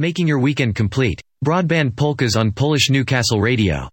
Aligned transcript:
Making 0.00 0.28
your 0.28 0.38
weekend 0.38 0.76
complete. 0.76 1.20
Broadband 1.44 1.96
polkas 1.96 2.36
on 2.36 2.52
Polish 2.52 2.88
Newcastle 2.88 3.40
Radio. 3.40 3.88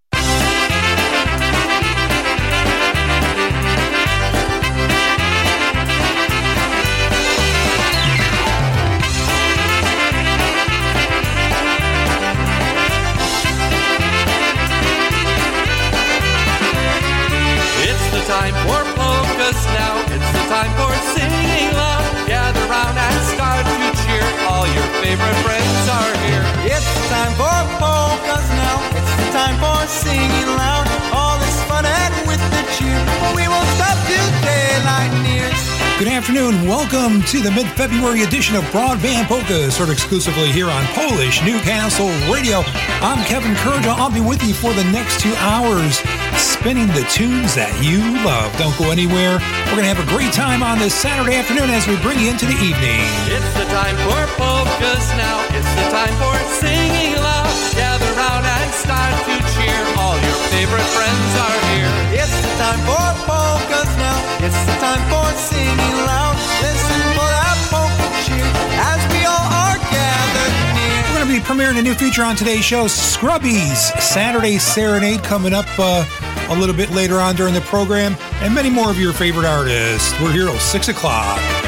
Singing 30.15 30.47
loud. 30.47 30.87
All 31.11 31.35
is 31.43 31.59
fun 31.67 31.83
and 31.83 32.15
with 32.25 32.39
the 32.39 32.63
cheer. 32.79 32.95
We 33.35 33.51
won't 33.51 33.67
stop 33.75 33.99
till 34.07 34.29
daylight 34.47 35.11
nears. 35.27 35.59
Good 35.99 36.07
afternoon. 36.07 36.63
Welcome 36.65 37.21
to 37.35 37.41
the 37.43 37.51
mid 37.51 37.67
February 37.75 38.23
edition 38.23 38.55
of 38.55 38.63
Broadband 38.71 39.27
Polkas, 39.27 39.75
heard 39.75 39.89
exclusively 39.89 40.53
here 40.53 40.71
on 40.71 40.85
Polish 40.95 41.43
Newcastle 41.43 42.07
Radio. 42.31 42.63
I'm 43.03 43.25
Kevin 43.25 43.55
Kurdziel. 43.59 43.91
I'll 43.99 44.09
be 44.09 44.21
with 44.21 44.41
you 44.47 44.53
for 44.53 44.71
the 44.71 44.85
next 44.85 45.19
two 45.19 45.35
hours, 45.43 45.99
spinning 46.39 46.87
the 46.95 47.03
tunes 47.11 47.51
that 47.59 47.75
you 47.83 47.99
love. 48.23 48.55
Don't 48.55 48.77
go 48.79 48.95
anywhere. 48.95 49.43
We're 49.67 49.83
going 49.83 49.83
to 49.83 49.91
have 49.91 49.99
a 49.99 50.07
great 50.15 50.31
time 50.31 50.63
on 50.63 50.79
this 50.79 50.95
Saturday 50.95 51.35
afternoon 51.35 51.67
as 51.75 51.91
we 51.91 51.99
bring 51.99 52.23
you 52.23 52.31
into 52.31 52.45
the 52.47 52.55
evening. 52.63 53.03
It's 53.27 53.51
the 53.59 53.67
time 53.67 53.99
for 54.07 54.23
polkas 54.39 55.11
now. 55.19 55.43
It's 55.51 55.73
the 55.75 55.91
time 55.91 56.15
for 56.23 56.39
singing 56.63 57.19
loud. 57.19 57.44
Favorite 60.55 60.89
friends 60.95 61.31
are 61.35 61.59
here. 61.75 61.91
It's 62.15 62.31
the 62.39 62.53
time 62.55 62.79
for 62.87 63.07
polkas 63.27 63.91
now. 63.99 64.17
It's 64.39 64.61
the 64.63 64.75
time 64.79 65.03
for 65.11 65.27
singing 65.35 65.97
loud. 66.07 66.35
Listen 66.63 67.01
for 67.11 67.27
that 67.27 67.57
polka 67.67 68.07
cheer 68.23 68.47
as 68.79 69.01
we 69.11 69.27
all 69.27 69.47
are 69.67 69.75
gathered 69.91 70.55
near. 70.71 70.95
We're 71.11 71.19
going 71.19 71.27
to 71.27 71.35
be 71.35 71.43
premiering 71.43 71.77
a 71.77 71.81
new 71.81 71.93
feature 71.93 72.23
on 72.23 72.37
today's 72.37 72.63
show, 72.63 72.85
Scrubbies 72.85 73.91
Saturday 73.99 74.57
Serenade, 74.57 75.23
coming 75.23 75.53
up 75.53 75.67
uh, 75.77 76.05
a 76.47 76.55
little 76.55 76.75
bit 76.75 76.89
later 76.91 77.19
on 77.19 77.35
during 77.35 77.53
the 77.53 77.65
program, 77.75 78.15
and 78.35 78.55
many 78.55 78.69
more 78.69 78.89
of 78.89 78.97
your 78.97 79.11
favorite 79.11 79.45
artists. 79.45 80.17
We're 80.21 80.31
here 80.31 80.45
till 80.45 80.57
6 80.57 80.87
o'clock. 80.87 81.64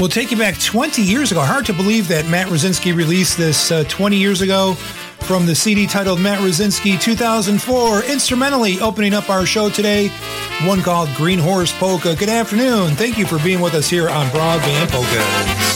We'll 0.00 0.08
take 0.08 0.30
you 0.30 0.38
back 0.38 0.58
20 0.58 1.02
years 1.02 1.30
ago. 1.30 1.42
Hard 1.42 1.66
to 1.66 1.74
believe 1.74 2.08
that 2.08 2.26
Matt 2.26 2.46
Rosinski 2.46 2.96
released 2.96 3.36
this 3.36 3.70
uh, 3.70 3.84
20 3.84 4.16
years 4.16 4.40
ago 4.40 4.72
from 5.20 5.44
the 5.44 5.54
CD 5.54 5.86
titled 5.86 6.18
Matt 6.18 6.38
Rosinski 6.38 6.98
2004, 6.98 8.04
instrumentally 8.04 8.80
opening 8.80 9.12
up 9.12 9.28
our 9.28 9.44
show 9.44 9.68
today. 9.68 10.08
One 10.64 10.80
called 10.80 11.10
Green 11.16 11.38
Horse 11.38 11.72
Polka. 11.78 12.16
Good 12.16 12.30
afternoon. 12.30 12.92
Thank 12.92 13.18
you 13.18 13.26
for 13.26 13.38
being 13.40 13.60
with 13.60 13.74
us 13.74 13.90
here 13.90 14.08
on 14.08 14.26
Broadband 14.28 14.88
Polkas. 14.88 15.69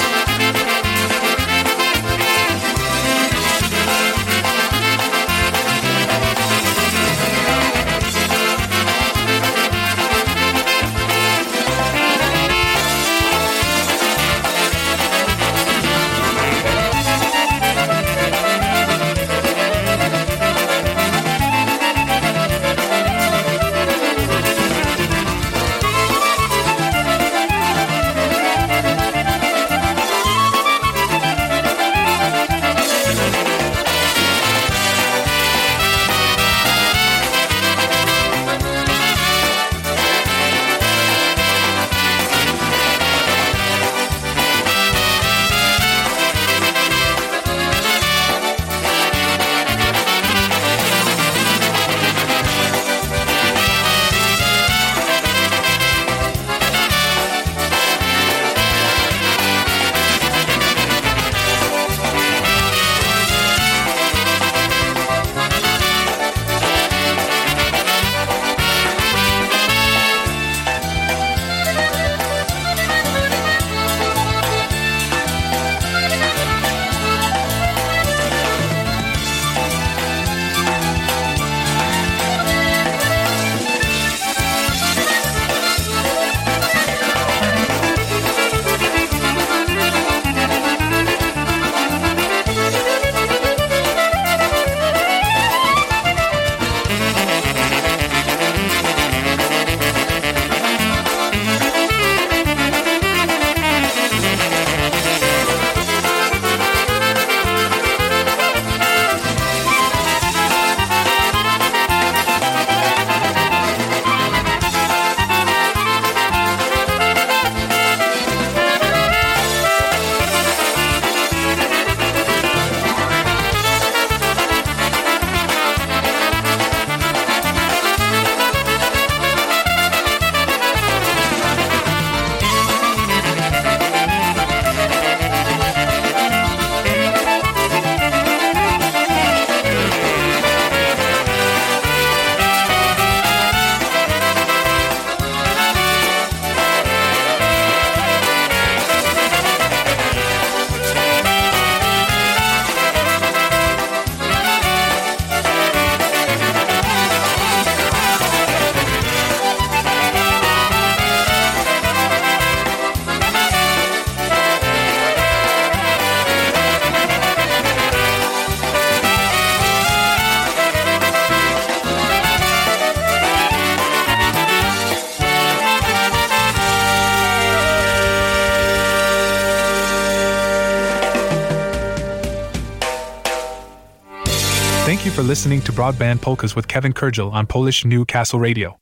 Listening 185.24 185.62
to 185.62 185.72
Broadband 185.72 186.20
Polkas 186.20 186.54
with 186.54 186.68
Kevin 186.68 186.92
Kurdziel 186.92 187.32
on 187.32 187.46
Polish 187.46 187.84
Newcastle 187.84 188.38
Radio. 188.38 188.78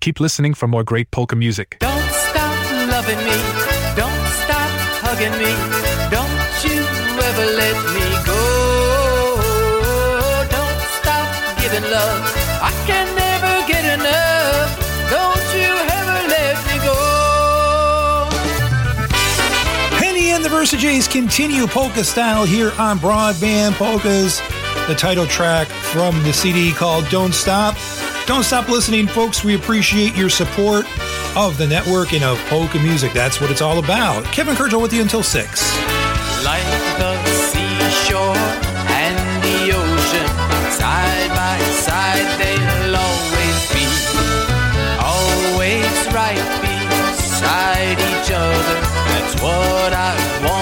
Keep 0.00 0.18
listening 0.18 0.52
for 0.52 0.66
more 0.66 0.82
great 0.82 1.10
polka 1.12 1.36
music. 1.36 1.76
Don't 1.78 2.10
stop 2.10 2.70
loving 2.90 3.18
me. 3.18 3.36
Don't 3.94 4.26
stop 4.42 4.70
hugging 5.06 5.32
me. 5.38 5.54
Don't 6.10 6.64
you 6.66 6.82
ever 7.22 7.46
let 7.46 7.76
me 7.94 8.06
go. 8.26 8.42
Don't 10.50 10.80
stop 10.98 11.28
giving 11.62 11.88
love. 11.88 12.20
I 12.60 12.72
can 12.86 13.06
never 13.14 13.64
get 13.70 13.84
enough. 13.94 14.74
Don't 15.14 15.46
you 15.54 15.70
ever 15.94 16.18
let 16.28 16.56
me 16.66 16.76
go. 16.82 16.98
Penny 19.96 20.32
and 20.32 20.44
the 20.44 20.48
Versajays 20.48 21.08
continue 21.08 21.68
polka 21.68 22.02
style 22.02 22.44
here 22.44 22.72
on 22.78 22.98
Broadband 22.98 23.74
Polkas. 23.74 24.42
The 24.88 24.94
title 24.94 25.26
track 25.26 25.68
from 25.94 26.20
the 26.24 26.32
CD 26.32 26.72
called 26.72 27.08
Don't 27.08 27.32
Stop. 27.32 27.76
Don't 28.26 28.42
stop 28.42 28.68
listening, 28.68 29.06
folks. 29.06 29.44
We 29.44 29.54
appreciate 29.54 30.16
your 30.16 30.28
support 30.28 30.86
of 31.36 31.56
the 31.56 31.68
network 31.68 32.12
and 32.12 32.24
of 32.24 32.36
polka 32.46 32.80
music. 32.80 33.12
That's 33.12 33.40
what 33.40 33.48
it's 33.48 33.62
all 33.62 33.78
about. 33.78 34.24
Kevin 34.24 34.56
Kurdziel 34.56 34.82
with 34.82 34.92
you 34.92 35.02
until 35.02 35.22
6. 35.22 35.38
Like 36.44 36.66
the 36.98 37.14
seashore 37.30 38.34
and 38.90 39.16
the 39.46 39.70
ocean, 39.70 40.26
side 40.74 41.30
by 41.30 41.62
side 41.86 42.26
they'll 42.42 42.96
always 42.96 43.58
be. 43.70 43.86
Always 44.98 45.94
right 46.12 46.42
beside 46.58 47.98
each 48.10 48.32
other. 48.32 48.80
That's 49.14 49.40
what 49.40 49.92
I 49.92 50.10
want 50.42 50.53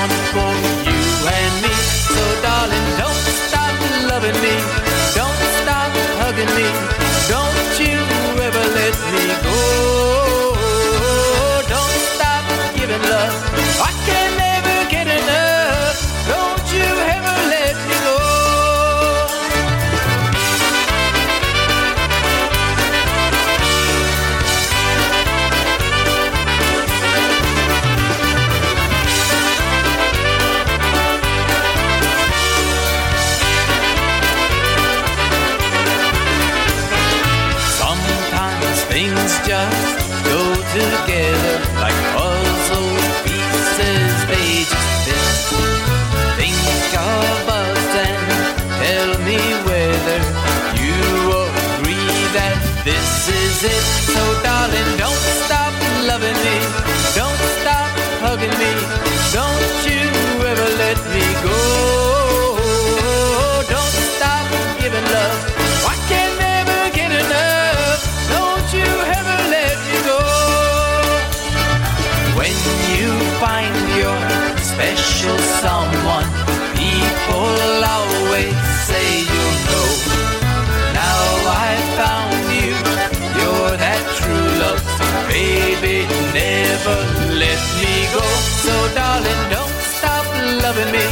go. 88.12 88.24
So 88.64 88.74
darling, 88.94 89.42
don't 89.50 89.76
stop 89.96 90.26
loving 90.64 90.90
me. 90.92 91.04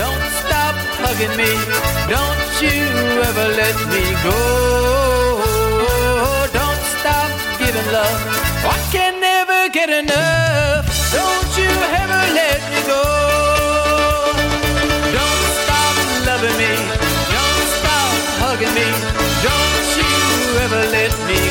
Don't 0.00 0.24
stop 0.40 0.74
hugging 1.04 1.34
me. 1.36 1.52
Don't 2.08 2.52
you 2.64 2.80
ever 3.28 3.46
let 3.60 3.76
me 3.92 4.04
go. 4.24 4.40
Don't 6.58 6.82
stop 6.96 7.30
giving 7.60 7.88
love. 7.92 8.18
I 8.64 8.78
can 8.92 9.20
never 9.20 9.68
get 9.68 9.90
enough. 9.90 10.84
Don't 11.12 11.50
you 11.60 11.72
ever 12.02 12.22
let 12.40 12.60
me 12.72 12.80
go. 12.92 13.04
Don't 15.18 15.46
stop 15.60 15.94
loving 16.28 16.56
me. 16.62 16.72
Don't 17.36 17.68
stop 17.76 18.12
hugging 18.42 18.74
me. 18.78 18.88
Don't 19.46 19.88
you 20.00 20.12
ever 20.64 20.82
let 20.96 21.14
me 21.28 21.40
go. 21.48 21.49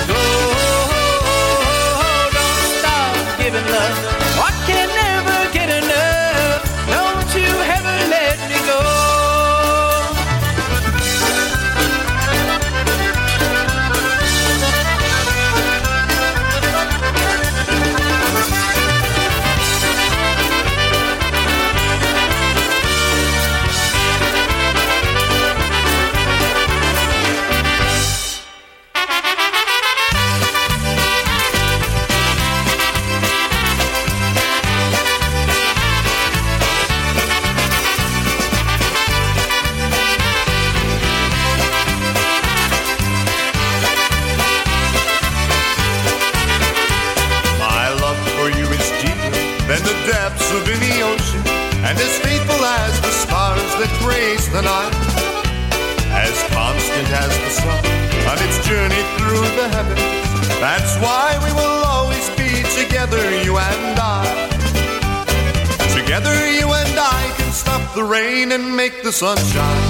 Rain 68.50 68.62
and 68.62 68.76
make 68.76 69.04
the 69.04 69.12
sun 69.12 69.38
shine. 69.38 69.90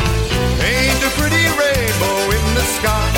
Paint 0.59 1.03
a 1.03 1.09
pretty 1.17 1.45
rainbow 1.59 2.31
in 2.31 2.55
the 2.55 2.63
sky. 2.77 3.08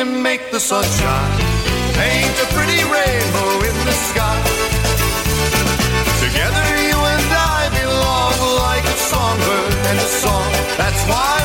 and 0.00 0.22
make 0.22 0.50
the 0.50 0.58
sun 0.58 0.82
shine. 0.82 1.38
Paint 1.92 2.36
a 2.44 2.46
pretty 2.56 2.82
rainbow 2.96 3.52
in 3.68 3.76
the 3.84 3.96
sky. 4.08 4.40
Together 6.24 6.66
you 6.88 6.98
and 7.14 7.28
I 7.56 7.60
belong 7.80 8.36
like 8.64 8.84
a 8.84 8.96
songbird 9.10 9.74
and 9.90 9.98
a 9.98 10.08
song. 10.22 10.52
That's 10.78 11.02
why. 11.04 11.39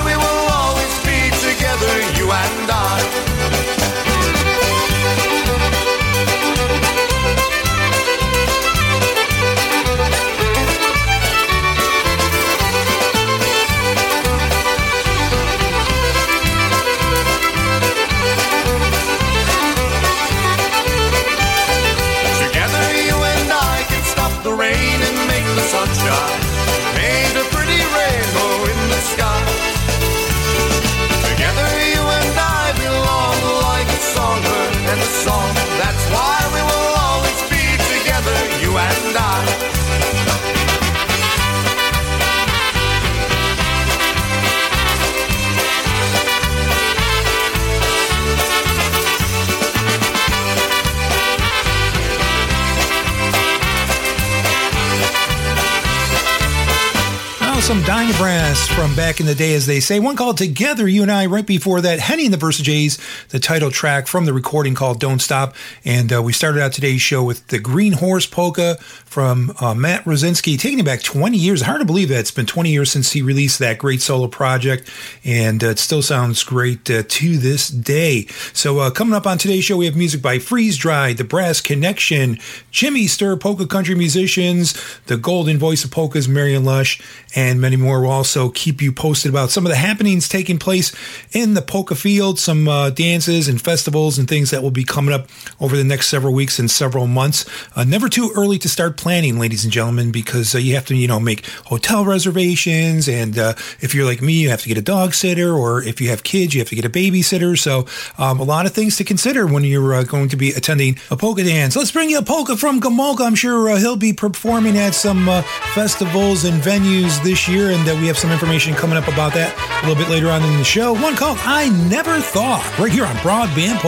Dynabrass 58.15 58.73
from 58.73 58.95
back 58.95 59.19
in 59.19 59.25
the 59.25 59.35
day, 59.35 59.55
as 59.55 59.65
they 59.65 59.81
say. 59.81 59.99
One 59.99 60.15
called 60.15 60.37
Together, 60.37 60.87
you 60.87 61.01
and 61.01 61.11
I, 61.11 61.25
right 61.25 61.45
before 61.45 61.81
that, 61.81 61.99
Henny 61.99 62.23
and 62.23 62.33
the 62.33 62.37
Versajays, 62.37 62.97
the 63.35 63.39
title 63.41 63.69
track 63.69 64.07
from 64.07 64.23
the 64.23 64.31
recording 64.31 64.73
called 64.75 64.97
Don't 64.97 65.19
Stop. 65.19 65.55
And 65.83 66.13
uh, 66.13 66.23
we 66.23 66.31
started 66.31 66.61
out 66.61 66.71
today's 66.71 67.01
show 67.01 67.21
with 67.21 67.45
the 67.47 67.59
Green 67.59 67.91
Horse 67.91 68.25
Polka 68.25 68.77
from 68.79 69.53
uh, 69.59 69.73
Matt 69.73 70.05
Rosinski, 70.05 70.57
taking 70.57 70.79
it 70.79 70.85
back 70.85 71.01
20 71.01 71.37
years. 71.37 71.61
Hard 71.61 71.81
to 71.81 71.85
believe 71.85 72.07
that 72.07 72.19
it's 72.19 72.31
been 72.31 72.45
20 72.45 72.69
years 72.69 72.89
since 72.89 73.11
he 73.11 73.21
released 73.21 73.59
that 73.59 73.77
great 73.77 74.01
solo 74.01 74.29
project, 74.29 74.89
and 75.25 75.61
uh, 75.61 75.67
it 75.67 75.79
still 75.79 76.01
sounds 76.01 76.45
great 76.45 76.89
uh, 76.89 77.03
to 77.09 77.37
this 77.37 77.67
day. 77.67 78.27
So, 78.53 78.79
uh, 78.79 78.89
coming 78.89 79.13
up 79.13 79.27
on 79.27 79.37
today's 79.37 79.65
show, 79.65 79.75
we 79.75 79.85
have 79.85 79.97
music 79.97 80.21
by 80.21 80.39
Freeze 80.39 80.77
Dry, 80.77 81.11
The 81.11 81.25
Brass 81.25 81.59
Connection, 81.59 82.39
Jimmy 82.71 83.05
Sturr, 83.05 83.37
Polka 83.37 83.67
Country 83.67 83.95
Musicians, 83.95 84.81
The 85.07 85.17
Golden 85.17 85.57
Voice 85.57 85.83
of 85.83 85.91
Polkas, 85.91 86.29
Marion 86.29 86.63
Lush, 86.63 87.01
and 87.35 87.59
many 87.59 87.75
more. 87.75 87.99
We'll 87.99 88.11
also 88.11 88.49
keep 88.49 88.81
you 88.81 88.93
posted 88.93 89.29
about 89.29 89.49
some 89.49 89.65
of 89.65 89.69
the 89.69 89.77
happenings 89.77 90.29
taking 90.29 90.57
place 90.57 90.95
in 91.33 91.53
the 91.53 91.61
polka 91.61 91.95
field, 91.95 92.39
some 92.39 92.67
uh, 92.69 92.91
dances 93.25 93.47
and 93.47 93.61
festivals 93.61 94.17
and 94.17 94.27
things 94.27 94.51
that 94.51 94.61
will 94.61 94.71
be 94.71 94.83
coming 94.83 95.13
up 95.13 95.27
over 95.59 95.75
the 95.75 95.83
next 95.83 96.07
several 96.07 96.33
weeks 96.33 96.59
and 96.59 96.69
several 96.69 97.07
months. 97.07 97.45
Uh, 97.75 97.83
never 97.83 98.09
too 98.09 98.31
early 98.35 98.57
to 98.59 98.69
start 98.69 98.97
planning, 98.97 99.39
ladies 99.39 99.63
and 99.63 99.73
gentlemen, 99.73 100.11
because 100.11 100.53
uh, 100.53 100.57
you 100.57 100.75
have 100.75 100.85
to, 100.85 100.95
you 100.95 101.07
know, 101.07 101.19
make 101.19 101.45
hotel 101.65 102.05
reservations. 102.05 103.09
And 103.09 103.37
uh, 103.37 103.53
if 103.79 103.95
you're 103.95 104.05
like 104.05 104.21
me, 104.21 104.33
you 104.33 104.49
have 104.49 104.61
to 104.61 104.67
get 104.67 104.77
a 104.77 104.81
dog 104.81 105.13
sitter, 105.13 105.53
or 105.53 105.81
if 105.81 105.99
you 105.99 106.09
have 106.09 106.23
kids, 106.23 106.53
you 106.53 106.61
have 106.61 106.69
to 106.69 106.75
get 106.75 106.85
a 106.85 106.89
babysitter. 106.89 107.57
So 107.57 107.85
um, 108.17 108.39
a 108.39 108.43
lot 108.43 108.65
of 108.65 108.73
things 108.73 108.97
to 108.97 109.03
consider 109.03 109.47
when 109.47 109.63
you're 109.63 109.93
uh, 109.93 110.03
going 110.03 110.29
to 110.29 110.37
be 110.37 110.51
attending 110.51 110.97
a 111.09 111.17
polka 111.17 111.43
dance. 111.43 111.75
Let's 111.75 111.91
bring 111.91 112.09
you 112.09 112.19
a 112.19 112.23
polka 112.23 112.57
from 112.57 112.79
Gomulka. 112.79 113.25
I'm 113.25 113.35
sure 113.35 113.69
uh, 113.69 113.77
he'll 113.77 113.95
be 113.97 114.13
performing 114.13 114.77
at 114.77 114.93
some 114.93 115.27
uh, 115.27 115.41
festivals 115.73 116.45
and 116.45 116.61
venues 116.61 117.21
this 117.23 117.47
year, 117.47 117.71
and 117.71 117.87
that 117.87 117.99
we 117.99 118.07
have 118.07 118.17
some 118.17 118.31
information 118.31 118.73
coming 118.75 118.97
up 118.97 119.07
about 119.07 119.33
that 119.33 119.53
a 119.83 119.87
little 119.87 120.01
bit 120.01 120.11
later 120.11 120.29
on 120.29 120.43
in 120.43 120.57
the 120.57 120.63
show. 120.63 120.93
One 120.93 121.15
called 121.15 121.37
I 121.41 121.69
Never 121.89 122.19
Thought, 122.19 122.63
right 122.79 122.91
here 122.91 123.05
on 123.05 123.14
Broadband 123.23 123.79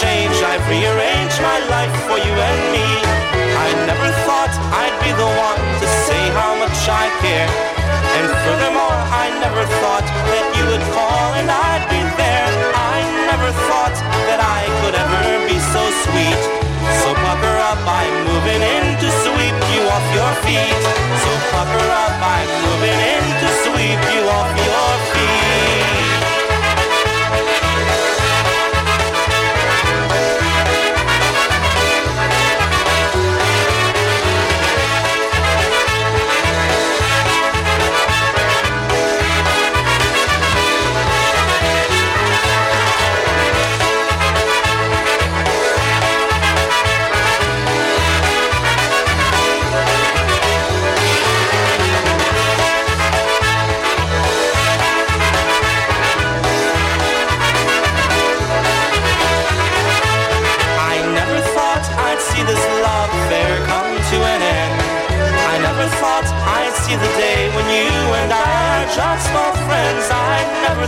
change. 0.00 0.36
I've 0.40 0.64
rearranged 0.64 1.38
my 1.44 1.58
life 1.68 1.92
for 2.08 2.16
you 2.16 2.32
and 2.32 2.60
me. 2.72 2.88
I 3.52 3.68
never 3.84 4.08
thought 4.24 4.52
I'd 4.72 4.96
be 5.04 5.12
the 5.12 5.28
one 5.28 5.60
to 5.80 5.86
say 6.08 6.22
how 6.32 6.56
much 6.56 6.80
I 6.88 7.06
care. 7.20 7.50
And 8.16 8.26
furthermore, 8.44 8.96
I 8.96 9.28
never 9.44 9.62
thought 9.84 10.06
that 10.32 10.46
you 10.56 10.64
would 10.72 10.84
call 10.96 11.36
and 11.36 11.48
I'd 11.52 11.84
be 11.92 12.00
there. 12.16 12.48
I 12.72 12.98
never 13.28 13.52
thought 13.68 13.96
that 14.28 14.40
I 14.40 14.60
could 14.80 14.96
ever 14.96 15.22
be 15.44 15.58
so 15.74 15.82
sweet. 16.08 16.40
So 17.04 17.12
pucker 17.12 17.56
up, 17.70 17.80
I'm 17.84 18.14
moving 18.24 18.62
in 18.64 18.84
to 19.04 19.08
sweep 19.24 19.58
you 19.76 19.82
off 19.84 20.06
your 20.16 20.32
feet. 20.48 20.80
So 21.22 21.30
pucker 21.52 21.88
up, 21.92 22.16
I'm 22.24 22.50
moving 22.64 22.98
in 23.14 23.24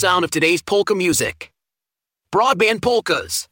sound 0.00 0.24
of 0.24 0.30
today's 0.30 0.62
polka 0.62 0.94
music. 0.94 1.52
Broadband 2.34 2.80
polkas. 2.80 3.49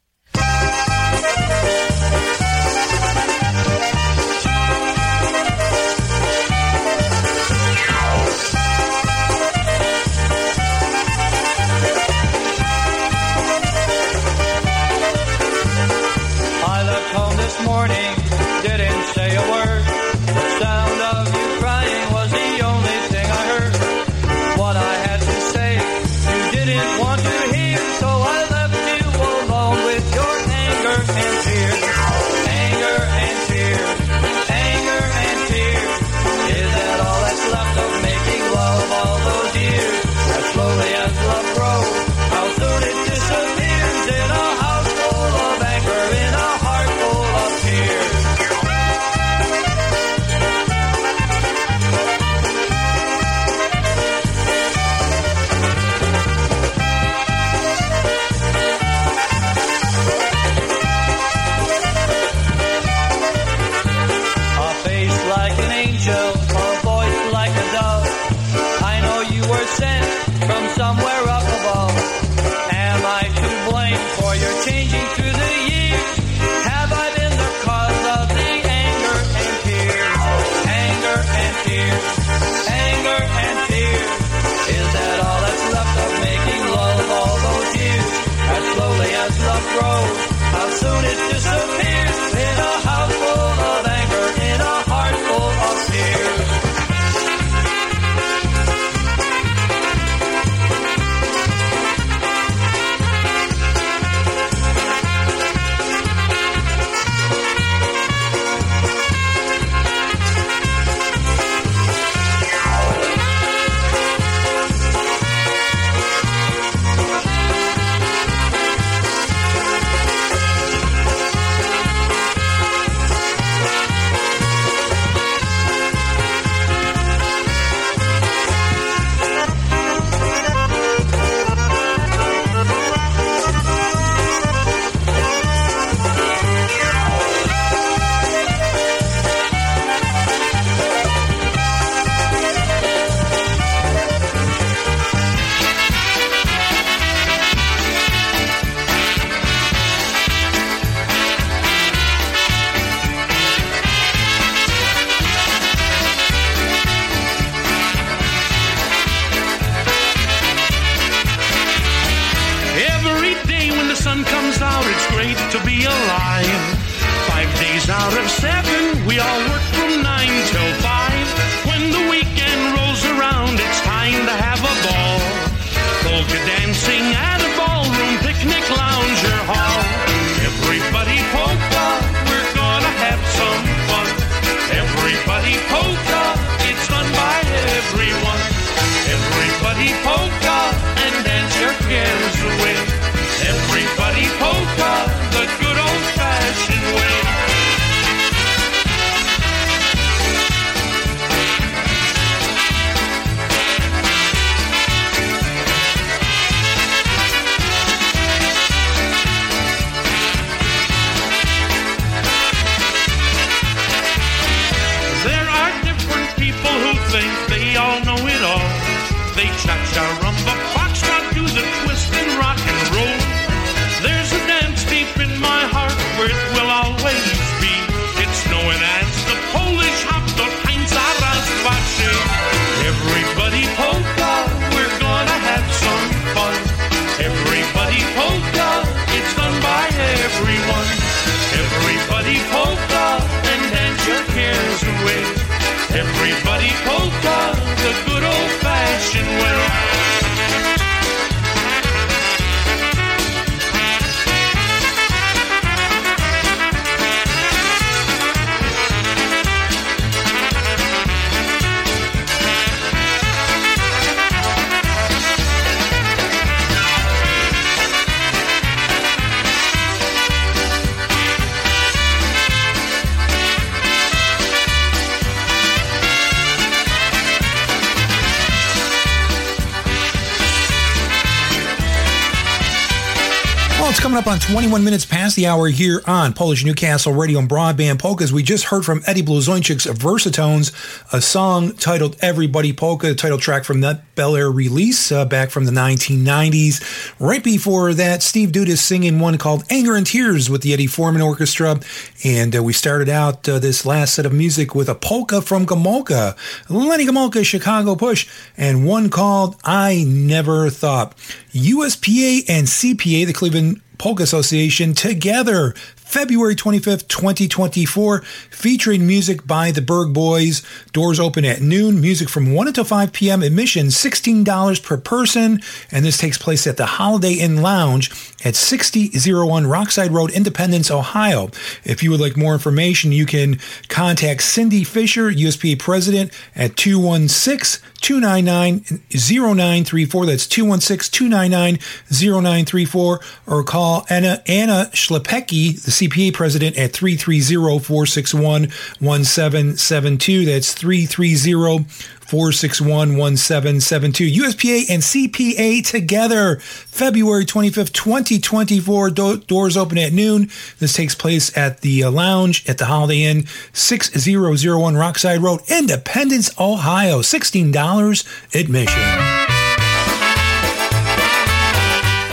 21 284.51 284.83
minutes 284.83 285.05
past 285.05 285.35
the 285.35 285.45
hour 285.45 285.67
here 285.67 286.01
on 286.07 286.33
Polish 286.33 286.65
Newcastle 286.65 287.13
Radio 287.13 287.37
and 287.37 287.47
Broadband 287.47 287.99
Polkas. 287.99 288.33
We 288.33 288.41
just 288.41 288.63
heard 288.63 288.83
from 288.83 289.03
Eddie 289.05 289.21
Blazonczyk's 289.21 289.85
Versatones, 289.85 290.73
a 291.13 291.21
song 291.21 291.73
titled 291.73 292.17
Everybody 292.19 292.73
Polka, 292.73 293.09
the 293.09 293.15
title 293.15 293.37
track 293.37 293.63
from 293.63 293.81
that 293.81 294.15
Bel 294.15 294.35
Air 294.35 294.49
release 294.49 295.11
uh, 295.11 295.25
back 295.25 295.51
from 295.51 295.65
the 295.65 295.71
1990s. 295.71 297.13
Right 297.19 297.43
before 297.43 297.93
that, 297.93 298.23
Steve 298.23 298.49
Dudas 298.49 298.79
singing 298.79 299.19
one 299.19 299.37
called 299.37 299.65
Anger 299.69 299.95
and 299.95 300.07
Tears 300.07 300.49
with 300.49 300.63
the 300.63 300.73
Eddie 300.73 300.87
Forman 300.87 301.21
Orchestra. 301.21 301.79
And 302.23 302.55
uh, 302.55 302.63
we 302.63 302.73
started 302.73 303.07
out 303.07 303.47
uh, 303.47 303.59
this 303.59 303.85
last 303.85 304.15
set 304.15 304.25
of 304.25 304.33
music 304.33 304.73
with 304.73 304.89
a 304.89 304.95
polka 304.95 305.43
from 305.43 305.67
Gomulka, 305.67 306.35
Lenny 306.69 307.05
Gomulka, 307.05 307.45
Chicago 307.45 307.95
Push, 307.95 308.27
and 308.57 308.83
one 308.87 309.11
called 309.11 309.57
I 309.63 310.05
Never 310.07 310.71
Thought. 310.71 311.15
USPA 311.51 312.49
and 312.49 312.65
CPA, 312.65 313.27
the 313.27 313.33
Cleveland 313.33 313.81
Polka 313.99 314.23
Association, 314.23 314.93
together 314.93 315.73
February 316.09 316.55
25th, 316.55 317.07
2024, 317.07 318.21
featuring 318.49 319.05
music 319.05 319.45
by 319.45 319.69
the 319.71 319.81
Berg 319.81 320.11
Boys. 320.11 320.63
Doors 320.91 321.19
open 321.19 321.45
at 321.45 321.61
noon. 321.61 322.01
Music 322.01 322.29
from 322.29 322.53
1 322.53 322.67
until 322.67 322.85
5 322.85 323.13
p.m. 323.13 323.43
Admission 323.43 323.87
$16 323.87 324.83
per 324.83 324.97
person. 324.97 325.61
And 325.91 326.03
this 326.03 326.17
takes 326.17 326.37
place 326.37 326.65
at 326.65 326.77
the 326.77 326.87
Holiday 326.87 327.33
Inn 327.33 327.61
Lounge 327.61 328.09
at 328.43 328.55
6001 328.55 329.65
Rockside 329.65 330.11
Road, 330.11 330.31
Independence, 330.31 330.89
Ohio. 330.89 331.49
If 331.83 332.03
you 332.03 332.11
would 332.11 332.21
like 332.21 332.37
more 332.37 332.53
information, 332.53 333.11
you 333.11 333.25
can 333.25 333.59
contact 333.87 334.43
Cindy 334.43 334.83
Fisher, 334.83 335.29
USPA 335.29 335.79
President, 335.79 336.31
at 336.55 336.75
216 336.75 337.85
299 338.01 339.01
0934. 339.11 340.25
That's 340.25 340.47
216 340.47 341.11
299 341.11 341.79
0934. 342.11 343.19
Or 343.47 343.63
call 343.63 344.05
Anna, 344.09 344.41
Anna 344.47 344.89
Schlepecki, 344.93 345.81
the 345.81 345.91
CPA 345.91 346.33
president, 346.33 346.77
at 346.77 346.93
330 346.93 347.79
461 347.79 348.69
1772. 348.99 350.45
That's 350.45 350.73
330 350.73 351.85
461 352.29 353.17
1772. 353.17 354.41
USPA 354.41 354.89
and 354.89 355.01
CPA 355.01 355.85
together. 355.85 356.57
February 356.57 357.45
25th, 357.45 357.91
2024. 357.91 359.09
Do- 359.09 359.37
doors 359.39 359.75
open 359.75 359.97
at 359.97 360.13
noon. 360.13 360.49
This 360.77 360.93
takes 360.93 361.15
place 361.15 361.55
at 361.57 361.81
the 361.81 362.03
uh, 362.03 362.11
lounge 362.11 362.69
at 362.69 362.77
the 362.77 362.85
Holiday 362.85 363.23
Inn, 363.23 363.47
6001 363.73 364.93
Rockside 364.93 365.41
Road, 365.41 365.61
Independence, 365.69 366.51
Ohio. 366.59 367.19
$16 367.21 368.55
admission. 368.55 369.49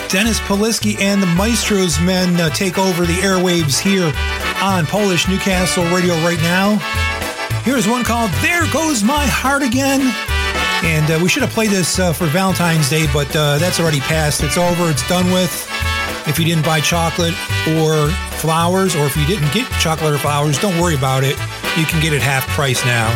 Dennis 0.08 0.38
Polisky 0.40 1.00
and 1.00 1.22
the 1.22 1.26
Maestros 1.26 1.98
men 2.00 2.40
uh, 2.40 2.48
take 2.50 2.78
over 2.78 3.04
the 3.04 3.14
airwaves 3.14 3.80
here 3.80 4.12
on 4.62 4.86
Polish 4.86 5.26
Newcastle 5.28 5.84
Radio 5.86 6.14
right 6.16 6.40
now. 6.42 6.78
Here's 7.66 7.88
one 7.88 8.04
called 8.04 8.30
There 8.42 8.64
Goes 8.72 9.02
My 9.02 9.26
Heart 9.26 9.64
Again. 9.64 10.00
And 10.86 11.10
uh, 11.10 11.18
we 11.20 11.28
should 11.28 11.42
have 11.42 11.50
played 11.50 11.70
this 11.70 11.98
uh, 11.98 12.12
for 12.12 12.26
Valentine's 12.26 12.88
Day, 12.88 13.08
but 13.12 13.26
uh, 13.34 13.58
that's 13.58 13.80
already 13.80 13.98
passed. 13.98 14.44
It's 14.44 14.56
over, 14.56 14.88
it's 14.88 15.06
done 15.08 15.32
with. 15.32 15.50
If 16.28 16.38
you 16.38 16.44
didn't 16.44 16.64
buy 16.64 16.78
chocolate 16.78 17.34
or 17.66 18.08
flowers, 18.38 18.94
or 18.94 19.06
if 19.06 19.16
you 19.16 19.26
didn't 19.26 19.52
get 19.52 19.68
chocolate 19.80 20.14
or 20.14 20.18
flowers, 20.18 20.60
don't 20.60 20.80
worry 20.80 20.94
about 20.94 21.24
it. 21.24 21.36
You 21.76 21.86
can 21.86 22.00
get 22.00 22.12
it 22.12 22.22
half 22.22 22.46
price 22.50 22.84
now. 22.86 23.10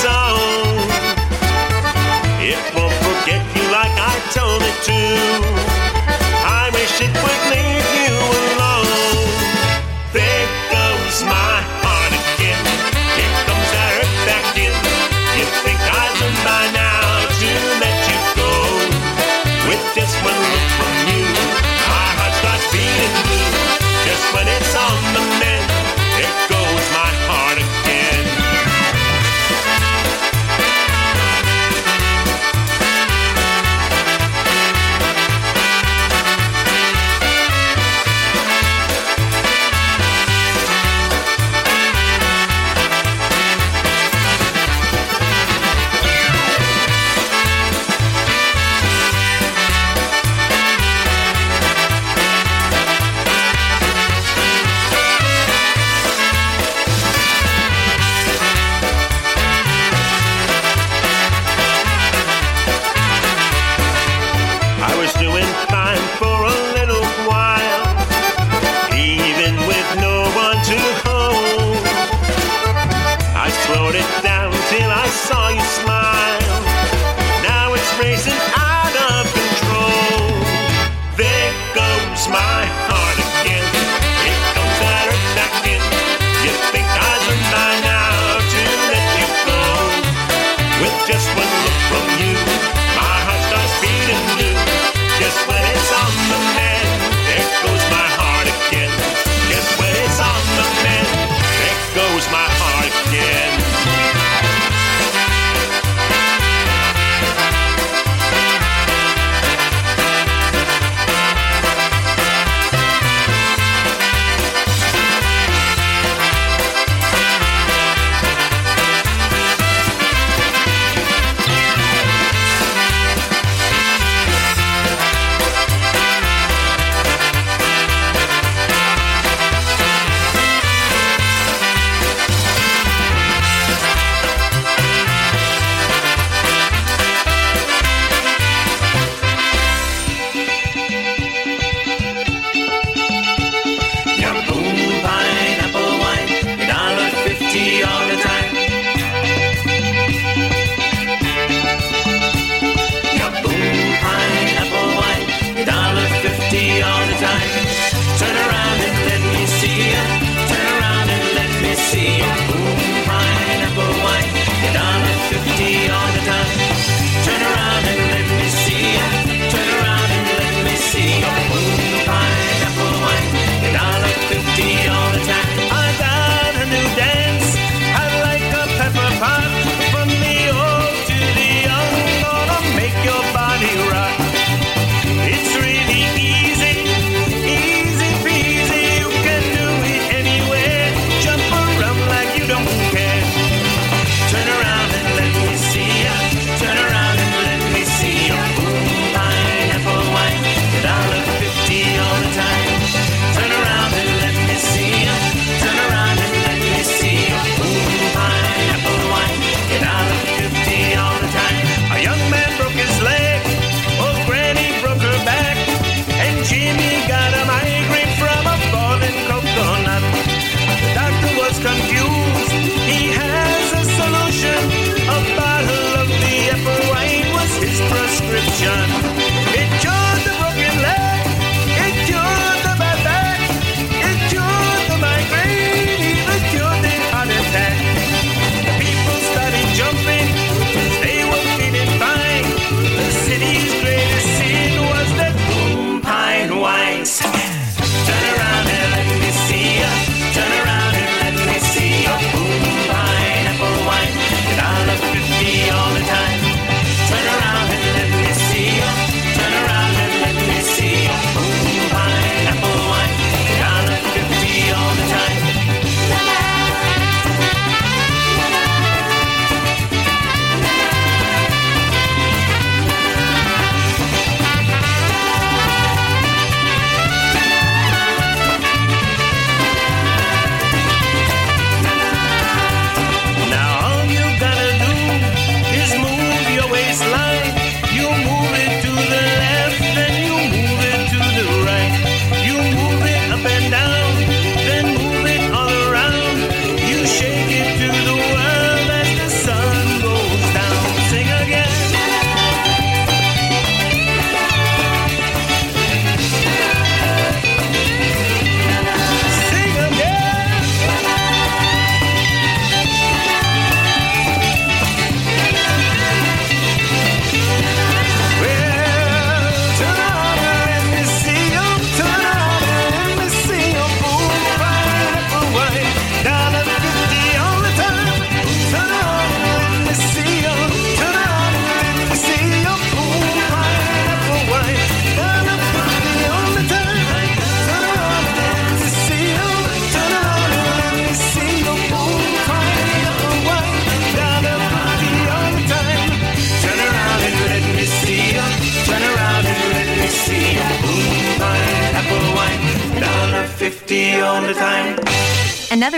So. 0.00 0.57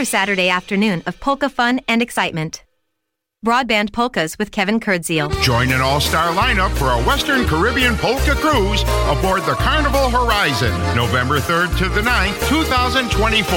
Another 0.00 0.08
Saturday 0.08 0.48
afternoon 0.48 1.02
of 1.04 1.20
polka 1.20 1.50
fun 1.50 1.82
and 1.86 2.00
excitement. 2.00 2.64
Broadband 3.50 3.94
Polkas 3.94 4.38
with 4.38 4.50
Kevin 4.50 4.78
Kurdziel. 4.78 5.32
Join 5.42 5.72
an 5.72 5.80
all-star 5.80 6.30
lineup 6.34 6.76
for 6.76 6.90
a 6.90 7.02
Western 7.04 7.46
Caribbean 7.46 7.96
polka 7.96 8.34
cruise 8.34 8.82
aboard 9.08 9.44
the 9.44 9.56
Carnival 9.56 10.10
Horizon, 10.10 10.70
November 10.94 11.38
3rd 11.38 11.78
to 11.78 11.88
the 11.88 12.02
9th, 12.02 12.38
2024. 12.50 13.48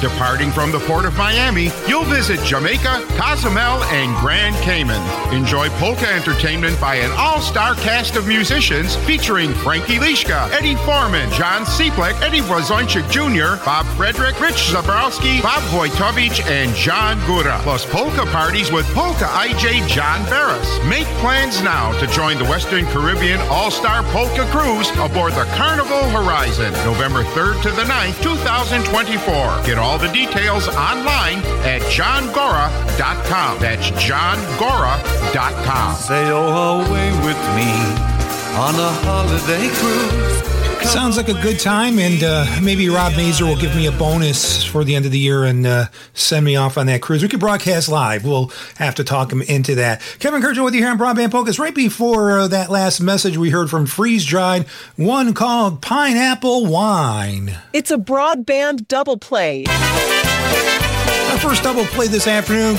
Departing 0.00 0.52
from 0.52 0.70
the 0.70 0.78
port 0.86 1.06
of 1.06 1.16
Miami, 1.16 1.70
you'll 1.88 2.04
visit 2.04 2.38
Jamaica, 2.44 3.04
Cozumel, 3.18 3.82
and 3.90 4.16
Grand 4.20 4.54
Cayman. 4.62 5.02
Enjoy 5.34 5.68
polka 5.70 6.06
entertainment 6.06 6.80
by 6.80 6.94
an 6.94 7.10
all-star 7.16 7.74
cast 7.74 8.14
of 8.14 8.28
musicians 8.28 8.94
featuring 8.94 9.52
Frankie 9.54 9.98
Liszka, 9.98 10.52
Eddie 10.52 10.76
Forman, 10.86 11.28
John 11.32 11.64
Seeplek, 11.64 12.14
Eddie 12.22 12.42
Blazonczyk 12.42 13.10
Jr., 13.10 13.60
Bob 13.64 13.86
Frederick, 13.96 14.40
Rich 14.40 14.70
Zabrowski, 14.70 15.42
Bob 15.42 15.64
Wojtovich, 15.72 16.48
and 16.48 16.72
John 16.76 17.18
Gora. 17.26 17.58
Plus 17.64 17.84
polka 17.86 18.24
parties 18.26 18.70
with 18.70 18.86
Polka 18.94 19.31
DJ 19.32 19.88
John 19.88 20.22
Barris. 20.26 20.68
Make 20.84 21.06
plans 21.18 21.62
now 21.62 21.98
to 22.00 22.06
join 22.06 22.36
the 22.36 22.44
Western 22.44 22.84
Caribbean 22.86 23.40
All-Star 23.50 24.02
Polka 24.04 24.44
Cruise 24.50 24.90
aboard 24.92 25.32
the 25.32 25.44
Carnival 25.56 26.08
Horizon, 26.10 26.72
November 26.84 27.24
3rd 27.24 27.62
to 27.62 27.70
the 27.70 27.84
9th, 27.84 28.22
2024. 28.22 29.62
Get 29.64 29.78
all 29.78 29.98
the 29.98 30.12
details 30.12 30.68
online 30.68 31.38
at 31.64 31.80
johngora.com. 31.82 33.58
That's 33.58 33.90
johngora.com. 33.92 35.94
Sail 35.94 36.36
away 36.36 37.10
with 37.24 37.38
me 37.56 37.72
on 38.58 38.74
a 38.74 38.92
holiday 39.02 39.68
cruise. 39.68 40.51
Sounds 40.84 41.16
like 41.16 41.28
a 41.28 41.40
good 41.42 41.58
time, 41.58 41.98
and 41.98 42.22
uh, 42.22 42.44
maybe 42.62 42.88
Rob 42.88 43.16
Mazer 43.16 43.46
will 43.46 43.56
give 43.56 43.74
me 43.74 43.86
a 43.86 43.92
bonus 43.92 44.62
for 44.62 44.84
the 44.84 44.94
end 44.94 45.06
of 45.06 45.12
the 45.12 45.18
year 45.18 45.44
and 45.44 45.66
uh, 45.66 45.86
send 46.12 46.44
me 46.44 46.56
off 46.56 46.76
on 46.76 46.86
that 46.86 47.00
cruise. 47.00 47.22
We 47.22 47.28
could 47.28 47.40
broadcast 47.40 47.88
live. 47.88 48.24
We'll 48.24 48.52
have 48.76 48.94
to 48.96 49.04
talk 49.04 49.32
him 49.32 49.40
into 49.42 49.74
that. 49.76 50.02
Kevin 50.18 50.42
Kurtz 50.42 50.60
with 50.60 50.74
you 50.74 50.80
here 50.80 50.90
on 50.90 50.98
Broadband 50.98 51.30
Polkas. 51.30 51.58
Right 51.58 51.74
before 51.74 52.40
uh, 52.40 52.48
that 52.48 52.70
last 52.70 53.00
message, 53.00 53.36
we 53.38 53.50
heard 53.50 53.70
from 53.70 53.86
Freeze 53.86 54.26
Dried, 54.26 54.66
one 54.96 55.32
called 55.32 55.80
Pineapple 55.80 56.66
Wine. 56.66 57.56
It's 57.72 57.90
a 57.90 57.96
broadband 57.96 58.86
double 58.86 59.16
play. 59.16 59.64
Our 59.66 61.38
first 61.38 61.62
double 61.62 61.86
play 61.86 62.08
this 62.08 62.26
afternoon, 62.26 62.76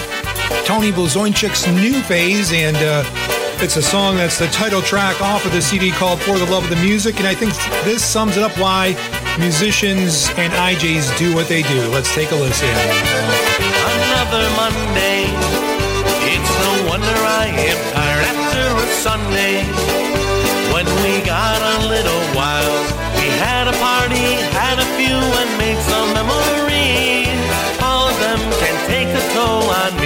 Tony 0.66 0.92
Blazonczyk's 0.92 1.68
New 1.68 2.00
Phase, 2.04 2.52
and 2.54 2.78
uh, 2.78 3.04
it's 3.64 3.78
a 3.78 3.82
song 3.82 4.18
that's 4.18 4.38
the 4.38 4.48
title 4.48 4.82
track 4.82 5.22
off 5.22 5.46
of 5.46 5.52
the 5.54 5.62
CD 5.62 5.90
called 5.90 6.20
For 6.20 6.38
the 6.38 6.46
Love 6.52 6.66
of 6.66 6.70
the 6.70 6.84
Music, 6.84 7.16
and 7.18 7.26
I 7.26 7.34
think 7.34 7.54
this 7.86 8.04
sums 8.04 8.36
it 8.36 8.44
up 8.44 8.52
why 8.60 8.92
musicians 9.40 10.28
and 10.36 10.52
DJs 10.52 11.18
do 11.18 11.34
what 11.34 11.48
they 11.48 11.64
do. 11.64 11.80
Let's 11.88 12.14
take 12.14 12.30
a 12.32 12.36
listen. 12.36 12.68
Another 12.68 14.44
Monday. 14.60 15.32
It's 16.28 16.52
no 16.60 16.92
wonder 16.92 17.16
I 17.24 17.56
am 17.56 17.80
tired 17.96 18.26
after 18.36 18.64
a 18.84 18.88
Sunday. 19.00 19.64
When 20.76 20.88
we 21.00 21.24
got 21.24 21.64
a 21.64 21.88
little 21.88 22.24
wild, 22.36 22.84
we 23.16 23.32
had 23.40 23.72
a 23.72 23.76
party, 23.80 24.44
had 24.52 24.76
a 24.76 24.88
few, 25.00 25.16
and 25.16 25.50
made 25.56 25.80
some 25.88 26.12
memories. 26.12 27.40
All 27.80 28.12
of 28.12 28.20
them 28.20 28.40
can 28.60 28.76
take 28.92 29.08
a 29.08 29.24
toll 29.32 29.72
on 29.72 29.96
me. 30.02 30.03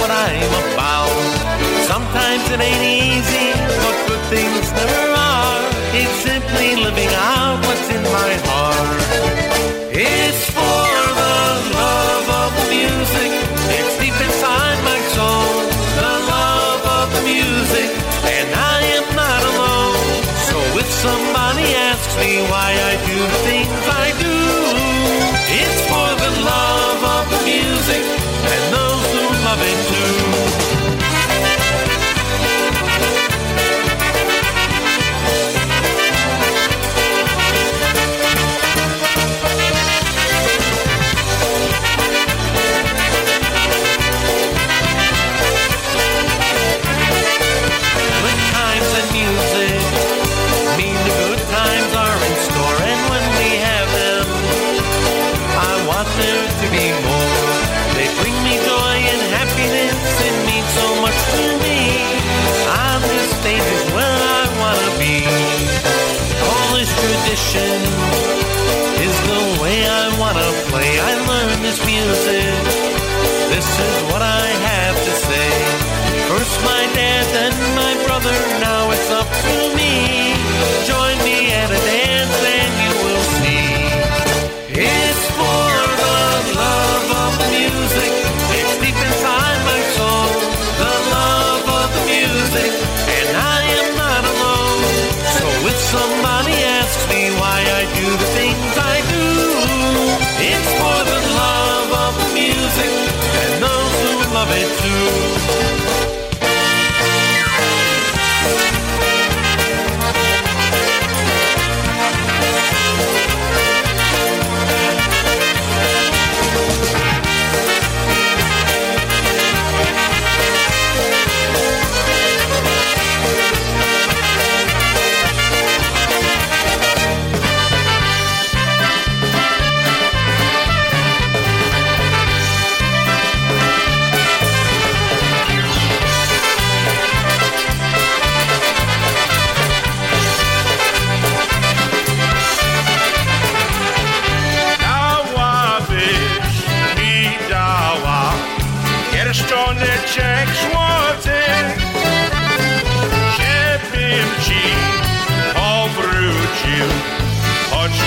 What 0.00 0.10
I'm 0.10 0.52
about. 0.72 1.12
Sometimes 1.84 2.44
it 2.50 2.60
ain't 2.60 2.84
easy, 3.04 3.52
but 3.84 3.96
good 4.08 4.24
things 4.32 4.64
never 4.72 5.04
are. 5.12 5.62
It's 5.92 6.16
simply 6.24 6.68
living 6.86 7.12
out 7.12 7.60
what's 7.66 7.88
in 7.92 8.02
my 8.18 8.32
heart. 8.48 9.00
It's 9.92 10.44
for 10.56 10.88
the 11.20 11.36
love 11.76 12.26
of 12.42 12.50
the 12.58 12.66
music. 12.72 13.30
It's 13.76 13.94
deep 14.00 14.16
inside 14.16 14.78
my 14.90 15.00
soul. 15.16 15.52
The 16.00 16.14
love 16.32 16.82
of 16.98 17.06
the 17.16 17.22
music. 17.28 17.88
And 18.24 18.48
I 18.72 18.80
am 18.98 19.08
not 19.22 19.42
alone. 19.52 20.00
So 20.48 20.56
if 20.80 20.88
somebody 21.04 21.66
asks 21.92 22.14
me 22.16 22.40
why 22.48 22.70
I 22.90 22.92
do 23.04 23.16
the 23.32 23.40
things 23.48 23.82
I 24.04 24.06
do, 24.24 24.29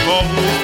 choć 0.06 0.63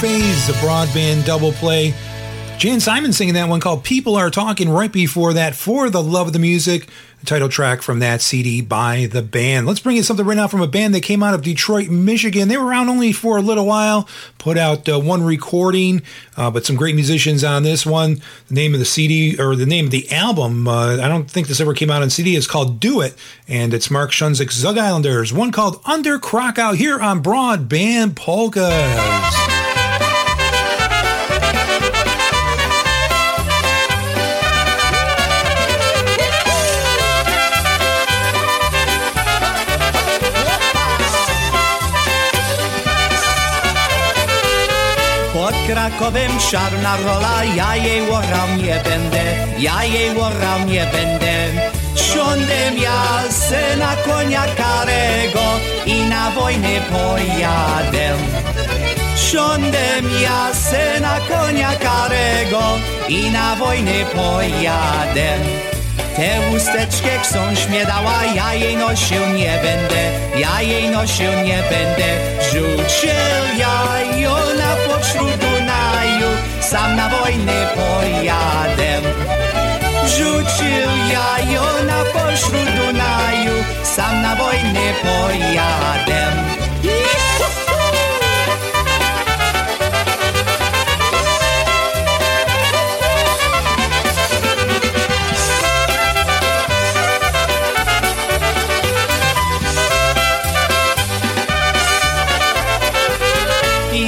Phase, 0.00 0.48
a 0.48 0.52
broadband 0.54 1.26
double 1.26 1.52
play. 1.52 1.92
Jan 2.56 2.80
Simon 2.80 3.12
singing 3.12 3.34
that 3.34 3.50
one 3.50 3.60
called 3.60 3.84
People 3.84 4.16
Are 4.16 4.30
Talking 4.30 4.70
right 4.70 4.90
before 4.90 5.34
that 5.34 5.54
for 5.54 5.90
the 5.90 6.02
love 6.02 6.26
of 6.28 6.32
the 6.32 6.38
music. 6.38 6.88
The 7.20 7.26
title 7.26 7.50
track 7.50 7.82
from 7.82 7.98
that 7.98 8.22
CD 8.22 8.62
by 8.62 9.08
the 9.12 9.20
band. 9.20 9.66
Let's 9.66 9.80
bring 9.80 9.96
you 9.96 10.02
something 10.02 10.24
right 10.24 10.38
now 10.38 10.48
from 10.48 10.62
a 10.62 10.66
band 10.66 10.94
that 10.94 11.02
came 11.02 11.22
out 11.22 11.34
of 11.34 11.42
Detroit, 11.42 11.90
Michigan. 11.90 12.48
They 12.48 12.56
were 12.56 12.64
around 12.64 12.88
only 12.88 13.12
for 13.12 13.36
a 13.36 13.42
little 13.42 13.66
while, 13.66 14.08
put 14.38 14.56
out 14.56 14.88
uh, 14.88 14.98
one 14.98 15.22
recording, 15.22 16.00
uh, 16.36 16.50
but 16.50 16.64
some 16.64 16.76
great 16.76 16.94
musicians 16.94 17.44
on 17.44 17.62
this 17.62 17.84
one. 17.84 18.22
The 18.48 18.54
name 18.54 18.72
of 18.72 18.80
the 18.80 18.86
CD 18.86 19.38
or 19.38 19.54
the 19.54 19.66
name 19.66 19.86
of 19.86 19.90
the 19.90 20.10
album, 20.10 20.66
uh, 20.66 20.94
I 20.94 21.08
don't 21.08 21.30
think 21.30 21.48
this 21.48 21.60
ever 21.60 21.74
came 21.74 21.90
out 21.90 22.00
on 22.00 22.08
CD, 22.08 22.36
is 22.36 22.46
called 22.46 22.80
Do 22.80 23.02
It, 23.02 23.14
and 23.48 23.74
it's 23.74 23.90
Mark 23.90 24.12
Shunzik's 24.12 24.54
Zug 24.54 24.78
Islanders. 24.78 25.30
One 25.30 25.52
called 25.52 25.80
Under 25.84 26.18
Krakow 26.18 26.72
here 26.72 26.98
on 26.98 27.22
Broadband 27.22 28.16
Polkas. 28.16 29.39
Krakowem 46.00 46.38
czarna 46.50 46.96
rola, 46.96 47.44
ja 47.56 47.76
jej 47.76 48.02
łorał 48.08 48.48
nie 48.56 48.80
będę, 48.84 49.22
ja 49.58 49.84
jej 49.84 50.16
łorał 50.16 50.60
nie 50.66 50.86
będę. 50.92 51.32
Siądę 51.94 52.60
ja 52.82 53.32
se 53.32 53.76
na 53.76 53.96
konia 53.96 54.42
karego 54.56 55.44
i 55.86 56.02
na 56.08 56.30
wojnę 56.30 56.80
pojadę. 56.90 58.08
Siądem 59.16 60.04
ja 60.22 60.54
se 60.54 61.00
na 61.00 61.20
konia 61.20 61.72
karego 61.72 62.62
i 63.08 63.30
na 63.30 63.56
wojnę 63.56 64.04
pojadę. 64.16 65.28
Te 66.16 66.50
chusteczkę 66.50 67.18
chcą 67.22 67.54
śmiedała, 67.54 68.24
ja 68.34 68.54
jej 68.54 68.76
nosił 68.76 69.26
nie 69.34 69.58
będę, 69.62 70.02
ja 70.38 70.62
jej 70.62 70.88
nosił 70.90 71.32
nie 71.44 71.62
będę. 71.70 72.08
Rzucił 72.52 73.10
ja 73.58 74.00
ją 74.16 74.34
na 74.58 74.76
pośród 74.88 75.49
sam 76.70 76.96
na 76.96 77.08
wojnę 77.08 77.66
pojadę. 77.74 79.00
Rzucił 80.06 80.90
ja 81.12 81.82
na 81.82 82.04
pośród 82.04 82.70
Dunaju, 82.76 83.64
sam 83.82 84.22
na 84.22 84.36
wojnę 84.36 84.94
pojadę. 85.02 86.20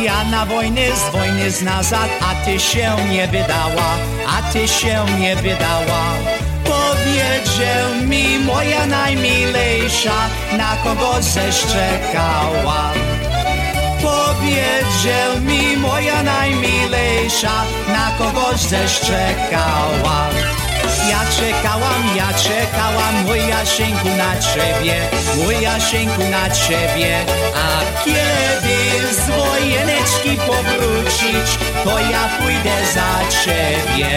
Ja 0.02 0.24
na 0.24 0.46
wojnę 0.46 0.96
z 0.96 1.12
wojny 1.42 1.50
z 1.50 1.62
nazad, 1.62 2.10
a 2.20 2.44
ty 2.44 2.60
się 2.60 2.96
nie 3.10 3.28
wydała, 3.28 3.96
a 4.28 4.52
ty 4.52 4.68
się 4.68 5.04
nie 5.18 5.36
wydała. 5.36 6.02
Powiedział 6.64 8.08
mi 8.08 8.38
moja 8.38 8.86
najmilejsza, 8.86 10.28
na 10.56 10.76
kogo 10.84 11.22
zeszczekała. 11.22 12.92
Powiedział 14.02 15.40
mi 15.40 15.76
moja 15.76 16.22
najmilejsza, 16.22 17.64
na 17.88 18.10
kogo 18.18 18.58
zeszczekała. 18.58 20.28
Ja 21.10 21.20
czekałam, 21.36 22.16
ja 22.16 22.32
czekałam, 22.32 23.14
mój 23.26 23.48
Jasieńku 23.48 24.08
na 24.08 24.40
ciebie, 24.40 24.94
mój 25.36 25.60
Jasieńku 25.60 26.22
na 26.30 26.50
ciebie. 26.50 27.18
A 27.54 28.04
kiedy 28.04 29.14
z 29.14 29.30
wojeneczki 29.30 30.36
powrócić, 30.46 31.58
to 31.84 31.98
ja 31.98 32.28
pójdę 32.38 32.76
za 32.94 33.40
ciebie. 33.44 34.10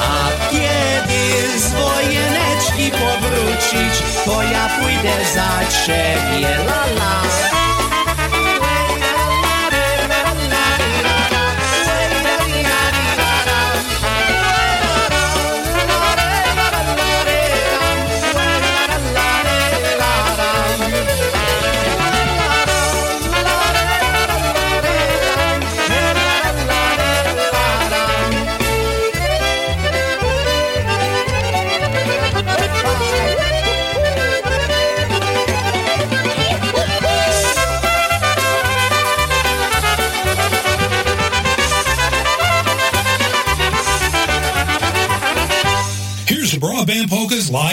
A 0.00 0.50
kiedy 0.50 1.58
z 1.58 1.72
wojeneczki 1.72 2.90
powrócić, 2.90 4.02
to 4.24 4.42
ja 4.42 4.68
pójdę 4.80 5.24
za 5.34 5.84
ciebie. 5.84 6.48
La 6.66 6.86
la. 6.96 7.53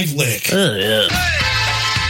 Live 0.02 0.18
lick. 0.18 0.50
Oh, 0.50 0.74
yeah. 0.82 1.06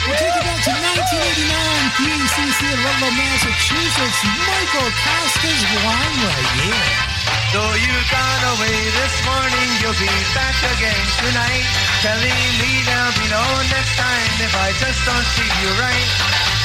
We'll 0.08 0.16
take 0.16 0.32
it 0.32 0.46
back 0.48 0.62
to 0.64 0.72
1989, 0.72 2.00
PACC 2.00 2.60
in 2.72 2.80
Ludlow, 2.88 3.12
Massachusetts. 3.20 4.20
Michael 4.48 4.92
Costa's 4.96 5.62
Limelight, 5.84 6.52
yeah. 6.56 7.52
Though 7.52 7.76
you've 7.76 8.08
gone 8.08 8.44
away 8.56 8.80
this 8.96 9.16
morning, 9.28 9.68
you'll 9.84 10.00
be 10.00 10.14
back 10.32 10.56
again 10.72 11.04
tonight. 11.20 11.68
Telling 12.00 12.42
me 12.64 12.72
there'll 12.88 13.18
be 13.20 13.28
no 13.28 13.44
next 13.68 13.94
time 14.00 14.32
if 14.39 14.54
I 14.56 14.72
just 14.80 15.00
don't 15.04 15.28
treat 15.36 15.56
you 15.60 15.72
right. 15.76 16.12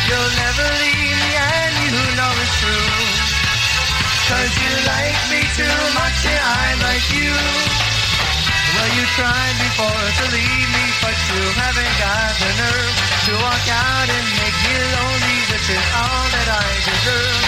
You'll 0.07 0.35
never 0.47 0.67
leave 0.79 1.11
me 1.11 1.33
and 1.43 1.75
you 1.91 1.95
know 2.15 2.33
it's 2.39 2.55
true. 2.63 2.91
Cause 4.31 4.53
you 4.63 4.73
like 4.95 5.19
me 5.35 5.43
too 5.59 5.79
much 5.91 6.19
and 6.23 6.39
I 6.39 6.67
like 6.87 7.07
you. 7.19 7.86
Well, 8.77 8.93
you 8.93 9.05
tried 9.17 9.57
before 9.57 10.05
to 10.21 10.25
leave 10.37 10.69
me, 10.69 10.85
but 11.01 11.17
you 11.33 11.41
haven't 11.57 11.95
got 11.97 12.33
the 12.37 12.51
nerve 12.61 12.97
to 13.25 13.33
walk 13.41 13.65
out 13.73 14.09
and 14.13 14.27
make 14.37 14.59
me 14.69 14.77
lonely, 14.93 15.39
which 15.49 15.69
is 15.73 15.87
all 15.97 16.25
that 16.29 16.49
I 16.61 16.69
deserve. 16.85 17.41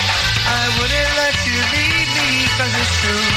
I 0.49 0.63
wouldn't 0.81 1.13
let 1.21 1.37
you 1.45 1.59
leave 1.77 2.09
me, 2.17 2.29
cause 2.57 2.73
it's 2.81 2.95
true. 3.05 3.29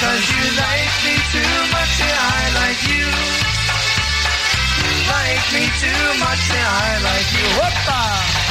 Cause 0.00 0.24
you 0.32 0.44
like 0.56 0.94
me 1.04 1.14
too 1.28 1.54
much 1.76 1.94
and 2.00 2.16
I 2.24 2.40
like 2.64 2.80
you. 2.88 3.04
You 4.80 4.92
like 5.12 5.44
me 5.52 5.64
too 5.76 6.04
much 6.24 6.44
and 6.56 6.68
I 6.72 6.88
like 7.04 7.28
you. 7.36 7.46
Whoopa! 7.60 8.45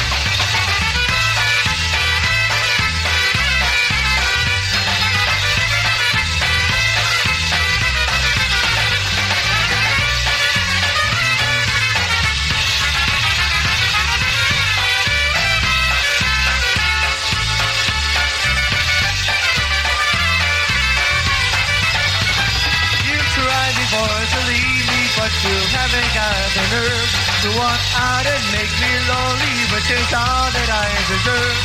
But 25.26 25.42
you 25.42 25.58
haven't 25.74 26.10
got 26.14 26.38
the 26.54 26.64
nerve 26.70 27.10
to 27.42 27.48
walk 27.58 27.82
out 27.98 28.22
and 28.30 28.44
make 28.54 28.70
me 28.78 28.92
lonely, 29.10 29.58
which 29.74 29.90
is 29.90 30.06
all 30.14 30.46
that 30.54 30.70
I 30.70 30.86
deserve. 31.10 31.58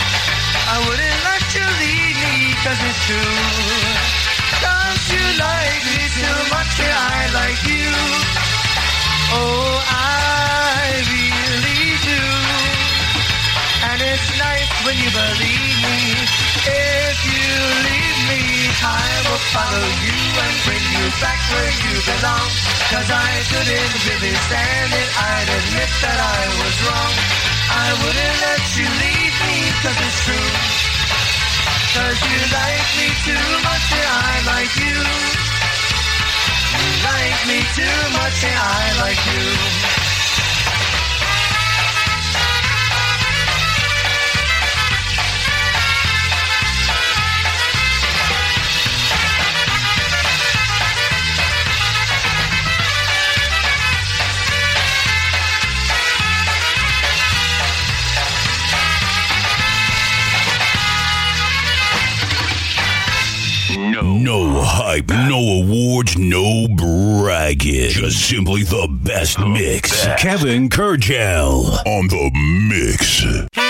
I 0.65 0.77
wouldn't 0.89 1.19
let 1.29 1.45
you 1.53 1.65
leave 1.77 2.17
me, 2.25 2.57
cause 2.65 2.81
it's 2.81 3.01
true. 3.05 3.37
Cause 4.65 5.01
you 5.13 5.21
like 5.37 5.83
me 5.93 6.09
too 6.09 6.41
much 6.49 6.73
and 6.81 6.89
I 6.89 7.17
like 7.37 7.61
you. 7.69 7.89
Oh, 9.29 9.77
I 9.93 11.05
really 11.13 12.01
do. 12.01 12.21
And 13.93 13.99
it's 14.01 14.29
nice 14.41 14.73
when 14.89 14.97
you 14.97 15.09
believe 15.13 15.77
me. 15.85 15.99
If 16.65 17.17
you 17.29 17.53
leave 17.85 18.19
me, 18.25 18.41
I 18.81 19.05
will 19.29 19.43
follow 19.53 19.85
you 20.01 20.17
and 20.49 20.55
bring 20.65 20.85
you 20.97 21.05
back 21.21 21.37
where 21.53 21.73
you 21.77 21.93
belong. 22.09 22.80
Cause 22.91 23.07
I 23.07 23.31
couldn't 23.47 23.93
really 24.03 24.35
stand 24.35 24.91
it. 24.91 25.09
I'd 25.15 25.47
admit 25.47 25.91
that 26.03 26.19
I 26.19 26.41
was 26.59 26.75
wrong. 26.83 27.15
I 27.71 27.87
wouldn't 28.03 28.37
let 28.43 28.63
you 28.75 28.83
leave 28.83 29.35
me 29.47 29.57
cause 29.79 29.95
it's 29.95 30.19
true. 30.27 30.51
Cause 31.95 32.19
you 32.19 32.39
like 32.51 32.87
me 32.99 33.07
too 33.23 33.47
much 33.63 33.87
and 33.95 34.07
I 34.11 34.31
like 34.43 34.73
you. 34.75 34.99
You 36.75 36.89
like 37.07 37.41
me 37.47 37.59
too 37.79 37.99
much 38.11 38.43
and 38.43 38.59
I 38.59 38.83
like 39.07 39.23
you. 39.23 39.80
Hype, 64.73 65.09
no 65.09 65.63
awards, 65.63 66.17
no 66.17 66.65
bragging. 66.69 67.89
Just 67.89 68.29
simply 68.29 68.63
the 68.63 68.87
best 69.03 69.37
mix. 69.37 70.05
Kevin 70.17 70.69
Kurdziel 70.69 71.85
on 71.85 72.07
the 72.07 72.31
mix. 72.69 73.60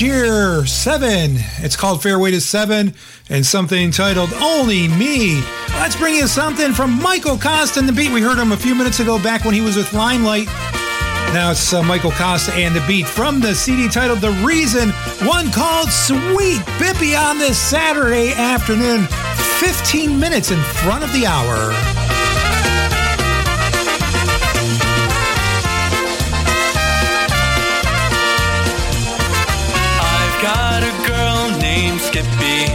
Year. 0.00 0.66
Seven. 0.66 1.36
It's 1.58 1.76
called 1.76 2.02
Fairway 2.02 2.30
to 2.32 2.40
Seven 2.40 2.94
and 3.28 3.44
something 3.44 3.90
titled 3.90 4.32
Only 4.34 4.88
Me. 4.88 5.42
Let's 5.70 5.96
bring 5.96 6.14
you 6.14 6.26
something 6.26 6.72
from 6.72 7.02
Michael 7.02 7.38
Costa 7.38 7.80
and 7.80 7.88
the 7.88 7.92
beat. 7.92 8.12
We 8.12 8.20
heard 8.20 8.38
him 8.38 8.52
a 8.52 8.56
few 8.56 8.74
minutes 8.74 9.00
ago 9.00 9.22
back 9.22 9.44
when 9.44 9.54
he 9.54 9.60
was 9.60 9.76
with 9.76 9.92
Limelight. 9.92 10.46
Now 11.32 11.50
it's 11.50 11.72
uh, 11.72 11.82
Michael 11.82 12.12
Costa 12.12 12.52
and 12.54 12.74
the 12.74 12.84
beat 12.86 13.06
from 13.06 13.40
the 13.40 13.54
CD 13.54 13.88
titled 13.88 14.20
The 14.20 14.32
Reason, 14.46 14.90
one 15.26 15.50
called 15.52 15.90
Sweet 15.90 16.60
Bippy 16.78 17.18
on 17.18 17.38
this 17.38 17.58
Saturday 17.58 18.32
afternoon, 18.32 19.06
15 19.60 20.18
minutes 20.18 20.50
in 20.50 20.60
front 20.60 21.04
of 21.04 21.12
the 21.12 21.26
hour. 21.26 21.97
Named 32.18 32.34
Skippy 32.34 32.72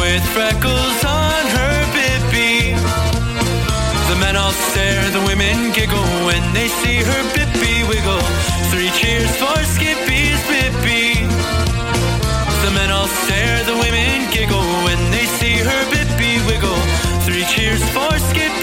with 0.00 0.24
freckles 0.32 1.04
on 1.04 1.42
her 1.56 1.76
bippy. 1.92 2.74
The 4.08 4.16
men 4.20 4.36
all 4.36 4.52
stare, 4.52 5.10
the 5.10 5.20
women 5.26 5.72
giggle 5.72 6.08
when 6.26 6.42
they 6.54 6.68
see 6.68 6.98
her 6.98 7.22
bippy 7.34 7.88
wiggle. 7.88 8.24
Three 8.70 8.90
cheers 8.90 9.30
for 9.36 9.56
Skippy's 9.74 10.40
bippy. 10.48 11.28
The 12.64 12.70
men 12.74 12.90
all 12.90 13.08
stare, 13.08 13.62
the 13.64 13.74
women 13.74 14.30
giggle 14.30 14.68
when 14.84 14.98
they 15.10 15.26
see 15.26 15.56
her 15.56 15.82
bippy 15.90 16.44
wiggle. 16.46 16.80
Three 17.26 17.44
cheers 17.44 17.82
for 17.90 18.10
Skippy's 18.30 18.61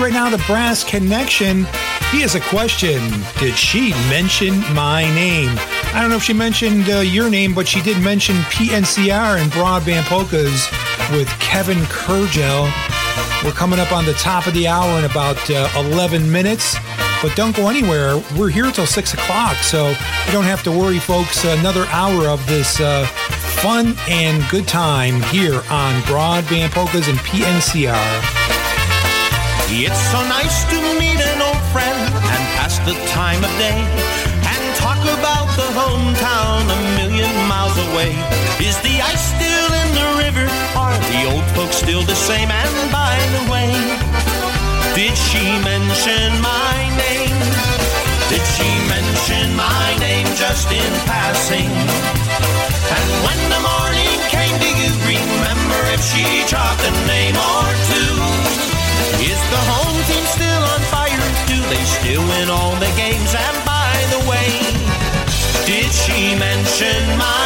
right 0.00 0.12
now, 0.12 0.30
the 0.30 0.42
Brass 0.46 0.82
Connection. 0.82 1.66
He 2.10 2.22
has 2.22 2.34
a 2.34 2.40
question. 2.40 3.00
Did 3.38 3.54
she 3.54 3.90
mention 4.08 4.60
my 4.74 5.02
name? 5.14 5.50
I 5.92 5.98
don't 6.00 6.08
know 6.08 6.16
if 6.16 6.22
she 6.22 6.32
mentioned 6.32 6.88
uh, 6.88 7.00
your 7.00 7.28
name, 7.28 7.54
but 7.54 7.68
she 7.68 7.82
did 7.82 8.02
mention 8.02 8.36
PNCR 8.36 9.40
and 9.40 9.52
Broadband 9.52 10.04
Polkas 10.04 10.70
with 11.10 11.28
Kevin 11.40 11.78
Kurdziel. 11.84 12.70
We're 13.44 13.52
coming 13.52 13.78
up 13.78 13.92
on 13.92 14.06
the 14.06 14.14
top 14.14 14.46
of 14.46 14.54
the 14.54 14.66
hour 14.66 14.98
in 14.98 15.04
about 15.04 15.38
uh, 15.50 15.68
11 15.76 16.30
minutes. 16.30 16.76
But 17.22 17.36
don't 17.36 17.54
go 17.54 17.68
anywhere. 17.68 18.22
We're 18.38 18.48
here 18.48 18.70
till 18.70 18.86
6 18.86 19.14
o'clock, 19.14 19.56
so 19.56 19.90
you 19.90 20.32
don't 20.32 20.44
have 20.44 20.62
to 20.62 20.70
worry, 20.70 20.98
folks. 20.98 21.44
Another 21.44 21.84
hour 21.88 22.28
of 22.28 22.44
this 22.46 22.80
uh, 22.80 23.06
fun 23.60 23.94
and 24.08 24.48
good 24.48 24.66
time 24.66 25.20
here 25.24 25.56
on 25.70 26.00
Broadband 26.02 26.70
Polkas 26.70 27.08
and 27.08 27.18
PNCR. 27.18 28.29
It's 29.72 30.02
so 30.10 30.18
nice 30.26 30.66
to 30.66 30.78
meet 30.98 31.22
an 31.22 31.38
old 31.46 31.62
friend 31.70 31.94
and 31.94 32.42
pass 32.58 32.82
the 32.82 32.98
time 33.14 33.38
of 33.38 33.52
day 33.54 33.78
and 33.78 34.62
talk 34.74 34.98
about 34.98 35.46
the 35.54 35.70
hometown 35.78 36.66
a 36.66 36.80
million 36.98 37.30
miles 37.46 37.78
away. 37.78 38.10
Is 38.58 38.74
the 38.82 38.98
ice 38.98 39.30
still 39.30 39.70
in 39.70 39.88
the 39.94 40.08
river? 40.26 40.50
Are 40.74 40.98
the 41.14 41.30
old 41.30 41.46
folks 41.54 41.78
still 41.78 42.02
the 42.02 42.18
same? 42.18 42.50
And 42.50 42.76
by 42.90 43.14
the 43.30 43.42
way, 43.46 43.70
did 44.98 45.14
she 45.14 45.46
mention 45.62 46.34
my 46.42 46.74
name? 46.98 47.38
Did 48.26 48.42
she 48.58 48.66
mention 48.90 49.54
my 49.54 49.94
name 50.02 50.26
just 50.34 50.66
in 50.74 50.92
passing? 51.06 51.70
And 51.70 53.06
when 53.22 53.40
the 53.54 53.62
morning 53.62 54.18
came, 54.34 54.50
do 54.58 54.66
you 54.66 54.92
remember 55.14 55.80
if 55.94 56.02
she 56.02 56.42
dropped 56.50 56.82
a 56.82 56.92
name 57.06 57.38
or 57.38 57.70
two? 57.86 58.79
Is 59.20 59.40
the 59.52 59.62
home 59.68 60.00
team 60.08 60.24
still 60.24 60.62
on 60.72 60.80
fire? 60.88 61.24
Do 61.46 61.60
they 61.68 61.84
still 61.84 62.24
win 62.24 62.48
all 62.48 62.74
the 62.76 62.90
games? 62.96 63.34
And 63.36 63.56
by 63.68 63.92
the 64.08 64.20
way, 64.24 64.48
did 65.68 65.92
she 65.92 66.34
mention 66.34 67.04
my 67.18 67.39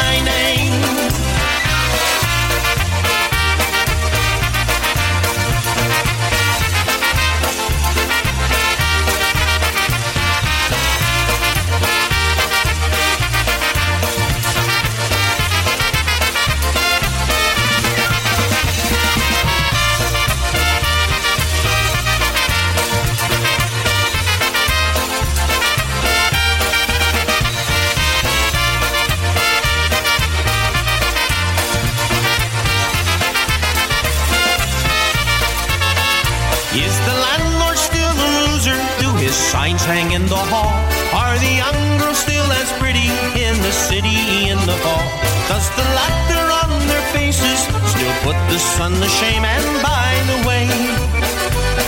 the 48.55 48.61
sun 48.61 48.95
to 49.03 49.09
shame? 49.09 49.45
And 49.45 49.67
by 49.83 50.15
the 50.31 50.39
way, 50.47 50.71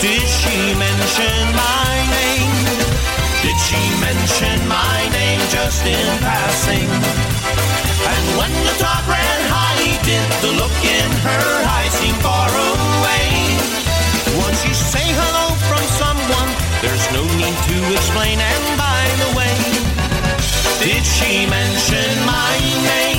did 0.02 0.26
she 0.26 0.74
mention 0.74 1.38
my 1.54 1.94
name? 2.18 2.54
Did 3.46 3.58
she 3.66 3.82
mention 4.02 4.58
my 4.66 4.98
name 5.14 5.42
just 5.54 5.86
in 5.86 6.08
passing? 6.26 6.90
And 8.10 8.24
when 8.38 8.52
the 8.66 8.74
talk 8.82 9.06
ran 9.06 9.40
high, 9.46 9.94
did 10.02 10.26
the 10.42 10.52
look 10.58 10.76
in 10.82 11.08
her 11.30 11.46
eyes 11.78 11.94
seem 12.02 12.16
far 12.26 12.50
away? 12.50 13.30
Once 14.42 14.58
you 14.66 14.74
say 14.74 15.06
hello 15.06 15.46
from 15.70 15.84
someone, 16.02 16.50
there's 16.82 17.06
no 17.14 17.22
need 17.38 17.58
to 17.70 17.78
explain. 17.94 18.42
And 18.42 18.64
by 18.74 19.04
the 19.22 19.30
way, 19.38 19.56
did 20.82 21.04
she 21.06 21.46
mention 21.46 22.10
my 22.26 22.54
name? 22.90 23.15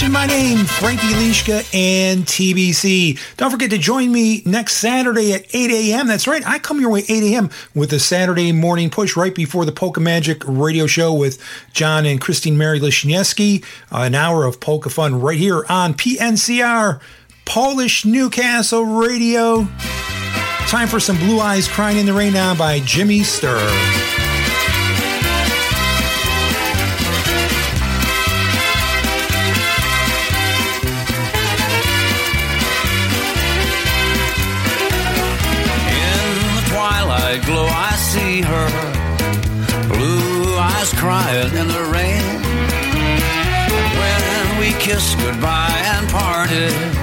Mention 0.00 0.12
my 0.14 0.24
name? 0.24 0.64
Frankie 0.64 1.08
Liszka 1.08 1.74
and 1.74 2.24
TBC. 2.24 3.36
Don't 3.36 3.50
forget 3.50 3.68
to 3.68 3.76
join 3.76 4.10
me 4.10 4.42
next 4.46 4.78
Saturday 4.78 5.34
at 5.34 5.44
8 5.54 5.70
a.m. 5.70 6.06
That's 6.06 6.26
right, 6.26 6.42
I 6.46 6.58
come 6.58 6.80
your 6.80 6.88
way 6.88 7.00
8 7.06 7.34
a.m. 7.34 7.50
with 7.74 7.90
the 7.90 8.00
Saturday 8.00 8.50
morning 8.52 8.88
push 8.88 9.14
right 9.14 9.34
before 9.34 9.66
the 9.66 9.72
Polka 9.72 10.00
Magic 10.00 10.42
radio 10.46 10.86
show 10.86 11.12
with 11.12 11.38
John 11.74 12.06
and 12.06 12.18
Christine 12.18 12.56
Mary 12.56 12.80
Lishniewski. 12.80 13.62
Uh, 13.92 14.04
an 14.04 14.14
hour 14.14 14.46
of 14.46 14.58
polka 14.58 14.88
fun 14.88 15.20
right 15.20 15.38
here 15.38 15.66
on 15.68 15.92
PNCR, 15.92 16.98
Polish 17.44 18.06
Newcastle 18.06 18.86
Radio. 18.86 19.68
Time 20.68 20.88
for 20.88 20.98
some 20.98 21.18
Blue 21.18 21.40
Eyes 21.40 21.68
Crying 21.68 21.98
in 21.98 22.06
the 22.06 22.14
Rain 22.14 22.32
now 22.32 22.54
by 22.54 22.80
Jimmy 22.80 23.20
Sturr. 23.20 24.29
Crying 41.00 41.54
in 41.54 41.66
the 41.66 41.84
rain. 41.84 42.22
When 44.00 44.60
we 44.60 44.78
kissed 44.78 45.16
goodbye 45.18 45.80
and 45.96 46.06
parted, 46.10 46.99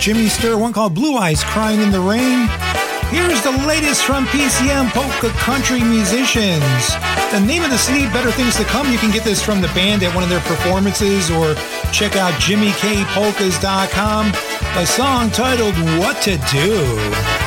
Jimmy 0.00 0.26
Sturr, 0.26 0.58
one 0.58 0.72
called 0.72 0.94
Blue 0.94 1.16
Eyes 1.16 1.42
Crying 1.42 1.80
in 1.80 1.90
the 1.90 2.00
Rain. 2.00 2.48
Here's 3.10 3.42
the 3.42 3.50
latest 3.66 4.04
from 4.04 4.26
PCM 4.26 4.90
Polka 4.90 5.30
Country 5.38 5.82
Musicians. 5.82 6.94
The 7.32 7.40
name 7.40 7.64
of 7.64 7.70
the 7.70 7.78
CD, 7.78 8.06
Better 8.12 8.30
Things 8.30 8.56
to 8.56 8.64
Come. 8.64 8.92
You 8.92 8.98
can 8.98 9.10
get 9.10 9.24
this 9.24 9.42
from 9.42 9.60
the 9.60 9.68
band 9.68 10.02
at 10.02 10.14
one 10.14 10.22
of 10.22 10.30
their 10.30 10.40
performances 10.40 11.30
or 11.30 11.54
check 11.92 12.16
out 12.16 12.32
jimmykpolkas.com. 12.34 14.32
A 14.76 14.86
song 14.86 15.30
titled 15.30 15.74
What 15.98 16.22
to 16.22 16.38
Do. 16.52 17.37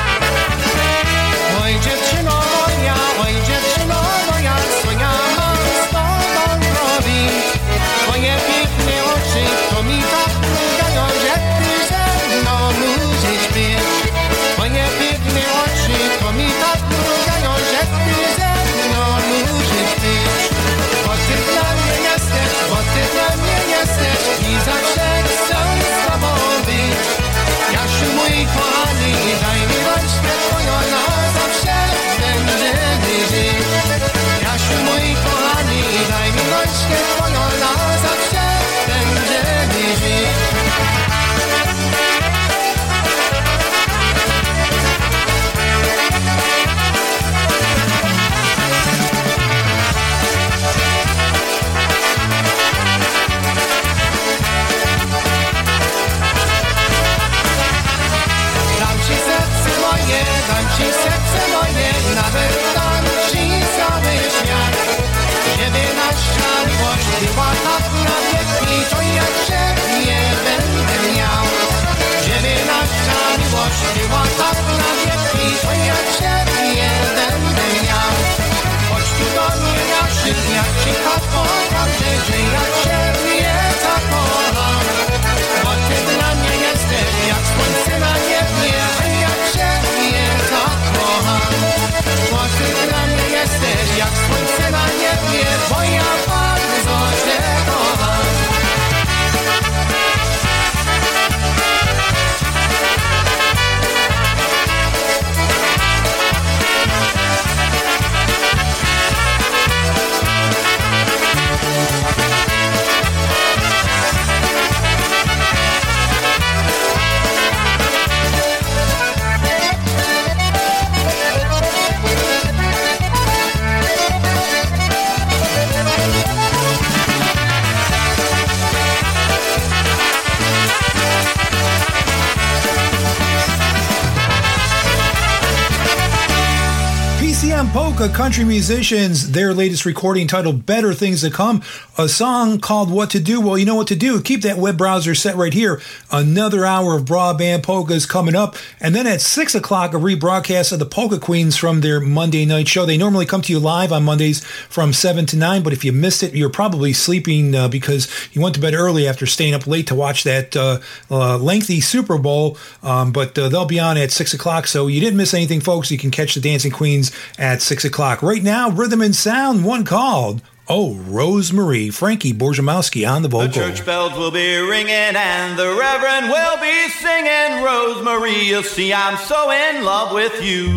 Polka 137.72 138.10
country 138.10 138.44
musicians, 138.44 139.30
their 139.30 139.54
latest 139.54 139.86
recording 139.86 140.26
titled 140.26 140.66
Better 140.66 140.92
Things 140.92 141.22
to 141.22 141.30
Come, 141.30 141.62
a 141.96 142.06
song 142.06 142.60
called 142.60 142.90
What 142.90 143.08
to 143.10 143.20
Do. 143.20 143.40
Well, 143.40 143.56
you 143.56 143.64
know 143.64 143.74
what 143.74 143.86
to 143.86 143.96
do. 143.96 144.20
Keep 144.20 144.42
that 144.42 144.58
web 144.58 144.76
browser 144.76 145.14
set 145.14 145.36
right 145.36 145.54
here. 145.54 145.80
Another 146.10 146.66
hour 146.66 146.94
of 146.94 147.06
broadband 147.06 147.62
polka 147.62 147.94
is 147.94 148.04
coming 148.04 148.36
up. 148.36 148.56
And 148.78 148.94
then 148.94 149.06
at 149.06 149.22
6 149.22 149.54
o'clock, 149.54 149.94
a 149.94 149.96
rebroadcast 149.96 150.72
of 150.72 150.80
the 150.80 150.84
Polka 150.86 151.18
Queens 151.18 151.56
from 151.56 151.80
their 151.80 151.98
Monday 151.98 152.44
night 152.44 152.68
show. 152.68 152.84
They 152.84 152.98
normally 152.98 153.24
come 153.24 153.40
to 153.40 153.52
you 153.52 153.58
live 153.58 153.90
on 153.90 154.04
Mondays 154.04 154.44
from 154.44 154.92
7 154.92 155.24
to 155.26 155.36
9, 155.38 155.62
but 155.62 155.72
if 155.72 155.82
you 155.82 155.92
missed 155.92 156.22
it, 156.22 156.34
you're 156.34 156.50
probably 156.50 156.92
sleeping 156.92 157.54
uh, 157.54 157.68
because 157.68 158.06
you 158.34 158.42
went 158.42 158.54
to 158.54 158.60
bed 158.60 158.74
early 158.74 159.08
after 159.08 159.24
staying 159.24 159.54
up 159.54 159.66
late 159.66 159.86
to 159.86 159.94
watch 159.94 160.24
that 160.24 160.54
uh, 160.54 160.80
uh, 161.10 161.38
lengthy 161.38 161.80
Super 161.80 162.18
Bowl. 162.18 162.58
Um, 162.82 163.12
but 163.12 163.38
uh, 163.38 163.48
they'll 163.48 163.64
be 163.64 163.80
on 163.80 163.96
at 163.96 164.10
6 164.10 164.34
o'clock, 164.34 164.66
so 164.66 164.88
you 164.88 165.00
didn't 165.00 165.16
miss 165.16 165.32
anything, 165.32 165.60
folks. 165.62 165.90
You 165.90 165.96
can 165.96 166.10
catch 166.10 166.34
the 166.34 166.40
Dancing 166.42 166.70
Queens 166.70 167.10
at 167.38 167.61
6 167.62 167.84
o'clock. 167.84 168.22
Right 168.22 168.42
now, 168.42 168.70
Rhythm 168.70 169.00
and 169.02 169.14
Sound, 169.14 169.64
one 169.64 169.84
called 169.84 170.42
Oh, 170.68 170.94
Rosemary, 170.94 171.90
Frankie 171.90 172.32
Borzomowski 172.32 173.08
on 173.08 173.22
the 173.22 173.28
vocal. 173.28 173.48
The 173.48 173.52
church 173.52 173.84
bells 173.84 174.14
will 174.16 174.30
be 174.30 174.56
ringing 174.58 174.88
and 175.18 175.58
the 175.58 175.74
reverend 175.74 176.28
will 176.30 176.56
be 176.60 176.88
singing. 177.02 177.62
Rosemary, 177.64 178.38
you'll 178.46 178.62
see, 178.62 178.92
I'm 178.94 179.16
so 179.18 179.50
in 179.50 179.84
love 179.84 180.14
with 180.14 180.32
you. 180.42 180.70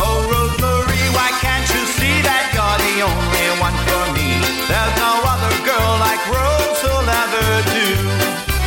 Oh, 0.00 0.18
Rosemarie, 0.32 1.10
why 1.14 1.28
can't 1.44 1.68
you 1.68 1.84
see 2.00 2.16
that 2.24 2.48
you're 2.56 2.80
the 2.80 2.96
only 3.04 3.48
one 3.60 3.76
for 3.84 4.04
me? 4.16 4.40
There's 4.66 4.96
no 4.96 5.12
other 5.36 5.52
girl 5.68 5.92
like 6.00 6.22
Rose 6.32 6.80
who'll 6.80 7.12
ever 7.12 7.46
do. 7.68 7.92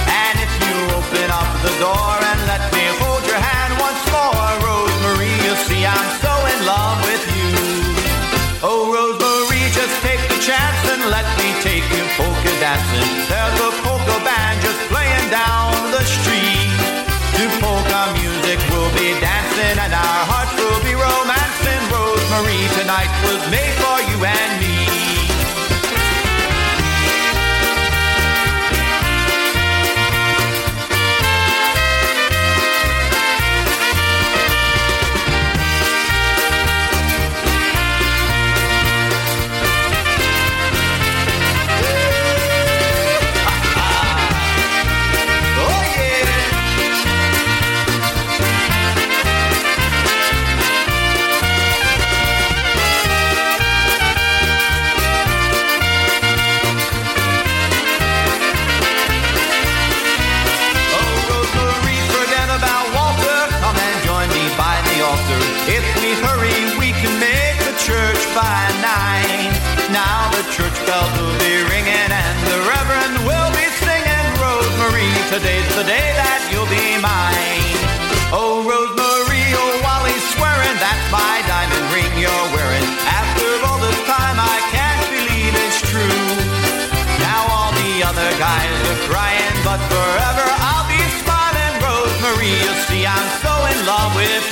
And 0.06 0.36
if 0.38 0.52
you 0.62 0.76
open 0.96 1.28
up 1.34 1.50
the 1.66 1.74
door 1.82 2.21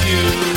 you. 0.10 0.49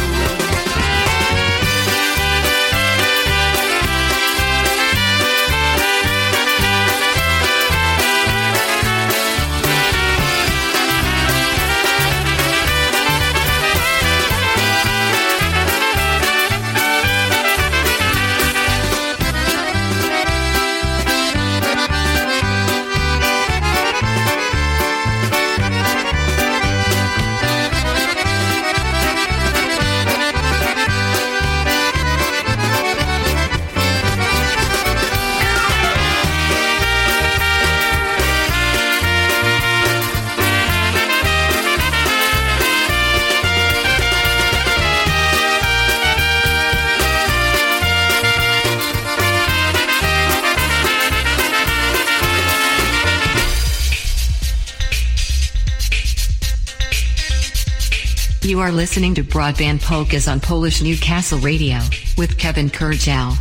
You 58.53 58.61
are 58.61 58.70
listening 58.70 59.14
to 59.14 59.24
Broadband 59.24 59.80
Polkas 59.80 60.28
on 60.28 60.38
Polish 60.38 60.82
Newcastle 60.82 61.38
Radio 61.38 61.78
with 62.18 62.36
Kevin 62.36 62.68
Kurdziel. 62.68 63.34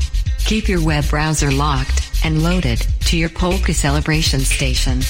Keep 0.46 0.70
your 0.70 0.82
web 0.82 1.06
browser 1.10 1.52
locked 1.52 2.10
and 2.24 2.42
loaded 2.42 2.80
to 3.08 3.18
your 3.18 3.28
polka 3.28 3.74
celebration 3.74 4.40
station. 4.40 5.02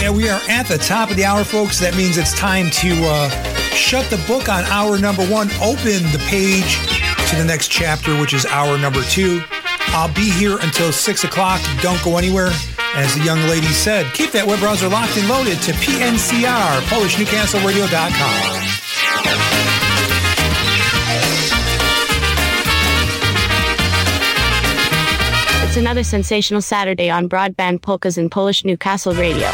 Yeah, 0.00 0.12
we 0.12 0.28
are 0.28 0.40
at 0.48 0.66
the 0.68 0.78
top 0.78 1.10
of 1.10 1.16
the 1.16 1.24
hour, 1.24 1.42
folks. 1.42 1.80
That 1.80 1.96
means 1.96 2.16
it's 2.16 2.38
time 2.38 2.70
to 2.70 2.90
uh, 3.06 3.28
shut 3.74 4.08
the 4.08 4.24
book 4.28 4.48
on 4.48 4.62
hour 4.66 5.00
number 5.00 5.26
one, 5.26 5.50
open 5.60 6.00
the 6.12 6.24
page 6.28 6.78
to 7.28 7.34
the 7.34 7.44
next 7.44 7.72
chapter, 7.72 8.20
which 8.20 8.34
is 8.34 8.46
hour 8.46 8.78
number 8.78 9.02
two. 9.02 9.42
I'll 9.88 10.14
be 10.14 10.30
here 10.30 10.58
until 10.60 10.92
six 10.92 11.24
o'clock. 11.24 11.60
Don't 11.82 12.00
go 12.04 12.18
anywhere. 12.18 12.52
As 12.94 13.14
the 13.14 13.22
young 13.22 13.38
lady 13.48 13.68
said, 13.68 14.12
keep 14.14 14.32
that 14.32 14.44
web 14.46 14.58
browser 14.58 14.88
locked 14.88 15.16
and 15.16 15.28
loaded 15.28 15.62
to 15.62 15.72
PNCR, 15.72 16.80
PolishNewcastleRadio.com. 16.90 18.70
It's 25.68 25.76
another 25.76 26.02
sensational 26.02 26.60
Saturday 26.60 27.08
on 27.08 27.28
Broadband 27.28 27.80
Polkas 27.80 28.18
in 28.18 28.28
Polish 28.28 28.64
Newcastle 28.64 29.14
Radio. 29.14 29.48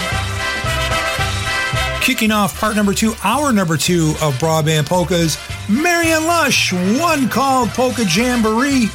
Kicking 2.00 2.30
off 2.30 2.58
part 2.58 2.74
number 2.74 2.94
two, 2.94 3.12
hour 3.22 3.52
number 3.52 3.76
two 3.76 4.14
of 4.22 4.32
Broadband 4.38 4.86
Polkas, 4.86 5.36
Marion 5.68 6.24
Lush, 6.24 6.72
one 6.72 7.28
called 7.28 7.68
Polka 7.70 8.04
Jamboree, 8.04 8.88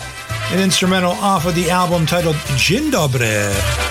an 0.51 0.59
instrumental 0.59 1.11
off 1.11 1.45
of 1.45 1.53
the 1.53 1.69
album 1.69 2.07
titled 2.07 2.37
Dzień 2.57 2.89
Dobry. 2.89 3.90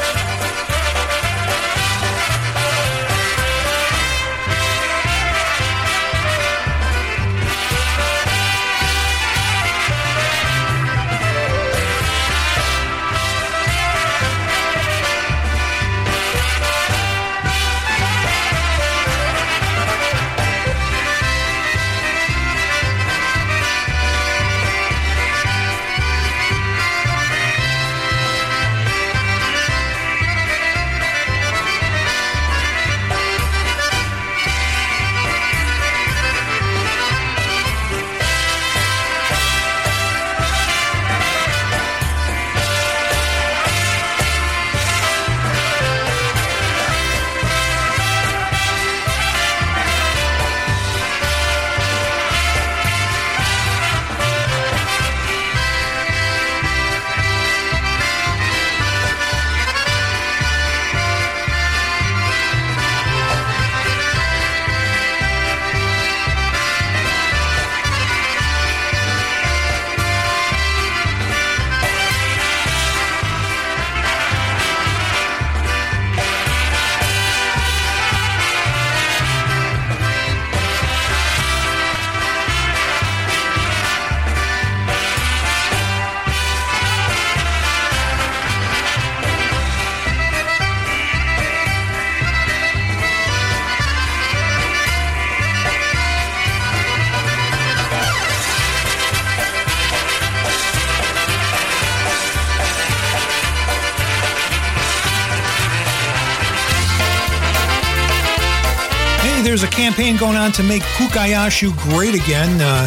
Going 110.21 110.37
on 110.37 110.53
to 110.53 110.63
make 110.63 110.83
Pukayashu 111.01 111.75
great 111.89 112.15
again. 112.15 112.61
Uh, 112.61 112.87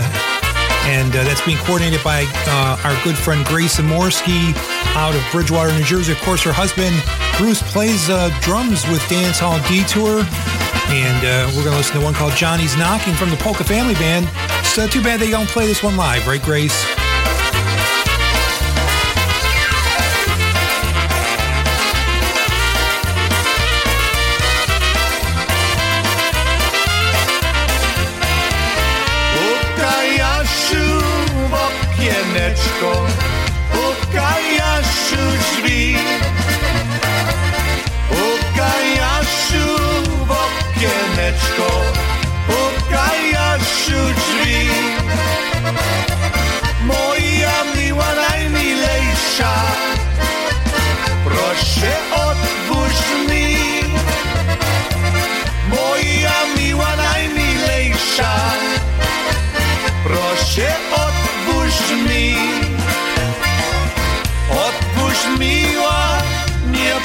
and 0.86 1.09
uh, 1.15 1.23
that's 1.23 1.43
being 1.43 1.57
coordinated 1.59 2.03
by 2.03 2.25
uh, 2.45 2.77
our 2.84 3.03
good 3.03 3.17
friend 3.17 3.43
Grace 3.45 3.77
Zamorsky 3.77 4.53
out 4.95 5.15
of 5.15 5.21
Bridgewater, 5.31 5.73
New 5.73 5.84
Jersey. 5.84 6.11
Of 6.11 6.19
course, 6.21 6.43
her 6.43 6.53
husband 6.53 6.93
Bruce 7.38 7.63
plays 7.73 8.07
uh, 8.07 8.29
drums 8.41 8.88
with 8.88 9.01
Dance 9.09 9.39
Hall 9.39 9.57
Detour. 9.67 10.23
And 10.93 11.25
uh, 11.25 11.49
we're 11.55 11.63
going 11.63 11.73
to 11.73 11.77
listen 11.77 11.97
to 11.97 12.03
one 12.03 12.13
called 12.13 12.34
Johnny's 12.34 12.77
Knocking 12.77 13.15
from 13.15 13.31
the 13.31 13.38
Polka 13.38 13.63
Family 13.63 13.95
Band. 13.95 14.29
Uh, 14.77 14.88
too 14.88 15.01
bad 15.01 15.19
they 15.19 15.31
don't 15.31 15.49
play 15.49 15.65
this 15.65 15.81
one 15.81 15.97
live, 15.97 16.27
right, 16.27 16.41
Grace? 16.41 17.03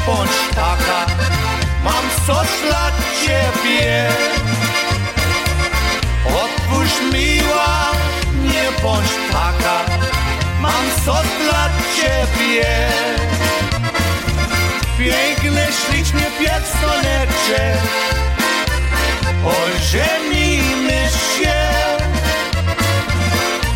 Bądź 0.09 0.39
taka 0.55 1.07
Mam 1.85 2.05
coś 2.27 2.49
dla 2.67 2.91
ciebie. 3.21 4.09
Otwórz 6.45 6.95
miła, 7.13 7.93
nie 8.45 8.83
bądź 8.83 9.11
taka 9.33 9.79
Mam 10.61 10.85
coś 11.05 11.27
dla 11.45 11.65
ciebie. 11.97 12.67
Piękne, 14.99 15.67
ślicznie 15.81 16.27
pierdoleczek 16.39 17.79
Ożenimy 19.45 21.09
się. 21.35 21.59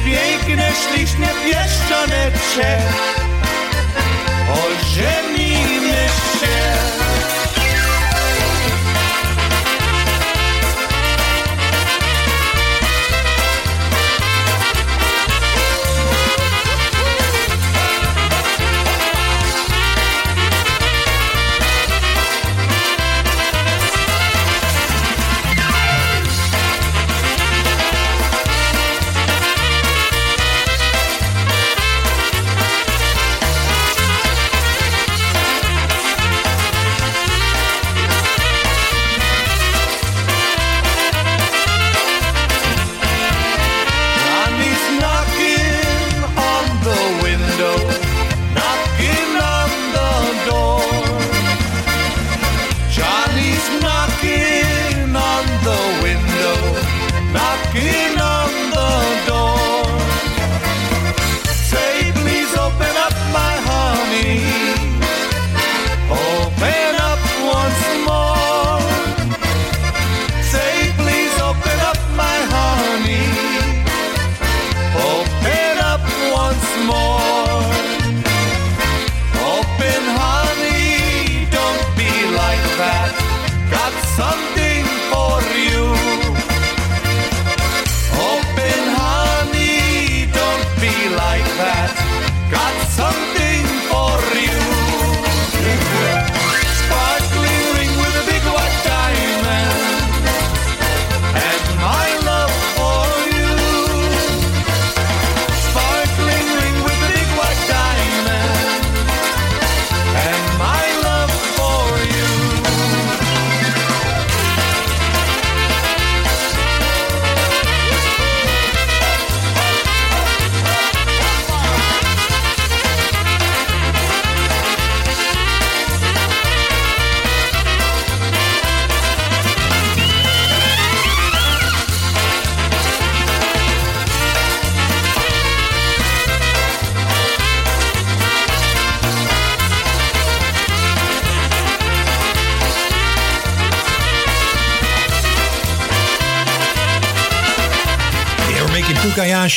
Piękne, 0.05 0.73
śliczne 0.83 1.29
pieszczoneczek 1.45 3.32
Ożenimy 4.53 6.09
się 6.41 6.82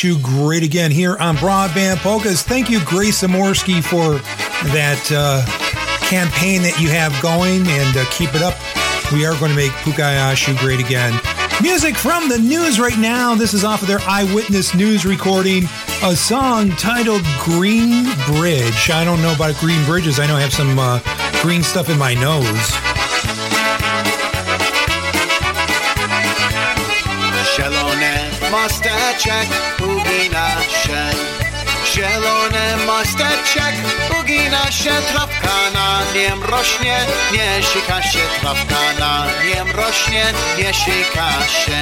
Pukayashu 0.05 0.21
great 0.21 0.63
again 0.63 0.91
here 0.91 1.17
on 1.17 1.35
Broadband 1.37 1.97
Polkas. 1.97 2.43
Thank 2.43 2.69
you, 2.69 2.83
Grace 2.85 3.21
Zamorsky, 3.21 3.83
for 3.83 4.19
that 4.71 5.09
uh, 5.11 5.43
campaign 6.07 6.61
that 6.61 6.79
you 6.79 6.89
have 6.89 7.11
going 7.21 7.65
and 7.67 7.97
uh, 7.97 8.05
keep 8.11 8.35
it 8.35 8.41
up. 8.41 8.55
We 9.11 9.25
are 9.25 9.37
going 9.39 9.51
to 9.51 9.57
make 9.57 9.71
Pukayashu 9.83 10.57
great 10.59 10.79
again. 10.79 11.19
Music 11.61 11.95
from 11.95 12.29
the 12.29 12.37
news 12.37 12.79
right 12.79 12.97
now. 12.97 13.33
This 13.35 13.53
is 13.53 13.63
off 13.63 13.81
of 13.81 13.87
their 13.87 14.01
Eyewitness 14.01 14.75
News 14.75 15.05
recording, 15.05 15.63
a 16.03 16.15
song 16.15 16.69
titled 16.71 17.23
Green 17.39 18.03
Bridge. 18.27 18.89
I 18.89 19.03
don't 19.05 19.21
know 19.21 19.33
about 19.33 19.55
green 19.59 19.83
bridges. 19.85 20.19
I 20.19 20.27
know 20.27 20.35
I 20.35 20.41
have 20.41 20.53
some 20.53 20.77
uh, 20.77 20.99
green 21.41 21.63
stuff 21.63 21.89
in 21.89 21.97
my 21.97 22.13
nose. 22.13 22.84
Mosteczek 28.55 29.47
ugina 29.79 30.47
się. 30.81 31.01
Zielony 31.93 32.65
mosteczek 32.85 33.75
ugina 34.19 34.71
się. 34.71 34.91
Trawka 35.11 35.57
na 35.73 35.89
niem 36.15 36.43
rośnie 36.43 36.97
Nie 37.31 37.63
sika 37.63 38.01
się. 38.01 38.19
Trawka 38.41 38.83
na 38.99 39.25
niem 39.45 39.67
rośnie 39.75 40.25
Nie 40.57 40.73
sika 40.73 41.29
się. 41.59 41.81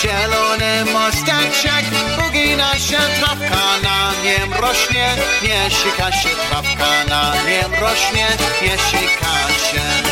Zielony 0.00 0.92
mosteczek 0.92 1.84
ugina 2.28 2.78
się. 2.78 2.98
Trawka 3.20 3.66
na 3.82 4.12
niem 4.24 4.52
rośnie 4.60 5.08
Nie 5.42 5.70
sika 5.70 6.12
się. 6.12 6.28
Trawka 6.50 6.92
na 7.08 7.32
niem 7.48 7.72
rośnie 7.80 8.26
Nie 8.62 8.76
sika 8.88 9.34
się 9.66 10.11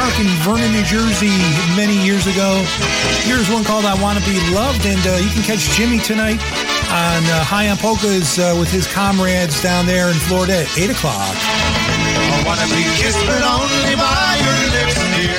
Park 0.00 0.16
in 0.18 0.32
Vernon, 0.40 0.72
New 0.72 0.82
Jersey, 0.82 1.28
many 1.76 1.92
years 1.92 2.24
ago. 2.24 2.64
Here's 3.28 3.52
one 3.52 3.64
called 3.64 3.84
"I 3.84 3.92
Want 4.00 4.16
to 4.16 4.24
Be 4.24 4.40
Loved," 4.48 4.88
and 4.88 4.96
uh, 5.04 5.20
you 5.20 5.28
can 5.28 5.44
catch 5.44 5.68
Jimmy 5.76 6.00
tonight 6.00 6.40
on 6.88 7.20
uh, 7.28 7.44
High 7.44 7.68
on 7.68 7.76
Polkas 7.76 8.40
uh, 8.40 8.56
with 8.56 8.72
his 8.72 8.88
comrades 8.88 9.60
down 9.60 9.84
there 9.84 10.08
in 10.08 10.16
Florida 10.24 10.64
at 10.64 10.72
eight 10.80 10.88
o'clock. 10.88 11.36
I 11.36 12.40
wanna 12.48 12.64
be 12.72 12.80
kissed 12.96 13.20
but 13.28 13.44
only 13.44 13.92
by 14.00 14.40
your 14.40 14.72
lips, 14.72 14.96
dear. 15.20 15.36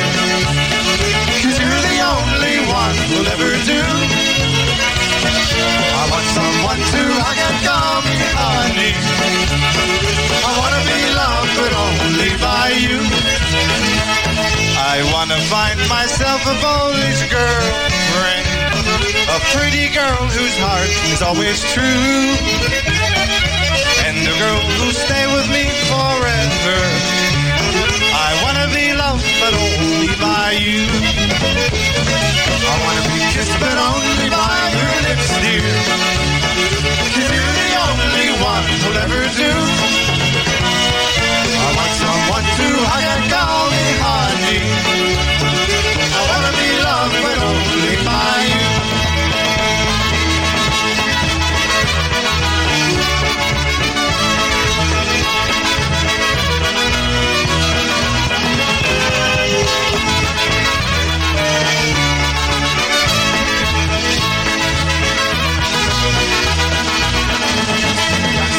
Cause 1.42 1.58
you're 1.58 1.82
the 1.82 1.98
only 2.06 2.62
one 2.70 2.94
who'll 3.10 3.34
ever 3.34 3.58
do. 3.66 3.82
I 3.82 6.06
want 6.06 6.28
someone 6.38 6.78
to 6.78 7.02
hug 7.18 7.38
and 7.50 7.58
call 7.66 8.06
me 8.06 8.14
honey. 8.38 8.94
I 10.38 10.54
wanna 10.54 10.86
be 10.86 11.02
loved 11.18 11.50
but 11.58 11.74
only 11.74 12.38
by 12.38 12.78
you. 12.78 13.02
I 14.92 15.00
wanna 15.14 15.40
find 15.48 15.80
myself 15.88 16.44
a 16.44 16.56
Polish 16.60 17.24
girlfriend. 17.32 18.44
A 19.32 19.40
pretty 19.56 19.88
girl 19.88 20.28
whose 20.36 20.58
heart 20.60 20.92
is 21.16 21.22
always 21.24 21.64
true. 21.72 22.36
And 24.04 24.20
a 24.20 24.36
girl 24.36 24.60
who'll 24.76 24.92
stay 24.92 25.26
with 25.32 25.48
me 25.48 25.64
forever. 25.88 26.80
I 28.28 28.36
wanna 28.44 28.68
be 28.76 28.92
loved, 28.92 29.24
but 29.40 29.56
only 29.56 30.12
by 30.20 30.60
you. 30.60 30.84
I 32.68 32.76
wanna 32.84 33.04
be 33.16 33.20
kissed, 33.32 33.58
but 33.64 33.78
only 33.80 34.28
by 34.28 34.60
your 34.76 34.96
lips, 35.08 35.30
dear. 35.40 35.72
Cause 37.16 37.32
you're 37.32 37.56
the 37.64 37.72
only 37.88 38.30
one 38.44 38.66
who'll 38.84 39.00
ever 39.08 39.24
do. 39.40 40.21
I 41.64 41.70
want 41.78 41.94
someone 42.04 42.46
to 42.58 42.68
hug 42.90 43.06
and 43.14 43.24
call 43.34 43.64
me 43.74 43.86
honey. 44.04 44.60
I 46.18 46.22
wanna 46.30 46.52
be 46.62 46.70
loved, 46.86 47.18
but 47.26 47.38
only 47.50 47.96
by 48.06 48.38
you. 48.50 48.62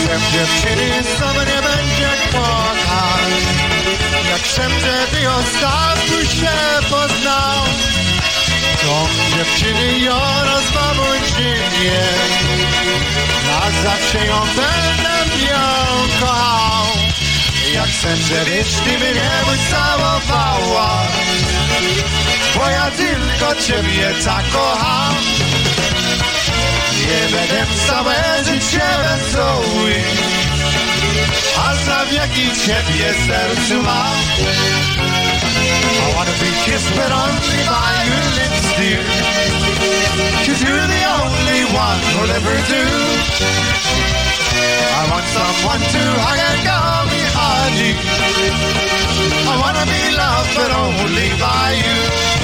Jak 0.08 0.20
dziewczyny 0.20 1.02
sobie 1.18 1.61
będzie 2.02 2.32
kochać 2.32 3.32
Jak 4.30 4.42
wszędzie 4.42 5.06
ty 5.10 5.30
ostatni 5.30 6.26
się 6.26 6.86
poznał 6.90 7.64
To 8.82 9.08
dziewczyny 9.36 9.98
ją 9.98 10.20
rozbabuj 10.44 11.18
nie 11.82 12.08
Na 13.46 13.82
zawsze 13.82 14.26
ją 14.26 14.40
będę 14.40 15.46
ją 15.46 16.18
kochał 16.20 16.86
Jak 17.74 17.88
chcę, 17.88 18.16
żebyś 18.16 18.74
ty 18.74 18.98
mnie 18.98 19.30
całowała 19.70 21.02
Bo 22.56 22.70
ja 22.70 22.90
tylko 22.90 23.62
ciebie 23.62 24.14
tak 24.24 24.44
kocham. 24.52 25.14
Nie 27.00 27.36
będę 27.36 27.66
całe 27.86 28.44
życie 28.44 28.80
wesoły 29.02 29.94
A 32.02 32.04
za 32.04 32.26
ciebie 32.28 33.14
sercu 33.26 33.82
mam 33.82 34.16
I 36.04 36.14
wanna 36.16 36.34
be 36.42 36.50
kissed 36.64 36.90
but 36.96 37.12
only 37.12 37.62
by 37.70 37.92
your 38.10 38.26
lips 38.38 38.64
dear 38.76 39.04
Cause 40.44 40.60
you're 40.64 40.88
the 40.94 41.04
only 41.20 41.62
one 41.84 42.00
who'll 42.10 42.32
ever 42.38 42.56
do. 42.74 42.84
I 44.98 45.02
want 45.12 45.26
someone 45.36 45.82
to 45.94 46.02
hug 46.24 46.40
and 46.50 46.60
call 46.66 47.02
me 47.12 47.22
honey 47.38 47.92
I 49.46 49.54
wanna 49.62 49.84
be 49.94 50.02
loved 50.22 50.52
but 50.58 50.70
only 50.84 51.28
by 51.38 51.70
you 51.84 52.41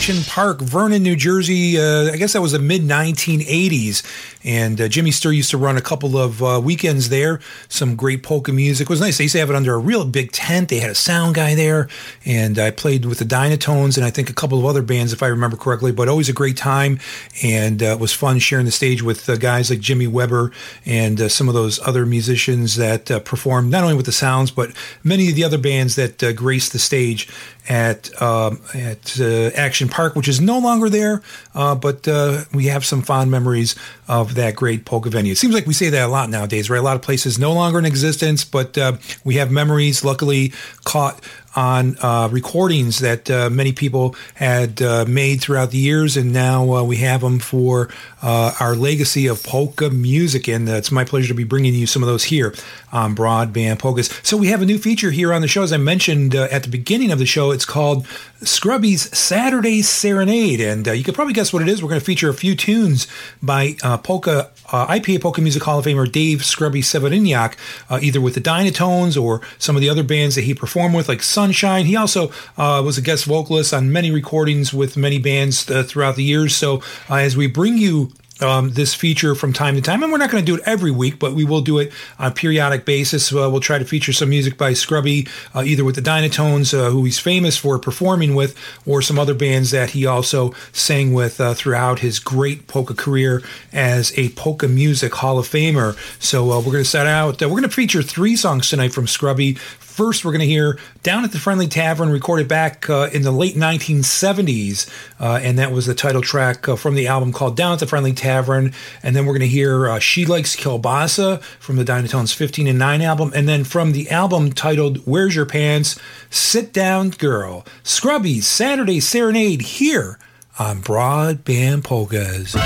Park, 0.00 0.62
Vernon, 0.62 1.02
New 1.02 1.14
Jersey. 1.14 1.78
Uh, 1.78 2.10
I 2.10 2.16
guess 2.16 2.32
that 2.32 2.40
was 2.40 2.52
the 2.52 2.58
mid 2.58 2.80
1980s. 2.80 4.02
And 4.42 4.80
uh, 4.80 4.88
Jimmy 4.88 5.10
Sturr 5.10 5.36
used 5.36 5.50
to 5.50 5.58
run 5.58 5.76
a 5.76 5.82
couple 5.82 6.16
of 6.16 6.42
uh, 6.42 6.58
weekends 6.64 7.10
there. 7.10 7.38
Some 7.68 7.96
great 7.96 8.22
polka 8.22 8.50
music. 8.50 8.86
It 8.86 8.90
was 8.90 9.00
nice. 9.00 9.18
They 9.18 9.24
used 9.24 9.34
to 9.34 9.40
have 9.40 9.50
it 9.50 9.56
under 9.56 9.74
a 9.74 9.78
real 9.78 10.06
big 10.06 10.32
tent. 10.32 10.70
They 10.70 10.80
had 10.80 10.88
a 10.88 10.94
sound 10.94 11.34
guy 11.34 11.54
there. 11.54 11.86
And 12.24 12.58
I 12.58 12.70
played 12.70 13.04
with 13.04 13.18
the 13.18 13.26
Dynatones 13.26 13.98
and 13.98 14.06
I 14.06 14.10
think 14.10 14.30
a 14.30 14.32
couple 14.32 14.58
of 14.58 14.64
other 14.64 14.80
bands, 14.80 15.12
if 15.12 15.22
I 15.22 15.26
remember 15.26 15.58
correctly. 15.58 15.92
But 15.92 16.08
always 16.08 16.30
a 16.30 16.32
great 16.32 16.56
time. 16.56 16.98
And 17.42 17.82
uh, 17.82 17.86
it 17.86 18.00
was 18.00 18.14
fun 18.14 18.38
sharing 18.38 18.64
the 18.64 18.72
stage 18.72 19.02
with 19.02 19.28
uh, 19.28 19.36
guys 19.36 19.68
like 19.68 19.80
Jimmy 19.80 20.06
Weber 20.06 20.50
and 20.86 21.20
uh, 21.20 21.28
some 21.28 21.46
of 21.46 21.52
those 21.52 21.78
other 21.86 22.06
musicians 22.06 22.76
that 22.76 23.24
performed 23.26 23.70
not 23.70 23.84
only 23.84 23.96
with 23.96 24.06
the 24.06 24.12
sounds, 24.12 24.50
but 24.50 24.70
many 25.04 25.28
of 25.28 25.34
the 25.34 25.44
other 25.44 25.58
bands 25.58 25.96
that 25.96 26.34
graced 26.36 26.72
the 26.72 26.78
stage 26.78 27.28
at 27.68 28.10
um, 28.20 28.60
at 28.74 29.20
uh, 29.20 29.50
Action 29.54 29.88
Park, 29.88 30.16
which 30.16 30.28
is 30.28 30.40
no 30.40 30.58
longer 30.58 30.88
there, 30.88 31.22
uh, 31.54 31.74
but 31.74 32.06
uh, 32.08 32.44
we 32.52 32.66
have 32.66 32.84
some 32.84 33.02
fond 33.02 33.30
memories 33.30 33.76
of 34.08 34.34
that 34.34 34.56
great 34.56 34.84
polka 34.84 35.10
venue. 35.10 35.32
It 35.32 35.38
seems 35.38 35.54
like 35.54 35.66
we 35.66 35.74
say 35.74 35.90
that 35.90 36.04
a 36.04 36.08
lot 36.08 36.30
nowadays, 36.30 36.70
right? 36.70 36.78
A 36.78 36.82
lot 36.82 36.96
of 36.96 37.02
places 37.02 37.38
no 37.38 37.52
longer 37.52 37.78
in 37.78 37.84
existence, 37.84 38.44
but 38.44 38.76
uh, 38.76 38.96
we 39.24 39.36
have 39.36 39.50
memories. 39.50 40.04
Luckily, 40.04 40.52
caught 40.84 41.20
on 41.56 41.96
uh, 42.00 42.28
recordings 42.30 43.00
that 43.00 43.28
uh, 43.28 43.50
many 43.50 43.72
people 43.72 44.14
had 44.34 44.80
made 45.08 45.40
throughout 45.40 45.70
the 45.70 45.78
years, 45.78 46.16
and 46.16 46.32
now 46.32 46.82
we 46.84 46.96
have 46.96 47.20
them 47.20 47.38
for 47.38 47.88
uh, 48.22 48.52
our 48.60 48.74
legacy 48.74 49.26
of 49.26 49.42
polka 49.42 49.90
music. 49.90 50.48
And 50.48 50.68
uh, 50.68 50.74
it's 50.74 50.92
my 50.92 51.04
pleasure 51.04 51.28
to 51.28 51.34
be 51.34 51.44
bringing 51.44 51.74
you 51.74 51.86
some 51.86 52.02
of 52.02 52.06
those 52.08 52.24
here 52.24 52.54
on 52.92 53.16
Broadband 53.16 53.78
Polkas. 53.78 54.08
So 54.22 54.36
we 54.36 54.48
have 54.48 54.62
a 54.62 54.66
new 54.66 54.78
feature 54.78 55.10
here 55.10 55.32
on 55.32 55.42
the 55.42 55.48
show, 55.48 55.62
as 55.62 55.72
I 55.72 55.78
mentioned 55.78 56.34
at 56.34 56.62
the 56.62 56.68
beginning 56.68 57.10
of 57.10 57.18
the 57.18 57.26
show. 57.26 57.50
It's 57.50 57.64
called 57.64 58.06
Scrubby's 58.42 59.16
Saturday 59.16 59.82
Serenade, 59.82 60.60
and 60.60 60.86
you 60.86 61.04
can 61.04 61.14
probably 61.14 61.34
guess 61.34 61.52
what 61.52 61.62
it 61.62 61.68
is. 61.68 61.82
We're 61.82 61.88
going 61.88 62.00
to 62.00 62.04
feature 62.04 62.28
a 62.28 62.34
few 62.34 62.54
tunes 62.54 63.06
by 63.42 63.74
polka 64.02 64.50
IPA 64.66 65.20
Polka 65.20 65.40
Music 65.40 65.62
Hall 65.62 65.78
of 65.78 65.84
Famer 65.84 66.10
Dave 66.10 66.44
Scrubby 66.44 66.82
Seweryniak, 66.82 67.56
either 68.02 68.20
with 68.20 68.34
the 68.34 68.40
Dynatones 68.40 69.20
or 69.20 69.40
some 69.58 69.76
of 69.76 69.82
the 69.82 69.88
other 69.88 70.02
bands 70.02 70.34
that 70.34 70.42
he 70.42 70.54
performed 70.54 70.94
with, 70.94 71.08
like. 71.08 71.22
Sunshine. 71.30 71.86
He 71.86 71.96
also 71.96 72.30
uh, 72.58 72.82
was 72.84 72.98
a 72.98 73.02
guest 73.02 73.24
vocalist 73.24 73.72
on 73.72 73.92
many 73.92 74.10
recordings 74.10 74.74
with 74.74 74.96
many 74.96 75.18
bands 75.18 75.70
uh, 75.70 75.82
throughout 75.84 76.16
the 76.16 76.24
years. 76.24 76.56
So 76.56 76.82
uh, 77.08 77.16
as 77.16 77.36
we 77.36 77.46
bring 77.46 77.78
you 77.78 78.09
um, 78.42 78.70
this 78.70 78.94
feature 78.94 79.34
from 79.34 79.52
time 79.52 79.74
to 79.76 79.82
time. 79.82 80.02
And 80.02 80.10
we're 80.12 80.18
not 80.18 80.30
going 80.30 80.44
to 80.44 80.46
do 80.46 80.56
it 80.56 80.62
every 80.66 80.90
week, 80.90 81.18
but 81.18 81.34
we 81.34 81.44
will 81.44 81.60
do 81.60 81.78
it 81.78 81.92
on 82.18 82.30
a 82.30 82.34
periodic 82.34 82.84
basis. 82.84 83.32
Uh, 83.32 83.48
we'll 83.50 83.60
try 83.60 83.78
to 83.78 83.84
feature 83.84 84.12
some 84.12 84.30
music 84.30 84.56
by 84.56 84.72
Scrubby, 84.72 85.26
uh, 85.54 85.62
either 85.62 85.84
with 85.84 85.94
the 85.94 86.02
Dynatones, 86.02 86.72
uh, 86.72 86.90
who 86.90 87.04
he's 87.04 87.18
famous 87.18 87.56
for 87.56 87.78
performing 87.78 88.34
with, 88.34 88.56
or 88.86 89.02
some 89.02 89.18
other 89.18 89.34
bands 89.34 89.70
that 89.70 89.90
he 89.90 90.06
also 90.06 90.52
sang 90.72 91.12
with 91.12 91.40
uh, 91.40 91.54
throughout 91.54 92.00
his 92.00 92.18
great 92.18 92.66
polka 92.66 92.94
career 92.94 93.42
as 93.72 94.16
a 94.18 94.30
polka 94.30 94.68
music 94.68 95.14
Hall 95.14 95.38
of 95.38 95.48
Famer. 95.48 95.96
So 96.22 96.50
uh, 96.50 96.58
we're 96.58 96.72
going 96.72 96.84
to 96.84 96.84
set 96.84 97.06
out, 97.06 97.42
uh, 97.42 97.48
we're 97.48 97.60
going 97.60 97.62
to 97.64 97.68
feature 97.68 98.02
three 98.02 98.36
songs 98.36 98.70
tonight 98.70 98.92
from 98.92 99.06
Scrubby. 99.06 99.58
First, 100.00 100.24
we're 100.24 100.32
going 100.32 100.40
to 100.40 100.46
hear 100.46 100.78
Down 101.02 101.24
at 101.24 101.32
the 101.32 101.38
Friendly 101.38 101.68
Tavern, 101.68 102.08
recorded 102.08 102.48
back 102.48 102.88
uh, 102.88 103.10
in 103.12 103.20
the 103.20 103.30
late 103.30 103.54
1970s. 103.54 104.88
Uh, 105.20 105.38
and 105.42 105.58
that 105.58 105.72
was 105.72 105.84
the 105.84 105.94
title 105.94 106.22
track 106.22 106.66
uh, 106.66 106.74
from 106.74 106.94
the 106.94 107.06
album 107.06 107.34
called 107.34 107.54
Down 107.54 107.74
at 107.74 107.80
the 107.80 107.86
Friendly 107.86 108.14
Tavern. 108.14 108.72
And 109.02 109.14
then 109.14 109.26
we're 109.26 109.34
going 109.34 109.42
to 109.42 109.46
hear 109.46 109.90
uh, 109.90 109.98
She 109.98 110.24
Likes 110.24 110.56
Kielbasa 110.56 111.42
from 111.42 111.76
the 111.76 111.84
Dynatones 111.84 112.34
15 112.34 112.66
and 112.66 112.78
9 112.78 113.02
album. 113.02 113.30
And 113.34 113.46
then 113.46 113.62
from 113.62 113.92
the 113.92 114.08
album 114.08 114.54
titled 114.54 115.06
Where's 115.06 115.36
Your 115.36 115.44
Pants? 115.44 116.00
Sit 116.30 116.72
Down 116.72 117.10
Girl. 117.10 117.66
Scrubby's 117.82 118.46
Saturday 118.46 119.00
Serenade 119.00 119.60
here 119.60 120.18
on 120.58 120.80
Broadband 120.80 121.84
Polkas. 121.84 122.56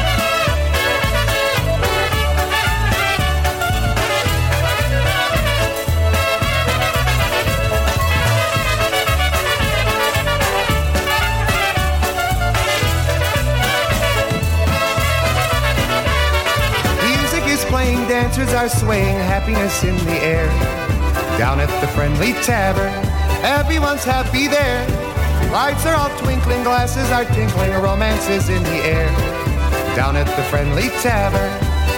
Dancers 18.44 18.60
are 18.60 18.80
swaying 18.80 19.16
happiness 19.16 19.84
in 19.84 19.96
the 20.04 20.18
air. 20.22 20.46
Down 21.38 21.60
at 21.60 21.70
the 21.80 21.88
friendly 21.88 22.32
tavern, 22.44 22.92
everyone's 23.42 24.04
happy 24.04 24.48
there. 24.48 24.84
Lights 25.50 25.86
are 25.86 25.94
all 25.94 26.10
twinkling, 26.18 26.62
glasses 26.62 27.10
are 27.10 27.24
tinkling, 27.24 27.72
romances 27.82 28.48
in 28.48 28.62
the 28.64 28.80
air. 28.84 29.08
Down 29.96 30.16
at 30.16 30.26
the 30.36 30.42
friendly 30.50 30.88
tavern, 31.00 31.50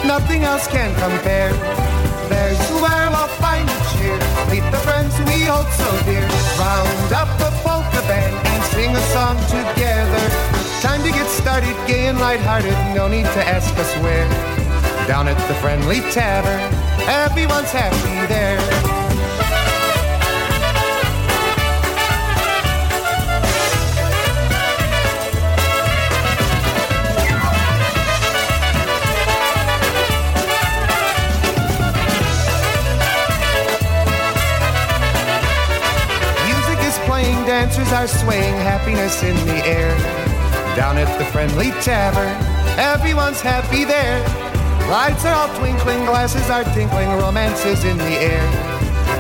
nothing 0.06 0.44
else 0.44 0.66
can 0.68 0.94
compare. 1.01 1.52
There's 2.28 2.59
where 2.82 3.10
we'll 3.10 3.32
find 3.43 3.68
the 3.68 3.81
cheer, 3.90 4.18
meet 4.51 4.66
the 4.70 4.82
friends 4.86 5.18
we 5.27 5.47
hold 5.51 5.66
so 5.74 5.90
dear. 6.05 6.27
Round 6.59 7.12
up 7.12 7.31
a 7.43 7.51
polka 7.62 8.02
band 8.06 8.35
and 8.47 8.62
sing 8.70 8.94
a 8.94 9.05
song 9.10 9.36
together. 9.51 10.24
Time 10.81 11.02
to 11.02 11.10
get 11.10 11.27
started, 11.28 11.74
gay 11.86 12.06
and 12.06 12.18
lighthearted, 12.18 12.77
no 12.94 13.09
need 13.09 13.27
to 13.35 13.43
ask 13.47 13.74
us 13.78 13.93
where 14.02 14.65
down 15.07 15.28
at 15.28 15.39
the 15.47 15.55
friendly 15.57 16.01
tavern. 16.11 16.61
Everyone's 17.09 17.70
happy 17.70 18.27
there. 18.27 18.59
Music 36.47 36.85
is 36.85 36.99
playing, 37.07 37.37
dancers 37.47 37.93
are 37.93 38.09
swaying, 38.09 38.55
happiness 38.55 39.23
in 39.23 39.37
the 39.47 39.65
air. 39.65 39.97
Down 40.74 40.99
at 40.99 41.16
the 41.19 41.24
friendly 41.27 41.70
tavern, 41.83 42.35
everyone's 42.77 43.41
happy 43.41 43.85
there. 43.85 44.45
Lights 44.89 45.25
are 45.25 45.35
all 45.35 45.53
twinkling, 45.59 46.05
glasses 46.05 46.49
are 46.49 46.63
tinkling, 46.73 47.09
romances 47.19 47.83
in 47.83 47.99
the 47.99 48.17
air. 48.23 48.41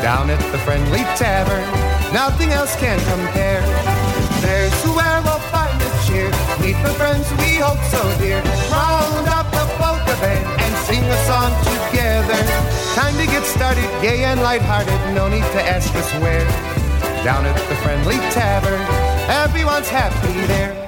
Down 0.00 0.30
at 0.30 0.38
the 0.52 0.58
friendly 0.58 1.02
tavern, 1.18 1.66
nothing 2.14 2.50
else 2.50 2.76
can 2.76 2.98
compare. 3.10 3.60
There's 4.46 4.72
where 4.94 5.18
we'll 5.26 5.42
find 5.50 5.74
the 5.80 5.90
cheer, 6.06 6.30
meet 6.62 6.78
the 6.86 6.94
friends 6.94 7.26
we 7.42 7.58
hold 7.58 7.82
so 7.90 7.98
dear. 8.22 8.38
Round 8.70 9.26
up 9.26 9.50
a 9.58 9.66
polka 9.74 10.14
band 10.22 10.46
and 10.46 10.74
sing 10.86 11.02
a 11.02 11.18
song 11.26 11.50
together. 11.66 12.38
Time 12.94 13.18
to 13.18 13.26
get 13.26 13.42
started, 13.42 13.90
gay 14.00 14.22
and 14.22 14.42
lighthearted, 14.42 14.94
no 15.16 15.26
need 15.26 15.46
to 15.50 15.62
ask 15.66 15.92
us 15.96 16.12
where. 16.22 16.46
Down 17.24 17.44
at 17.44 17.58
the 17.68 17.74
friendly 17.82 18.18
tavern, 18.30 18.78
everyone's 19.28 19.88
happy 19.88 20.46
there. 20.46 20.85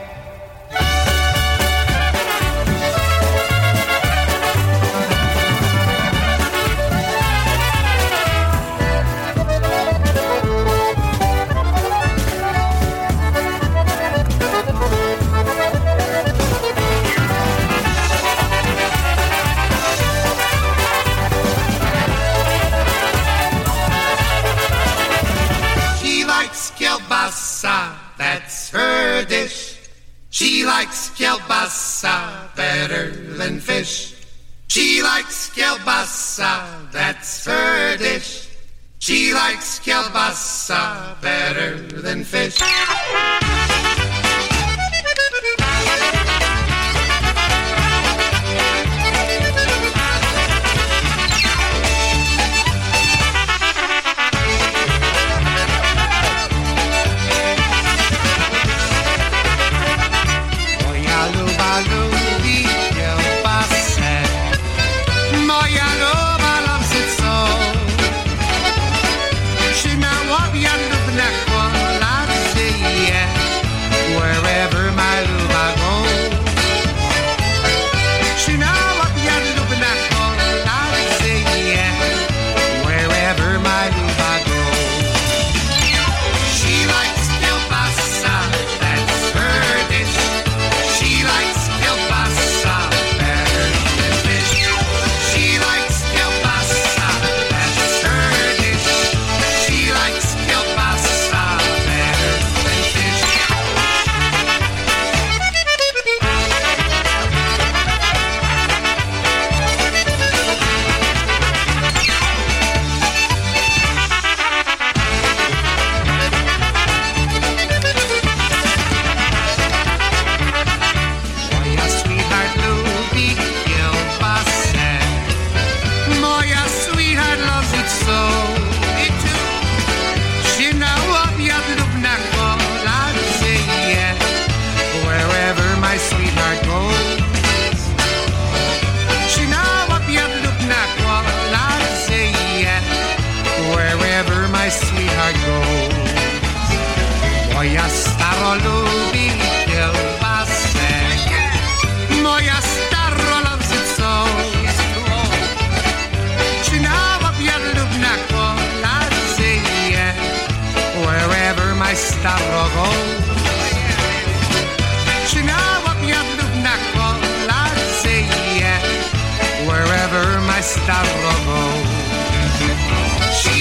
She 170.89 170.95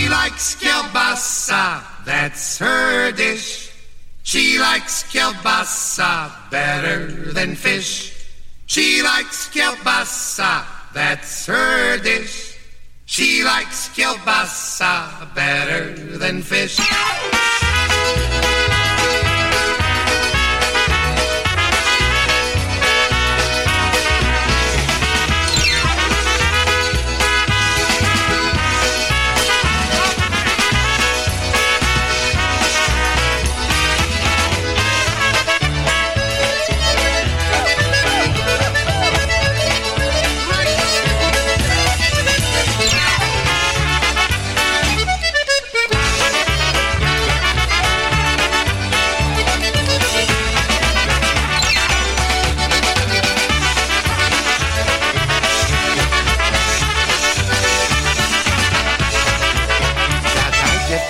likes 0.08 0.56
kielbasa, 0.56 1.84
that's 2.06 2.58
her 2.60 3.12
dish. 3.12 3.74
She 4.24 4.58
likes 4.58 5.04
kielbasa 5.04 6.32
better 6.50 7.08
than 7.34 7.56
fish. 7.56 8.26
She 8.66 9.04
likes 9.04 9.50
kielbasa, 9.50 10.64
that's 10.94 11.46
her 11.48 11.98
dish. 11.98 12.58
She 13.06 13.44
likes 13.44 13.90
kielbasa 13.90 15.36
better 15.36 15.94
than 16.18 16.42
fish. 16.42 16.80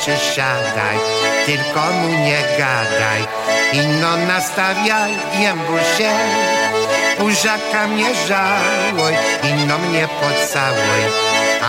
Dziewczę, 0.07 0.33
siadaj, 0.35 0.97
tylko 1.45 1.91
mu 1.91 2.07
nie 2.07 2.41
gadaj. 2.57 3.27
Ino 3.73 4.17
nastawiaj, 4.17 5.11
gębu 5.39 5.77
się, 5.97 6.11
buziaka 7.19 7.87
mnie 7.87 8.09
żałuj, 8.27 9.13
ino 9.43 9.77
mnie 9.77 10.07
pocałuj, 10.07 11.03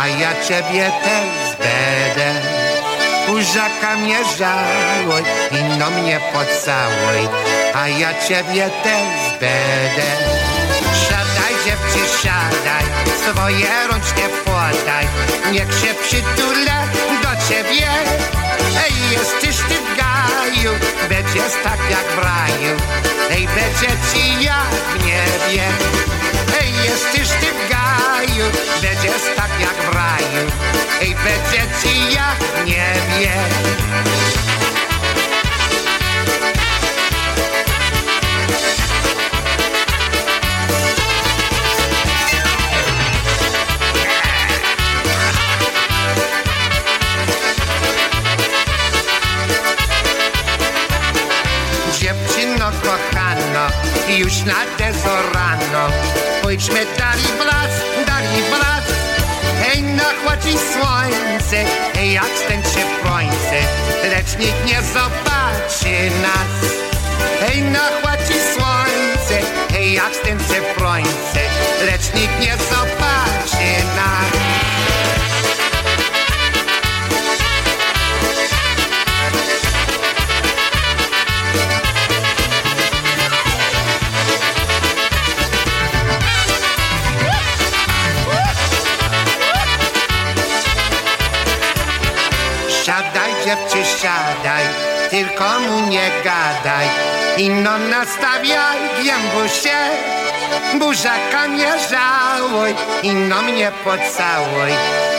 a 0.02 0.08
ja 0.08 0.30
ciebie 0.48 0.90
też 1.04 1.56
będę. 1.58 2.40
Buziaka 3.26 3.96
mnie 3.96 4.18
żałuj, 4.38 5.22
ino 5.50 5.90
mnie 5.90 6.20
pocałuj, 6.32 7.28
a 7.74 7.88
ja 7.88 8.14
ciebie 8.28 8.70
też 8.82 9.30
będę. 9.40 10.08
Siadaj, 11.08 11.54
dziewczy, 11.64 12.22
siadaj, 12.22 12.84
swoje 13.22 13.86
rączkę 13.88 14.22
podaj, 14.44 15.06
niech 15.52 15.72
się 15.80 15.94
przytulę 16.02 17.07
ciebie. 17.48 17.88
Ej, 18.84 18.94
jesteś 19.12 19.56
ty 19.56 19.74
w 19.74 19.96
gaju, 19.96 20.70
będziesz 21.08 21.52
tak 21.64 21.80
jak 21.90 22.06
w 22.06 22.18
raju, 22.18 22.76
ej, 23.30 23.48
będzie 23.48 23.94
ci 24.12 24.44
jak 24.44 24.70
w 24.70 25.04
niebie. 25.04 25.64
Ej, 26.60 26.72
jesteś 26.84 27.28
ty 27.28 27.46
w 27.46 27.70
gaju, 27.70 28.44
będziesz 28.82 29.36
tak 29.36 29.50
jak 29.60 29.90
w 29.90 29.94
raju, 29.94 30.50
ej, 31.00 31.16
będzie 31.24 31.62
ci 31.82 32.14
jak 32.14 32.38
w 32.38 32.66
niebie. 32.66 33.32
Już 54.28 54.44
nadezorano 54.44 55.88
Pójdźmy 56.42 56.86
dali 56.98 57.28
blac, 57.42 57.70
dali 58.06 58.42
blac 58.50 58.84
Hej, 59.62 59.82
nachładzi 59.82 60.52
słońce, 60.52 61.64
hej, 61.94 62.12
jak 62.12 62.28
stęczy 62.44 62.80
słońce 63.02 63.58
Lecz 64.10 64.38
nikt 64.38 64.66
nie 64.66 64.82
zobaczy 64.82 66.10
nas. 66.22 66.72
Hej, 67.40 67.62
nachładzi 67.62 68.34
słońce, 68.54 69.46
hej, 69.72 69.92
jak 69.92 70.14
stęczy 70.14 70.62
słońce 70.78 71.40
Lecz 71.86 72.14
nikt 72.14 72.40
nie 72.40 72.56
zobaczy 72.56 73.84
nas 73.96 74.47
Siadaj, 93.48 93.66
dziewczy, 93.66 94.00
siadaj, 94.02 94.64
tylko 95.10 95.60
mu 95.60 95.86
nie 95.86 96.10
gadaj. 96.24 96.86
Ino 97.36 97.78
nastawiaj, 97.78 98.78
gębu 99.04 99.48
się, 99.62 99.78
buziaka 100.78 101.48
mnie 101.48 101.72
żałuj, 101.90 102.74
ino 103.02 103.42
mnie 103.42 103.72
pocałuj, 103.84 104.72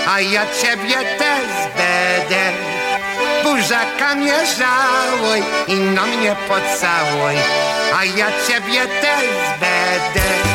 a 0.07 0.19
ja 0.22 0.41
ciebie 0.61 1.18
też 1.18 1.49
będę. 1.77 2.51
Buziaka 3.43 4.15
mnie 4.15 4.38
żałuj, 4.57 5.43
ino 5.68 6.06
mnie 6.06 6.35
pocałuj, 6.47 7.35
a 7.99 8.06
ja 8.06 8.27
ciebie 8.47 8.88
też 9.01 9.26
będę. 9.60 10.48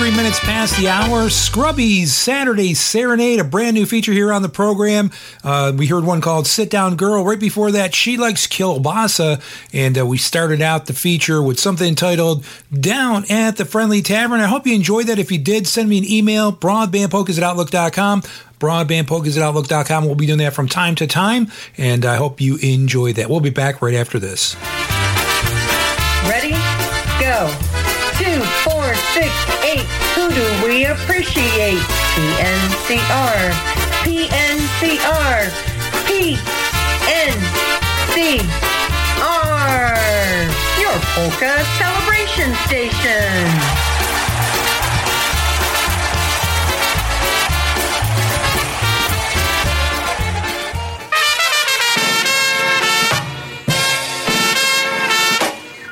23 0.00 0.16
minutes 0.16 0.40
past 0.40 0.78
the 0.78 0.88
hour. 0.88 1.28
Scrubbies 1.28 2.06
Saturday 2.06 2.72
Serenade, 2.72 3.38
a 3.38 3.44
brand 3.44 3.74
new 3.74 3.84
feature 3.84 4.12
here 4.12 4.32
on 4.32 4.40
the 4.40 4.48
program. 4.48 5.10
Uh, 5.44 5.74
we 5.76 5.86
heard 5.88 6.04
one 6.04 6.22
called 6.22 6.46
Sit 6.46 6.70
Down 6.70 6.96
Girl. 6.96 7.22
Right 7.22 7.38
before 7.38 7.70
that, 7.72 7.94
She 7.94 8.16
Likes 8.16 8.46
Kielbasa. 8.46 9.42
And 9.74 9.98
uh, 9.98 10.06
we 10.06 10.16
started 10.16 10.62
out 10.62 10.86
the 10.86 10.94
feature 10.94 11.42
with 11.42 11.60
something 11.60 11.86
entitled 11.86 12.46
Down 12.72 13.26
at 13.28 13.58
the 13.58 13.66
Friendly 13.66 14.00
Tavern. 14.00 14.40
I 14.40 14.46
hope 14.46 14.66
you 14.66 14.74
enjoyed 14.74 15.08
that. 15.08 15.18
If 15.18 15.30
you 15.30 15.36
did, 15.36 15.66
send 15.66 15.90
me 15.90 15.98
an 15.98 16.10
email, 16.10 16.50
broadbandpolkas 16.50 17.36
at 17.36 17.44
outlook.com. 17.44 18.22
Broadbandpolkas 18.58 19.36
at 19.36 19.42
outlook.com. 19.42 20.06
We'll 20.06 20.14
be 20.14 20.24
doing 20.24 20.38
that 20.38 20.54
from 20.54 20.66
time 20.66 20.94
to 20.94 21.06
time. 21.06 21.48
And 21.76 22.06
I 22.06 22.16
hope 22.16 22.40
you 22.40 22.56
enjoyed 22.62 23.16
that. 23.16 23.28
We'll 23.28 23.40
be 23.40 23.50
back 23.50 23.82
right 23.82 23.94
after 23.94 24.18
this. 24.18 24.56
Ready? 26.26 26.59
Go. 29.14 29.20
Two, 29.20 29.22
four, 29.22 29.22
six, 29.22 29.32
eight. 29.64 29.86
Who 30.14 30.30
do 30.30 30.66
we 30.66 30.86
appreciate? 30.86 31.78
PNCR. 32.14 33.52
PNCR. 34.04 35.50
PNCR. 36.06 36.50
Your 40.80 40.98
polka 41.14 41.64
celebration 41.78 42.54
station. 42.66 43.80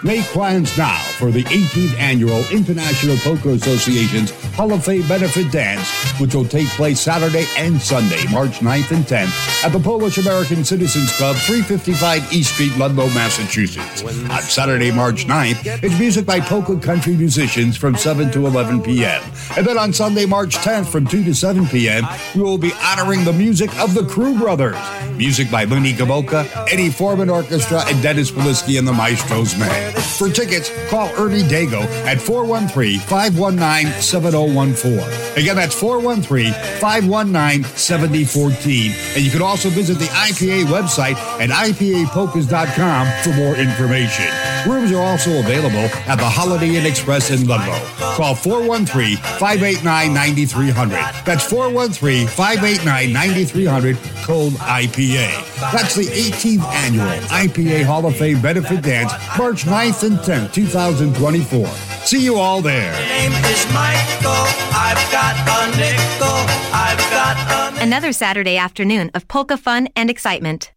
Make 0.05 0.25
plans 0.27 0.79
now 0.79 1.03
for 1.19 1.33
the 1.33 1.43
18th 1.45 1.99
Annual 1.99 2.45
International 2.53 3.17
Polka 3.17 3.49
Association's 3.51 4.31
Hall 4.55 4.73
of 4.73 4.85
Fame 4.85 5.07
Benefit 5.09 5.51
Dance, 5.51 5.91
which 6.21 6.33
will 6.33 6.45
take 6.45 6.69
place 6.69 7.01
Saturday 7.01 7.45
and 7.57 7.81
Sunday, 7.81 8.23
March 8.31 8.61
9th 8.61 8.93
and 8.93 9.05
10th, 9.05 9.65
at 9.65 9.73
the 9.73 9.81
Polish 9.81 10.19
American 10.19 10.65
Citizens 10.65 11.13
Club, 11.17 11.35
355 11.37 12.33
East 12.33 12.55
Street, 12.55 12.77
Ludlow, 12.77 13.09
Massachusetts. 13.09 14.03
On 14.05 14.41
Saturday, 14.43 14.93
March 14.93 15.27
9th, 15.27 15.83
it's 15.83 15.99
music 15.99 16.25
by 16.25 16.39
polka 16.39 16.79
country 16.79 17.17
musicians 17.17 17.77
from 17.77 17.97
7 17.97 18.31
to 18.31 18.47
11 18.47 18.83
p.m. 18.83 19.21
And 19.57 19.67
then 19.67 19.77
on 19.77 19.93
Sunday, 19.93 20.25
March 20.25 20.55
10th, 20.57 20.87
from 20.87 21.05
2 21.07 21.25
to 21.25 21.35
7 21.35 21.67
p.m., 21.67 22.07
we 22.37 22.43
will 22.43 22.59
be 22.59 22.73
honoring 22.81 23.25
the 23.25 23.33
music 23.33 23.77
of 23.81 23.95
the 23.95 24.07
Crew 24.07 24.39
Brothers. 24.39 24.77
Music 25.17 25.51
by 25.51 25.67
Mooney 25.67 25.93
Gamoka, 25.93 26.47
Eddie 26.73 26.91
Forman 26.91 27.29
Orchestra, 27.29 27.83
and 27.89 28.01
Dennis 28.01 28.31
Polisky 28.31 28.79
and 28.79 28.87
the 28.87 28.93
Maestro's 28.93 29.59
Men. 29.59 29.93
For 30.19 30.29
tickets, 30.29 30.71
call 30.89 31.08
Ernie 31.17 31.43
Dago 31.43 31.83
at 32.07 32.21
413 32.21 33.01
519 33.01 34.01
7014. 34.01 34.99
Again, 35.37 35.57
that's 35.57 35.75
413 35.75 36.53
519 36.81 37.65
7014. 37.77 38.93
And 39.15 39.25
you 39.25 39.31
can 39.31 39.43
also 39.43 39.69
visit 39.71 39.99
the 39.99 40.07
IPA 40.07 40.65
website 40.67 41.17
at 41.41 41.51
IPApolkas.com 41.51 43.23
for 43.23 43.37
more 43.37 43.55
information. 43.57 44.27
Rooms 44.67 44.93
are 44.93 45.01
also 45.03 45.39
available 45.39 45.89
at 46.07 46.17
the 46.17 46.29
Holiday 46.29 46.77
Inn 46.77 46.87
Express 46.87 47.31
in 47.31 47.47
Ludlow. 47.47 47.79
Call 48.17 48.35
413 48.35 49.17
589 49.17 50.13
9300. 50.13 50.91
That's 51.25 51.45
413 51.45 52.27
589 52.27 53.13
9300, 53.13 53.97
code 54.25 54.53
IPA. 54.55 55.49
That's 55.73 55.95
the 55.95 56.05
18th 56.05 56.65
annual 56.85 57.07
IPA 57.29 57.85
Hall 57.85 58.07
of 58.07 58.17
Fame 58.17 58.41
Benefit 58.41 58.83
Dance, 58.83 59.13
March 59.39 59.65
9th 59.65 60.03
and 60.05 60.19
10th, 60.19 60.53
2024. 60.99 61.67
See 62.05 62.25
you 62.25 62.37
all 62.37 62.61
there. 62.61 62.93
name 62.93 63.33
is 63.45 63.65
Michael. 63.73 64.45
I've 64.75 65.13
got 65.13 65.37
a 65.47 65.77
nickel. 65.77 66.39
I've 66.75 66.99
got 67.11 67.77
a 67.79 67.83
Another 67.83 68.13
Saturday 68.13 68.57
afternoon 68.57 69.11
of 69.15 69.29
polka 69.29 69.57
fun 69.57 69.89
and 69.95 70.11
excitement. 70.11 70.73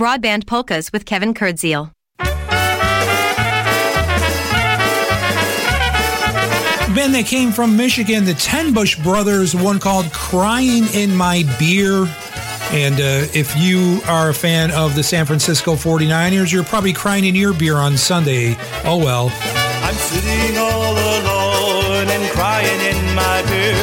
Broadband 0.00 0.46
Polkas 0.46 0.92
with 0.92 1.04
Kevin 1.04 1.34
Kurdziel. 1.34 1.90
band 6.94 7.12
that 7.12 7.26
came 7.26 7.50
from 7.50 7.76
Michigan, 7.76 8.24
the 8.24 8.34
Ten 8.34 8.72
Bush 8.72 8.96
Brothers, 9.00 9.54
one 9.54 9.80
called 9.80 10.12
Crying 10.12 10.84
in 10.94 11.14
My 11.14 11.42
Beer. 11.58 12.06
And 12.74 12.98
uh, 12.98 13.30
if 13.30 13.54
you 13.54 14.02
are 14.10 14.30
a 14.30 14.34
fan 14.34 14.72
of 14.72 14.96
the 14.96 15.04
San 15.04 15.26
Francisco 15.26 15.78
49ers, 15.78 16.52
you're 16.52 16.66
probably 16.66 16.92
crying 16.92 17.24
in 17.24 17.36
your 17.36 17.54
beer 17.54 17.78
on 17.78 17.96
Sunday. 17.96 18.58
Oh 18.82 18.98
well. 18.98 19.30
I'm 19.86 19.94
sitting 19.94 20.58
all 20.58 20.90
alone 20.90 22.10
and 22.10 22.24
crying 22.34 22.80
in 22.82 22.98
my 23.14 23.46
beer. 23.46 23.78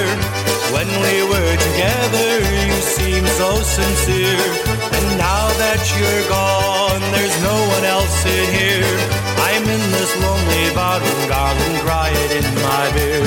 When 0.76 0.92
we 1.08 1.24
were 1.24 1.56
together, 1.56 2.44
you 2.68 2.76
seemed 2.84 3.32
so 3.40 3.64
sincere. 3.64 4.44
And 4.68 5.08
now 5.16 5.48
that 5.56 5.80
you're 5.96 6.28
gone, 6.28 7.00
there's 7.16 7.38
no 7.48 7.56
one 7.72 7.88
else 7.88 8.28
in 8.28 8.44
here. 8.52 8.92
I'm 9.40 9.64
in 9.72 9.84
this 9.96 10.12
lonely 10.20 10.68
barroom, 10.76 11.22
darling, 11.32 11.80
crying 11.80 12.32
in 12.44 12.48
my 12.60 12.92
beer. 12.92 13.24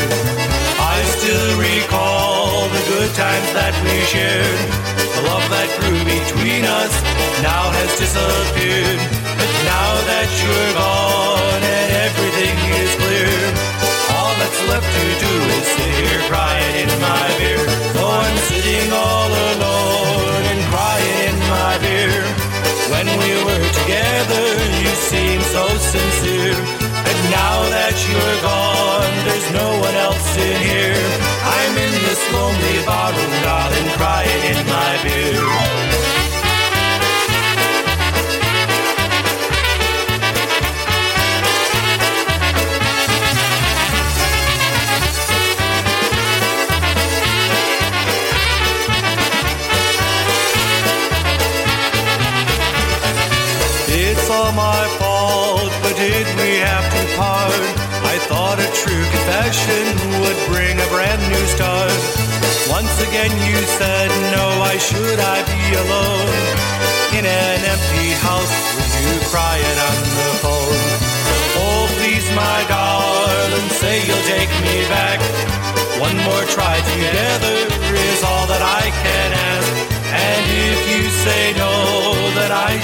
I 0.76 1.00
still 1.16 1.56
recall 1.56 2.68
the 2.68 2.84
good 2.92 3.16
times 3.16 3.48
that 3.56 3.72
we 3.80 3.96
shared. 4.12 4.93
Love 5.44 5.60
that 5.60 5.72
grew 5.76 6.00
between 6.08 6.64
us 6.64 6.94
now 7.44 7.68
has 7.68 7.92
disappeared. 8.00 8.96
But 9.36 9.52
now 9.68 9.92
that 10.08 10.28
you're 10.40 10.72
gone 10.72 11.60
and 11.60 11.88
everything 12.08 12.56
is 12.80 12.92
clear, 12.96 13.36
all 14.16 14.32
that's 14.40 14.60
left 14.72 14.88
to 14.88 15.04
do 15.20 15.34
is 15.52 15.64
sit 15.68 15.92
here 16.00 16.20
crying 16.32 16.88
in 16.88 16.90
my 16.96 17.28
beer. 17.36 17.60
So 17.92 18.08
I'm 18.08 18.36
sitting 18.48 18.88
all 18.88 19.28
alone 19.28 20.42
and 20.48 20.60
crying 20.72 21.20
in 21.28 21.36
my 21.52 21.76
beer. 21.76 22.24
When 22.88 23.04
we 23.04 23.32
were 23.44 23.64
together, 23.84 24.48
you 24.80 24.92
seemed 24.96 25.44
so 25.52 25.68
sincere. 25.76 26.56
And 26.56 27.18
now 27.28 27.68
that 27.68 27.92
you're 28.08 28.38
gone, 28.40 29.12
there's 29.28 29.48
no 29.52 29.68
one 29.76 29.96
else 30.08 30.24
in 30.40 30.56
here. 30.64 31.23
This 32.14 32.32
lonely 32.32 32.78
barroom, 32.86 33.42
darling, 33.42 33.88
crying 33.98 34.56
in 34.56 34.66
my 34.68 35.02
beer. 35.02 35.83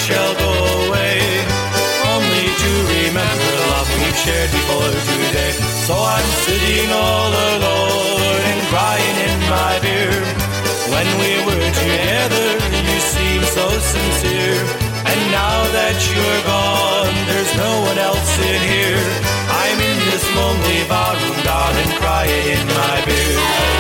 Shall 0.00 0.32
go 0.32 0.52
away. 0.88 1.20
Only 2.08 2.46
to 2.48 2.70
remember 2.88 3.48
the 3.52 3.66
love 3.68 3.88
we've 4.00 4.16
shared 4.16 4.50
before 4.50 4.92
today. 5.12 5.52
So 5.84 5.94
I'm 5.94 6.30
sitting 6.48 6.88
all 6.88 7.32
alone 7.52 8.42
and 8.50 8.60
crying 8.72 9.16
in 9.28 9.38
my 9.52 9.74
beer. 9.84 10.16
When 10.88 11.08
we 11.20 11.32
were 11.44 11.68
together, 11.84 12.48
you 12.88 12.98
seemed 13.12 13.44
so 13.44 13.68
sincere. 13.68 14.60
And 15.04 15.20
now 15.32 15.58
that 15.76 15.96
you're 16.08 16.42
gone, 16.48 17.16
there's 17.28 17.52
no 17.60 17.72
one 17.84 17.98
else 17.98 18.32
in 18.40 18.60
here. 18.72 19.04
I'm 19.52 19.78
in 19.84 19.98
this 20.08 20.24
lonely 20.32 20.80
barroom, 20.88 21.38
darling, 21.44 21.92
crying 22.00 22.46
in 22.56 22.64
my 22.72 22.96
beer. 23.04 23.79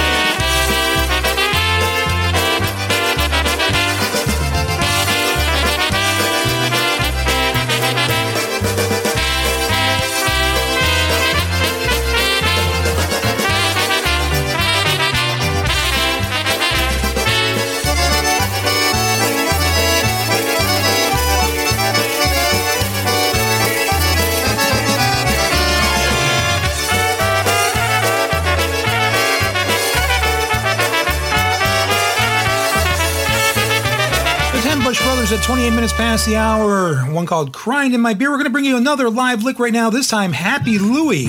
At 35.32 35.44
28 35.44 35.70
minutes 35.70 35.92
past 35.92 36.26
the 36.26 36.34
hour. 36.34 36.96
One 37.12 37.24
called 37.24 37.52
Crying 37.52 37.94
in 37.94 38.00
My 38.00 38.14
Beer. 38.14 38.30
We're 38.30 38.36
going 38.38 38.46
to 38.46 38.50
bring 38.50 38.64
you 38.64 38.76
another 38.76 39.08
live 39.08 39.44
lick 39.44 39.60
right 39.60 39.72
now, 39.72 39.88
this 39.88 40.08
time 40.08 40.32
Happy 40.32 40.76
Louie. 40.76 41.28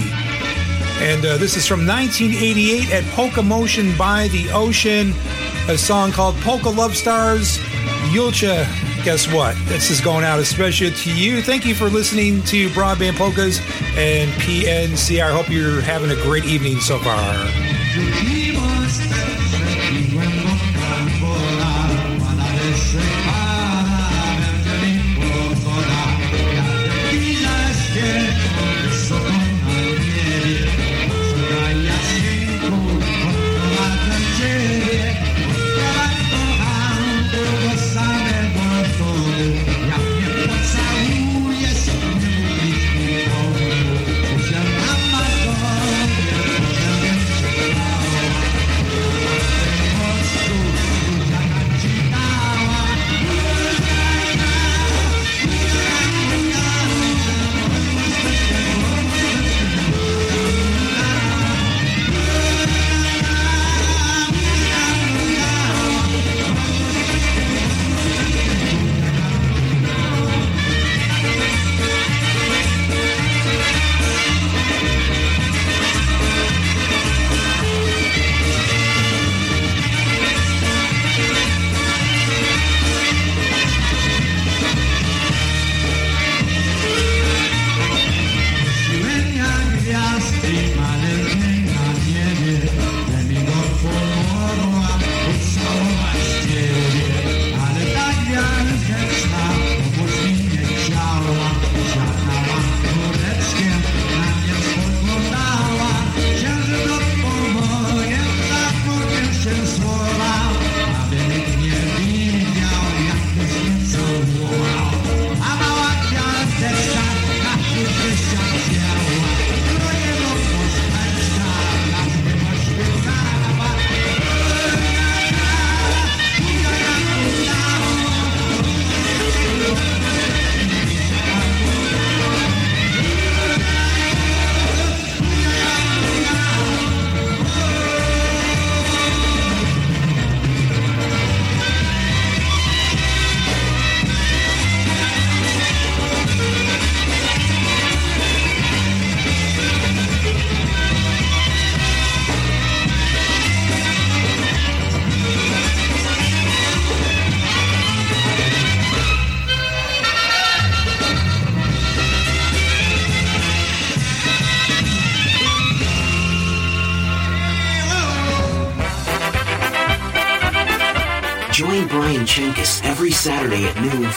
And 0.99 1.23
uh, 1.23 1.38
this 1.38 1.56
is 1.56 1.68
from 1.68 1.86
1988 1.86 2.91
at 2.91 3.03
Polka 3.14 3.44
Motion 3.44 3.95
by 3.98 4.28
the 4.30 4.49
Ocean. 4.53 5.14
A 5.68 5.78
song 5.78 6.11
called 6.11 6.34
Polka 6.38 6.69
Love 6.69 6.98
Stars. 6.98 7.60
Yulcha, 8.10 8.65
guess 9.06 9.32
what? 9.32 9.56
This 9.65 9.91
is 9.91 10.02
going 10.02 10.23
out 10.23 10.40
especially 10.40 10.90
to 10.90 11.14
you. 11.14 11.44
Thank 11.44 11.64
you 11.64 11.76
for 11.76 11.88
listening 11.88 12.41
to 12.44 12.69
Broadband 12.69 13.18
Polkas 13.18 13.60
and 13.95 14.32
PNCR. 14.41 15.22
I 15.22 15.32
hope 15.32 15.48
you're 15.48 15.82
having 15.82 16.10
a 16.10 16.22
great 16.23 16.45
evening 16.45 16.80
so 16.80 16.98
far. 16.98 17.70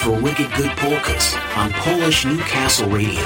For 0.04 0.20
Wicked 0.20 0.52
Good 0.54 0.70
Polkas 0.76 1.34
on 1.56 1.72
Polish 1.72 2.26
Newcastle 2.26 2.90
Radio. 2.90 3.24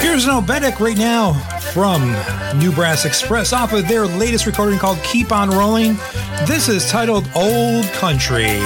Here's 0.00 0.24
an 0.24 0.30
Obedic 0.30 0.80
right 0.80 0.96
now 0.96 1.34
from 1.74 2.16
New 2.58 2.72
Brass 2.72 3.04
Express 3.04 3.52
off 3.52 3.74
of 3.74 3.86
their 3.86 4.06
latest 4.06 4.46
recording 4.46 4.78
called 4.78 4.98
Keep 5.02 5.32
On 5.32 5.50
Rolling. 5.50 5.98
This 6.46 6.70
is 6.70 6.88
titled 6.88 7.28
Old 7.34 7.84
Country. 7.92 8.58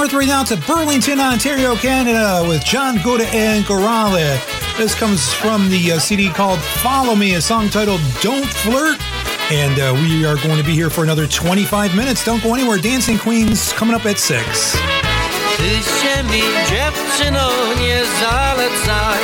North 0.00 0.26
now 0.26 0.42
to 0.42 0.56
Burlington, 0.66 1.20
Ontario, 1.20 1.76
Canada, 1.76 2.42
with 2.48 2.64
John 2.64 2.96
Gora 3.04 3.26
and 3.34 3.66
Gorale. 3.66 4.40
This 4.78 4.94
comes 4.94 5.30
from 5.30 5.68
the 5.68 5.92
uh, 5.92 5.98
CD 5.98 6.30
called 6.30 6.58
Follow 6.58 7.14
Me, 7.14 7.34
a 7.34 7.40
song 7.42 7.68
titled 7.68 8.00
Don't 8.22 8.46
Flirt. 8.46 8.98
And 9.52 9.78
uh, 9.78 9.92
we 10.00 10.24
are 10.24 10.36
going 10.36 10.56
to 10.56 10.64
be 10.64 10.72
here 10.72 10.88
for 10.88 11.04
another 11.04 11.26
25 11.26 11.94
minutes. 11.94 12.24
Don't 12.24 12.42
go 12.42 12.54
anywhere. 12.54 12.78
Dancing 12.78 13.18
Queens 13.18 13.74
coming 13.74 13.94
up 13.94 14.06
at 14.06 14.18
6. 14.18 14.72
Ty 15.56 15.82
się 16.00 16.22
mi 16.22 16.42
dziewczyno 16.70 17.50
nie 17.80 18.00
zalecaj 18.20 19.20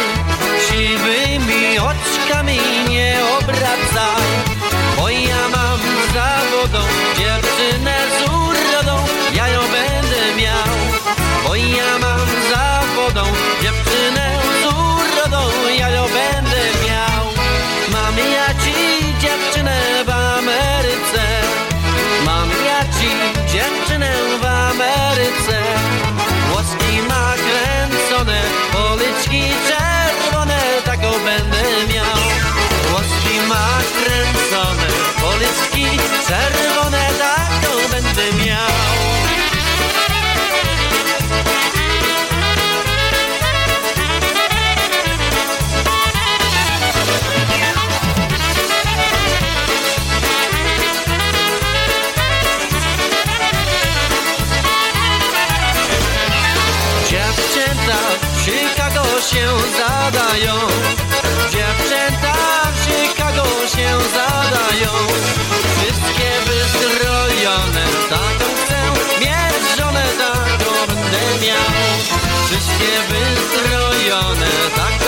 Siwymi 0.69 1.79
oczkami 1.79 2.59
nie 2.89 3.19
obracaj 3.39 4.29
Bo 4.97 5.09
ja 5.09 5.49
mam 5.49 5.81
zawodą 6.15 6.87
dziewczynę 7.19 8.36
Bo 11.47 11.55
ja 11.55 11.99
mam 11.99 12.29
za 12.51 12.81
wodą 12.97 13.25
dziewczynę 13.63 14.39
z 14.61 14.65
urodą, 14.67 15.43
ja 15.79 15.89
ją 15.91 16.03
będę 16.03 16.63
miał. 16.87 17.25
Mam 17.93 18.19
ja 18.19 18.47
ci 18.65 18.75
dziewczynę 19.21 20.05
w 20.07 20.11
Ameryce, 20.11 21.25
mam 22.25 22.51
ja 22.51 22.81
ci 22.99 23.11
dziewczynę 23.53 24.13
w 24.43 24.45
Ameryce. 24.45 25.59
Włoski 26.51 27.03
ma 27.09 27.35
kręcone, 27.47 28.43
policzki 28.73 29.43
czerwone, 29.69 30.61
taką 30.85 31.11
będę 31.25 31.95
miał. 31.95 32.19
Włoski 32.91 33.41
ma 33.49 33.69
kręcone, 33.99 34.89
policzki 35.21 35.99
czerwone. 36.29 36.76
zadają. 60.13 60.55
Dziewczęta 61.51 62.35
w 62.73 62.85
Chicago 62.85 63.45
się 63.77 63.89
zadają. 64.15 64.91
Wszystkie 65.77 66.31
wystrojone 66.47 67.85
Taką 68.11 68.47
chcę 68.65 68.79
mieć 69.21 69.79
żonę, 69.79 70.05
taką 70.19 70.87
będę 70.87 71.47
miał. 71.47 71.71
Wszystkie 72.47 72.93
wystrojone 73.09 74.51
Taką 74.77 75.06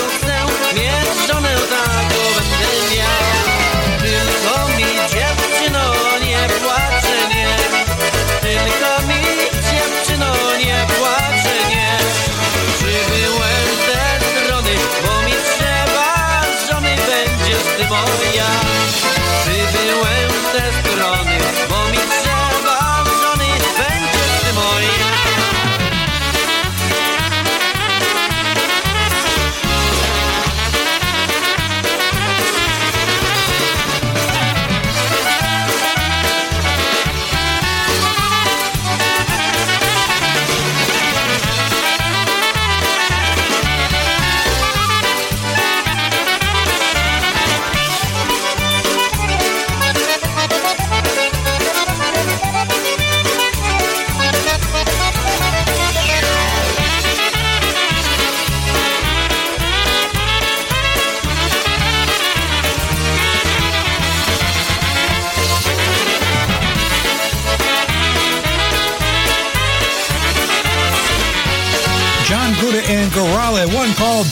euphoria 17.91 18.78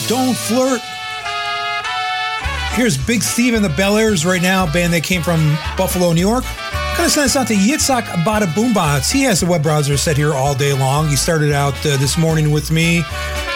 Don't 0.07 0.37
Flirt. 0.37 0.79
Here's 2.77 2.97
Big 2.97 3.23
Steve 3.23 3.55
and 3.55 3.65
the 3.65 3.69
Bel 3.69 3.97
Airs 3.97 4.25
right 4.25 4.41
now, 4.41 4.71
band 4.71 4.93
that 4.93 5.03
came 5.03 5.21
from 5.21 5.57
Buffalo, 5.75 6.13
New 6.13 6.21
York. 6.21 6.45
Gonna 6.95 7.09
send 7.09 7.25
us 7.25 7.35
out 7.35 7.47
to 7.47 7.53
Yitzhak 7.53 8.03
Bada 8.23 8.45
Boombots. 8.45 9.11
He 9.11 9.23
has 9.23 9.43
a 9.43 9.45
web 9.45 9.63
browser 9.63 9.97
set 9.97 10.15
here 10.15 10.33
all 10.33 10.55
day 10.55 10.71
long. 10.71 11.09
He 11.09 11.17
started 11.17 11.51
out 11.51 11.73
uh, 11.85 11.97
this 11.97 12.17
morning 12.17 12.51
with 12.51 12.71
me 12.71 13.03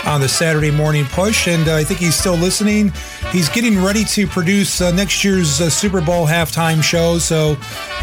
on 0.05 0.19
the 0.19 0.27
Saturday 0.27 0.71
morning 0.71 1.05
push, 1.05 1.47
and 1.47 1.69
uh, 1.69 1.75
I 1.75 1.85
think 1.85 2.01
he's 2.01 2.15
still 2.15 2.35
listening. 2.35 2.91
He's 3.31 3.47
getting 3.47 3.81
ready 3.81 4.03
to 4.05 4.27
produce 4.27 4.81
uh, 4.81 4.91
next 4.91 5.23
year's 5.23 5.61
uh, 5.61 5.69
Super 5.69 6.01
Bowl 6.01 6.27
halftime 6.27 6.83
show, 6.83 7.17
so 7.17 7.51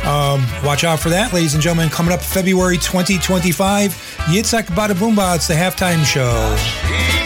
um, 0.08 0.46
watch 0.64 0.84
out 0.84 1.00
for 1.00 1.10
that, 1.10 1.34
ladies 1.34 1.52
and 1.52 1.62
gentlemen. 1.62 1.90
Coming 1.90 2.14
up 2.14 2.22
February 2.22 2.78
2025, 2.78 3.90
Yitzhak 4.26 4.64
Bada 4.68 4.94
Boombots, 4.94 5.48
the 5.48 5.54
halftime 5.54 6.02
show. 6.04 7.17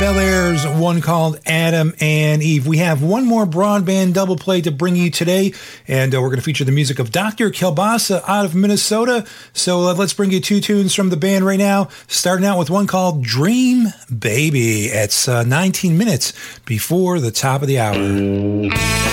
Bel 0.00 0.18
Airs, 0.18 0.66
one 0.66 1.02
called 1.02 1.38
Adam 1.44 1.92
and 2.00 2.42
Eve. 2.42 2.66
We 2.66 2.78
have 2.78 3.02
one 3.02 3.26
more 3.26 3.44
broadband 3.44 4.14
double 4.14 4.36
play 4.36 4.62
to 4.62 4.70
bring 4.70 4.96
you 4.96 5.10
today, 5.10 5.52
and 5.86 6.14
uh, 6.14 6.22
we're 6.22 6.28
going 6.28 6.38
to 6.38 6.42
feature 6.42 6.64
the 6.64 6.72
music 6.72 6.98
of 6.98 7.12
Dr. 7.12 7.50
Kielbasa 7.50 8.22
out 8.26 8.46
of 8.46 8.54
Minnesota. 8.54 9.26
So 9.52 9.88
uh, 9.88 9.94
let's 9.94 10.14
bring 10.14 10.30
you 10.30 10.40
two 10.40 10.62
tunes 10.62 10.94
from 10.94 11.10
the 11.10 11.18
band 11.18 11.44
right 11.44 11.58
now, 11.58 11.88
starting 12.08 12.46
out 12.46 12.58
with 12.58 12.70
one 12.70 12.86
called 12.86 13.22
Dream 13.22 13.88
Baby. 14.18 14.86
It's 14.86 15.28
uh, 15.28 15.42
19 15.42 15.98
minutes 15.98 16.32
before 16.64 17.20
the 17.20 17.30
top 17.30 17.60
of 17.60 17.68
the 17.68 17.78
hour. 17.78 19.09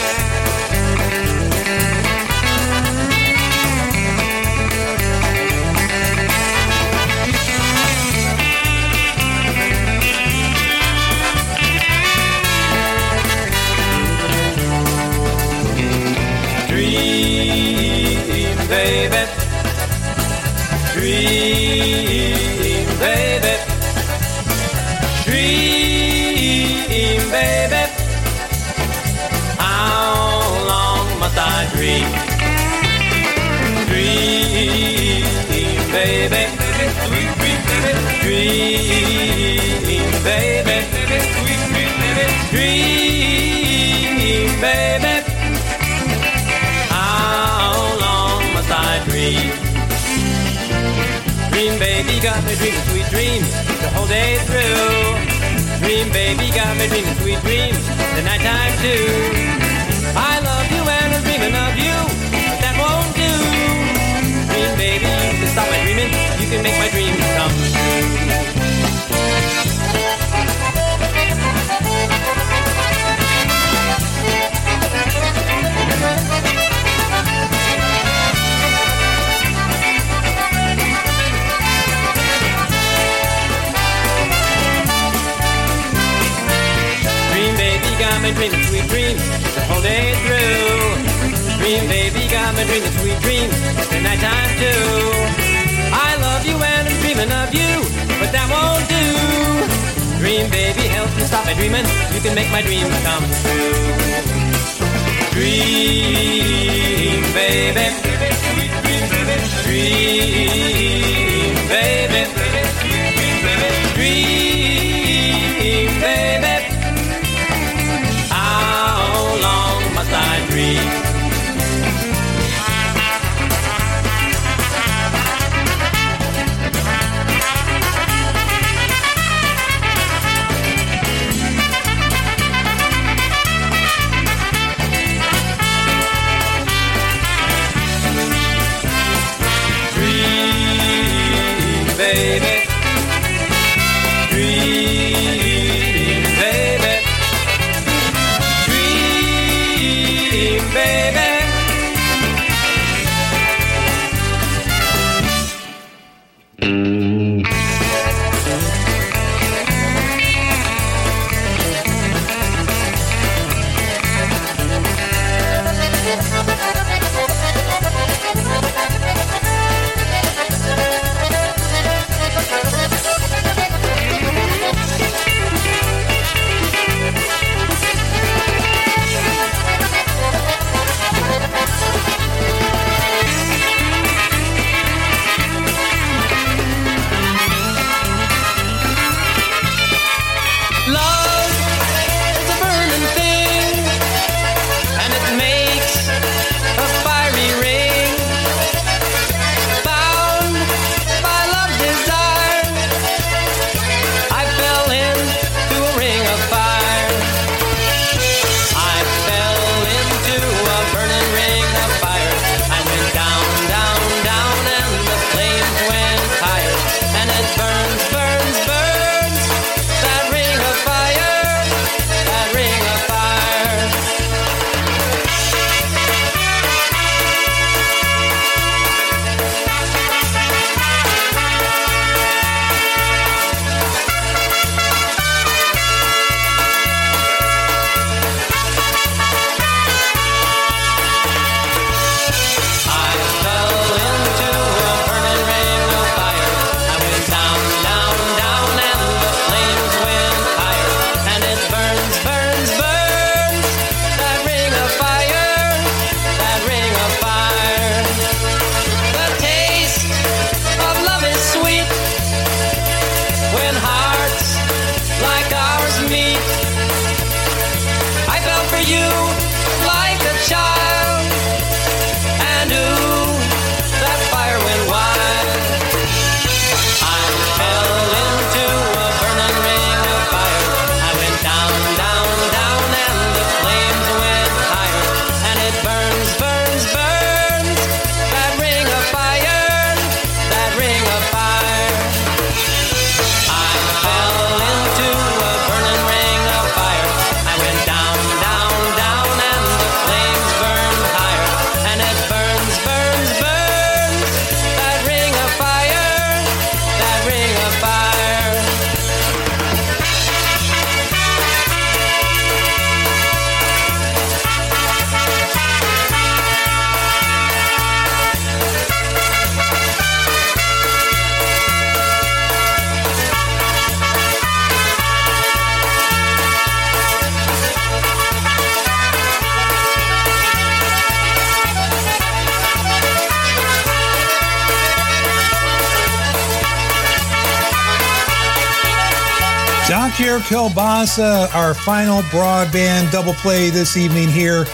Kielbasa, 340.47 341.53
our 341.53 341.73
final 341.73 342.21
broadband 342.21 343.11
double 343.11 343.33
play 343.33 343.69
this 343.69 343.97
evening 343.97 344.29
here 344.29 344.65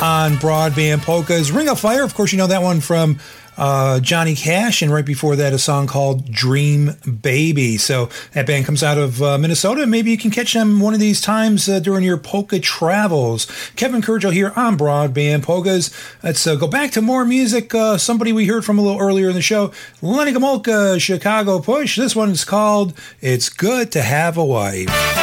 on 0.00 0.34
Broadband 0.34 1.02
Polkas. 1.02 1.50
Ring 1.50 1.68
of 1.68 1.80
Fire, 1.80 2.04
of 2.04 2.14
course, 2.14 2.30
you 2.30 2.38
know 2.38 2.46
that 2.46 2.62
one 2.62 2.80
from 2.80 3.18
uh, 3.56 4.00
Johnny 4.00 4.34
Cash, 4.34 4.82
and 4.82 4.92
right 4.92 5.04
before 5.04 5.36
that, 5.36 5.52
a 5.52 5.58
song 5.58 5.86
called 5.86 6.30
Dream 6.30 6.92
Baby. 7.22 7.76
So 7.76 8.08
that 8.34 8.46
band 8.46 8.66
comes 8.66 8.82
out 8.82 8.98
of 8.98 9.22
uh, 9.22 9.38
Minnesota. 9.38 9.86
Maybe 9.86 10.10
you 10.10 10.18
can 10.18 10.30
catch 10.30 10.52
them 10.52 10.78
one 10.78 10.94
of 10.94 11.00
these 11.00 11.20
times 11.20 11.68
uh, 11.68 11.80
during 11.80 12.04
your 12.04 12.18
polka 12.18 12.60
travels. 12.60 13.46
Kevin 13.74 14.02
Kurdziel 14.02 14.32
here 14.32 14.52
on 14.56 14.76
Broadband 14.78 15.42
Polkas. 15.42 15.90
Let's 16.22 16.46
uh, 16.46 16.54
go 16.54 16.68
back 16.68 16.92
to 16.92 17.02
more 17.02 17.24
music. 17.24 17.74
Uh, 17.74 17.98
somebody 17.98 18.32
we 18.32 18.46
heard 18.46 18.64
from 18.64 18.78
a 18.78 18.82
little 18.82 19.00
earlier 19.00 19.28
in 19.28 19.34
the 19.34 19.42
show, 19.42 19.72
Lenny 20.02 20.32
Gomolka, 20.32 21.00
Chicago 21.00 21.58
Push. 21.58 21.96
This 21.96 22.14
one's 22.14 22.44
called 22.44 22.92
It's 23.20 23.48
Good 23.48 23.90
to 23.92 24.02
Have 24.02 24.36
a 24.36 24.44
Wife. 24.44 25.15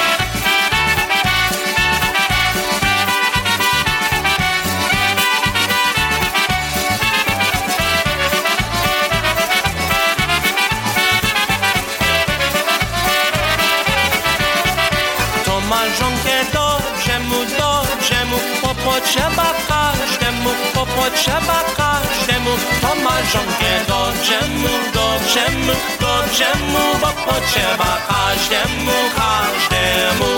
czemu, 24.43 24.67
do 24.93 25.19
czemu, 25.33 25.73
do 25.99 26.35
czemu, 26.37 26.83
bo 27.01 27.07
potrzeba 27.31 27.97
każdemu, 28.07 28.91
każdemu. 29.15 30.31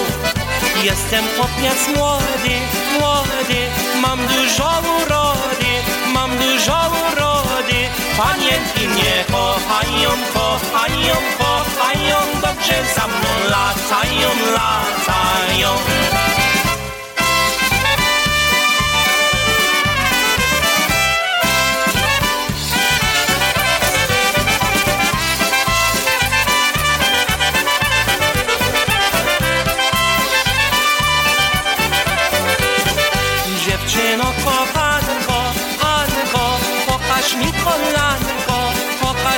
Jestem 0.83 1.25
chłopiec 1.35 1.97
młody, 1.97 2.55
młody, 2.99 3.59
mam 4.01 4.19
dużo 4.27 4.81
urody, 4.97 5.73
mam 6.13 6.31
dużo 6.37 6.91
urody. 7.11 7.79
Panienki 8.17 8.87
mnie 8.87 9.23
kochają, 9.31 10.09
kochają, 10.33 11.15
kochają, 11.37 12.17
dobrze 12.41 12.77
za 12.95 13.07
mną 13.07 13.29
latają, 13.49 14.29
latają. 14.55 16.34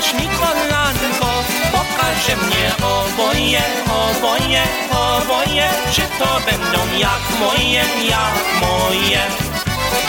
Pokaż 0.08 0.24
mi 0.24 0.30
kolanko, 0.30 1.44
pokaże 1.72 2.36
mnie 2.38 2.72
oboje, 2.78 3.62
oboje, 3.90 4.64
oboje, 4.92 5.70
czy 5.92 6.02
to 6.02 6.40
będą 6.46 6.98
jak 6.98 7.40
moje, 7.40 7.84
jak 8.10 8.36
moje. 8.62 9.22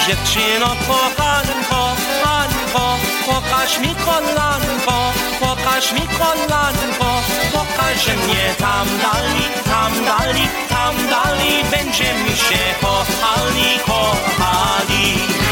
Dziewczyno 0.06 0.66
kochanko, 0.66 1.96
Anko, 2.24 2.96
pokaż 3.26 3.80
mi 3.80 3.94
kolanko, 3.94 5.12
pokaż 5.40 5.92
mi 5.92 6.08
kolanko, 6.18 7.22
pokaże 7.52 8.14
mnie 8.16 8.54
tam 8.58 8.86
dali, 8.86 9.44
tam 9.64 10.04
dali, 10.04 10.48
tam 10.68 10.94
dali, 11.10 11.64
będziemy 11.70 12.36
się 12.36 12.58
kochali, 12.80 13.78
kochali. 13.86 15.47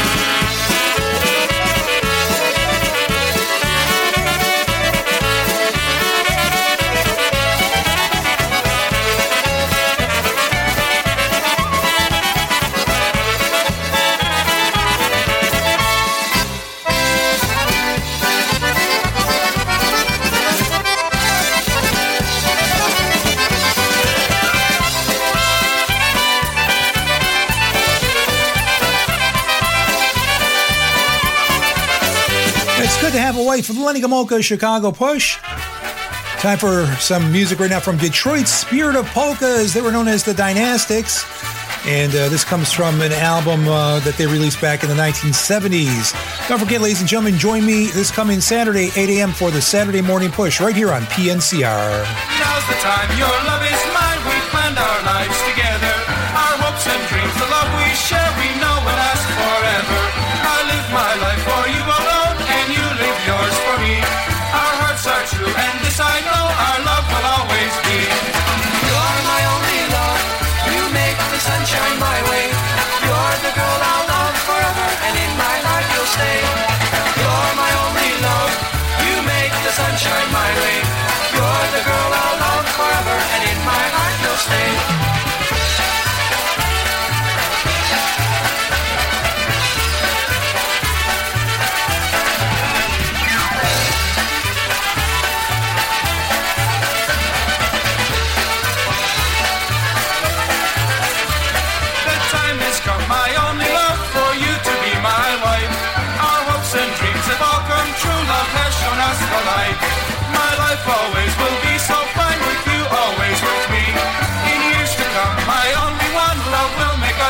Wife 33.57 33.65
from 33.65 33.83
Lenny 33.83 34.01
Gomolka, 34.01 34.43
Chicago 34.43 34.91
Push. 34.91 35.37
Time 36.37 36.59
for 36.59 36.85
some 36.99 37.31
music 37.31 37.59
right 37.59 37.71
now 37.71 37.79
from 37.79 37.97
Detroit's 37.97 38.51
Spirit 38.51 38.95
of 38.95 39.07
Polkas. 39.07 39.73
They 39.73 39.81
were 39.81 39.91
known 39.91 40.07
as 40.07 40.23
the 40.23 40.33
Dynastics. 40.33 41.25
And 41.87 42.13
uh, 42.13 42.29
this 42.29 42.43
comes 42.43 42.71
from 42.71 43.01
an 43.01 43.13
album 43.13 43.67
uh, 43.67 43.99
that 44.01 44.15
they 44.15 44.27
released 44.27 44.61
back 44.61 44.83
in 44.83 44.89
the 44.89 44.95
1970s. 44.95 46.13
Don't 46.47 46.59
forget, 46.59 46.81
ladies 46.81 46.99
and 46.99 47.09
gentlemen, 47.09 47.39
join 47.39 47.65
me 47.65 47.87
this 47.87 48.11
coming 48.11 48.41
Saturday, 48.41 48.91
8 48.95 49.09
a.m. 49.17 49.31
for 49.31 49.49
the 49.49 49.61
Saturday 49.61 50.01
Morning 50.01 50.29
Push 50.29 50.61
right 50.61 50.75
here 50.75 50.91
on 50.91 51.01
PNCR. 51.03 52.05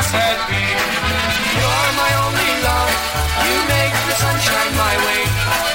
You're 0.07 1.91
my 1.99 2.11
only 2.23 2.51
love. 2.63 2.95
You 3.43 3.59
make 3.67 3.91
the 4.07 4.15
sunshine 4.15 4.71
my 4.79 4.95
way. 5.03 5.21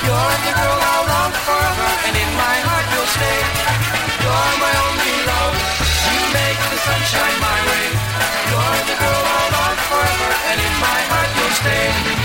You're 0.09 0.37
the 0.49 0.53
girl 0.57 0.81
I'll 0.93 1.05
love 1.05 1.37
forever, 1.45 1.89
and 2.09 2.15
in 2.17 2.31
my 2.41 2.57
heart 2.65 2.87
you'll 2.93 3.13
stay. 3.13 3.41
You're 4.25 4.53
my 4.57 4.73
only 4.89 5.17
love. 5.29 5.55
You 6.17 6.21
make 6.33 6.61
the 6.73 6.79
sunshine 6.81 7.37
my 7.45 7.59
way. 7.69 7.87
You're 8.49 8.81
the 8.89 8.97
girl 9.05 9.23
I'll 9.37 9.51
love 9.53 9.79
forever, 9.93 10.31
and 10.49 10.59
in 10.65 10.75
my 10.81 11.01
heart 11.13 11.31
you'll 11.37 11.57
stay. 11.61 12.22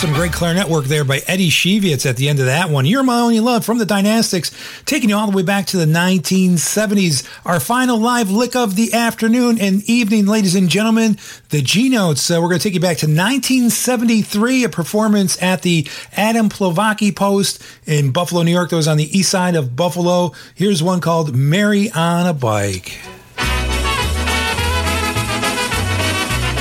Some 0.00 0.14
great 0.14 0.32
clarinet 0.32 0.66
work 0.66 0.86
there 0.86 1.04
by 1.04 1.20
Eddie 1.26 1.50
Shevitz 1.50 2.08
at 2.08 2.16
the 2.16 2.30
end 2.30 2.38
of 2.38 2.46
that 2.46 2.70
one. 2.70 2.86
You're 2.86 3.02
My 3.02 3.20
Only 3.20 3.38
Love 3.38 3.66
from 3.66 3.76
the 3.76 3.84
Dynastics, 3.84 4.50
taking 4.86 5.10
you 5.10 5.14
all 5.14 5.30
the 5.30 5.36
way 5.36 5.42
back 5.42 5.66
to 5.66 5.76
the 5.76 5.84
1970s. 5.84 7.28
Our 7.44 7.60
final 7.60 7.98
live 7.98 8.30
lick 8.30 8.56
of 8.56 8.76
the 8.76 8.94
afternoon 8.94 9.60
and 9.60 9.82
evening, 9.82 10.24
ladies 10.24 10.54
and 10.54 10.70
gentlemen, 10.70 11.18
the 11.50 11.60
G 11.60 11.90
Notes. 11.90 12.30
Uh, 12.30 12.38
we're 12.40 12.48
going 12.48 12.60
to 12.60 12.62
take 12.62 12.72
you 12.72 12.80
back 12.80 12.96
to 12.96 13.06
1973, 13.08 14.64
a 14.64 14.68
performance 14.70 15.42
at 15.42 15.60
the 15.60 15.86
Adam 16.16 16.48
Plewacki 16.48 17.14
Post 17.14 17.62
in 17.84 18.10
Buffalo, 18.10 18.42
New 18.42 18.52
York. 18.52 18.70
That 18.70 18.76
was 18.76 18.88
on 18.88 18.96
the 18.96 19.18
east 19.18 19.30
side 19.30 19.54
of 19.54 19.76
Buffalo. 19.76 20.32
Here's 20.54 20.82
one 20.82 21.02
called 21.02 21.34
Mary 21.34 21.90
on 21.90 22.26
a 22.26 22.32
Bike. 22.32 22.98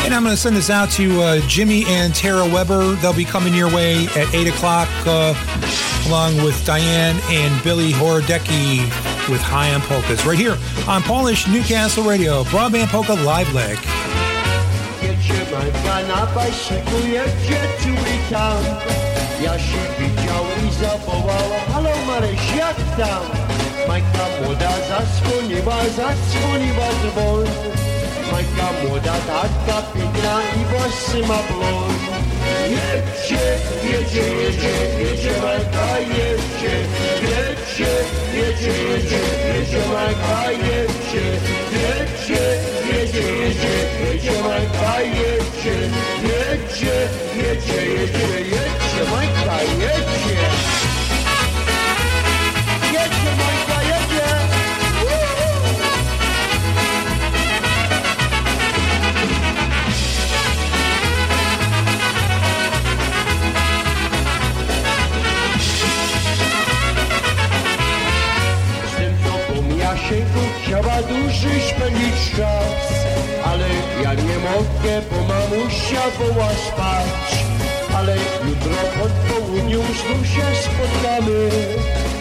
And 0.10 0.16
I'm 0.16 0.24
going 0.24 0.34
to 0.34 0.42
send 0.42 0.56
this 0.56 0.72
out 0.72 0.90
to 0.98 1.22
uh, 1.22 1.40
Jimmy 1.46 1.86
and 1.86 2.16
Tara 2.16 2.44
Weber. 2.44 2.96
They'll 2.96 3.14
be 3.14 3.24
coming 3.24 3.54
your 3.54 3.70
way 3.70 4.08
at 4.18 4.34
8 4.34 4.48
o'clock, 4.48 4.90
uh, 5.06 5.38
along 6.08 6.38
with 6.38 6.66
Diane 6.66 7.16
and 7.30 7.64
Billy 7.64 7.92
Horodecki 7.92 8.80
with 9.30 9.40
High 9.40 9.72
on 9.72 9.82
Polkas, 9.82 10.26
right 10.26 10.36
here 10.36 10.58
on 10.88 11.04
Polish 11.04 11.48
Newcastle 11.48 12.04
Radio, 12.04 12.44
Broadband 12.46 12.88
Polka 12.88 13.14
Live 13.14 13.54
Lick. 13.54 13.78
Tam. 18.30 18.64
Ja 19.42 19.60
się 19.60 19.78
i 20.00 20.28
halo 21.72 21.90
jak 22.58 22.76
tam? 22.98 23.24
Majka 23.88 24.26
młoda 24.42 24.72
zasłoniła, 24.90 25.78
zasłoniła 25.84 26.88
dzwon. 27.02 27.99
Hańka 28.32 28.68
młoda, 28.84 29.14
tatka 29.28 29.82
piękna 29.94 30.42
i 30.56 30.66
włosy 30.66 31.20
ma 31.28 31.40
blond. 31.48 32.00
Jedźcie, 32.70 33.44
jedzie, 33.92 34.26
jedzie, 34.42 34.76
jedzie 35.04 35.32
Majka, 35.42 36.00
jedźcie. 36.00 36.74
Jedźcie, 37.32 37.92
jedzie, 38.34 38.74
jedzie, 38.90 39.22
jedzie 39.54 39.82
Majka, 39.94 40.52
jedźcie. 40.52 41.24
Jedźcie, 41.84 42.44
jedzie, 42.94 43.28
jedzie, 43.42 43.76
jedzie 44.06 44.42
Majka, 44.44 45.02
jedźcie. 45.02 45.76
Jedźcie, 46.24 46.96
jedzie, 47.36 47.86
jedzie, 47.86 48.40
jedzie 48.54 49.12
Majka, 49.12 49.62
jedźcie. 49.64 50.89
Dłużej 71.30 71.62
spędzić 71.62 72.32
czas. 72.38 72.94
Ale 73.46 73.68
ja 74.04 74.14
nie 74.14 74.38
mogę, 74.50 75.02
bo 75.12 75.34
mamusia 75.34 76.02
woła 76.20 76.50
spać. 76.50 77.46
Ale 77.96 78.16
jutro 78.16 78.78
po 79.00 79.34
południu 79.34 79.82
znów 79.82 80.28
się 80.28 80.46
spotkamy. 80.64 81.50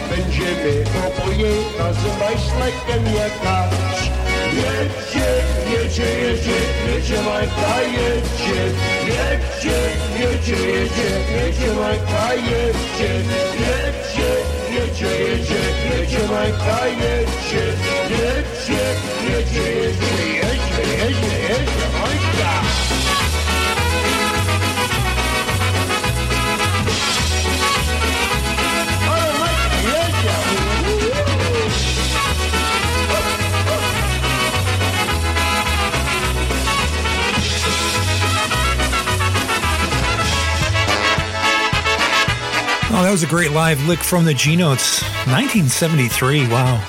Będziemy 0.09 0.83
oboje 1.07 1.51
razem 1.79 2.11
majslakiem 2.19 3.13
jechać. 3.13 4.09
Jedzie, 4.55 5.29
jedzie, 5.71 6.03
jedzie, 6.03 6.59
jedzie 6.87 7.21
Majka, 7.21 7.81
jedzie 7.81 8.61
Jedzie, 9.07 9.79
jedzie, 10.19 10.53
jedzie, 10.53 11.09
jedzie 11.35 11.73
Majka, 11.73 12.33
jedzie 12.33 13.13
Jedzie, 13.59 14.31
jedzie, 14.75 15.23
jedzie, 15.23 15.61
jedzie 15.99 16.27
Majka, 16.27 16.87
jedzie 16.87 18.38
Oh, 42.91 43.03
that 43.03 43.11
was 43.11 43.23
a 43.23 43.27
great 43.27 43.51
live 43.51 43.81
lick 43.87 43.99
from 43.99 44.25
the 44.25 44.33
G 44.33 44.57
Notes, 44.57 45.01
1973. 45.25 46.49
Wow, 46.49 46.83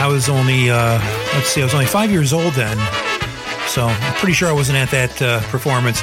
I 0.00 0.06
was 0.06 0.28
only 0.30 0.70
uh, 0.70 0.98
let's 1.34 1.48
see, 1.48 1.60
I 1.60 1.64
was 1.64 1.74
only 1.74 1.86
five 1.86 2.10
years 2.10 2.32
old 2.32 2.54
then, 2.54 2.78
so 3.68 3.84
I'm 3.84 4.14
pretty 4.14 4.32
sure 4.32 4.48
I 4.48 4.52
wasn't 4.52 4.78
at 4.78 4.90
that 4.90 5.20
uh, 5.20 5.40
performance. 5.50 6.02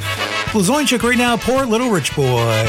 Blazonczyk 0.53 1.01
right 1.01 1.17
now, 1.17 1.35
poor 1.35 1.65
little 1.65 1.89
rich 1.89 2.15
boy. 2.15 2.65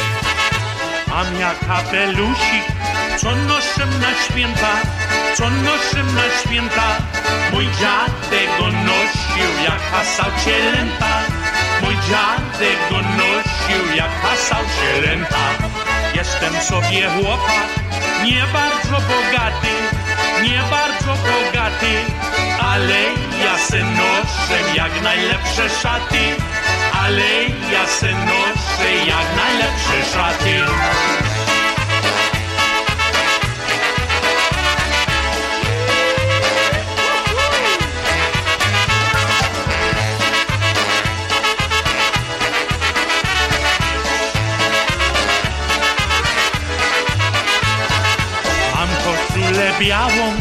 Cielęta. 14.79 15.45
Jestem 16.15 16.61
sobie 16.61 17.09
chłopak, 17.11 17.69
nie 18.25 18.43
bardzo 18.53 19.07
bogaty, 19.09 19.75
nie 20.43 20.63
bardzo 20.71 20.98
ale 22.61 23.03
ja 23.45 23.59
se 23.59 23.79
noszę 23.85 24.59
jak 24.75 25.03
najlepsze 25.03 25.69
szaty, 25.69 26.37
ale 26.93 27.45
ja 27.73 27.87
se 27.87 28.13
noszę 28.13 28.91
jak 29.07 29.27
najlepsze 29.37 30.13
szaty. 30.13 30.65
Białą 49.81 50.33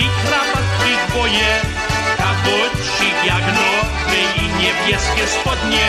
i 0.00 0.04
krawatki 0.26 0.92
dwoje. 1.08 1.50
Kabucik 2.18 3.16
jak 3.24 3.46
nowy 3.58 4.20
i 4.42 4.44
niebieskie 4.60 5.26
spodnie. 5.26 5.86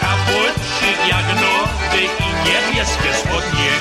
Kabucik 0.00 0.98
jak 1.08 1.28
nowy 1.42 2.02
i 2.26 2.28
niebieskie 2.46 3.12
spodnie. 3.20 3.72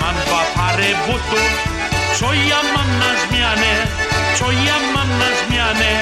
Mam 0.00 0.14
dwa 0.26 0.42
pary 0.56 0.94
butów, 1.06 1.50
co 2.18 2.32
ja 2.32 2.62
mam 2.74 2.90
na 2.98 3.10
zmianę, 3.22 3.72
co 4.38 4.50
ja 4.50 4.78
mam 4.94 5.18
na 5.18 5.28
zmianę. 5.40 5.92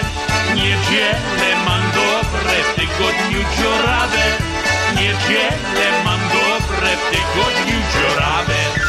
Niedzielę 0.55 1.51
mam 1.67 1.83
dobre, 1.91 2.57
w 2.69 2.75
tygodniu 2.75 3.41
dziurawe. 3.57 4.25
Niedzielę 4.97 5.87
mam 6.05 6.21
dobre, 6.21 6.91
w 6.97 7.05
tygodniu 7.11 7.79
dziurawe. 7.93 8.80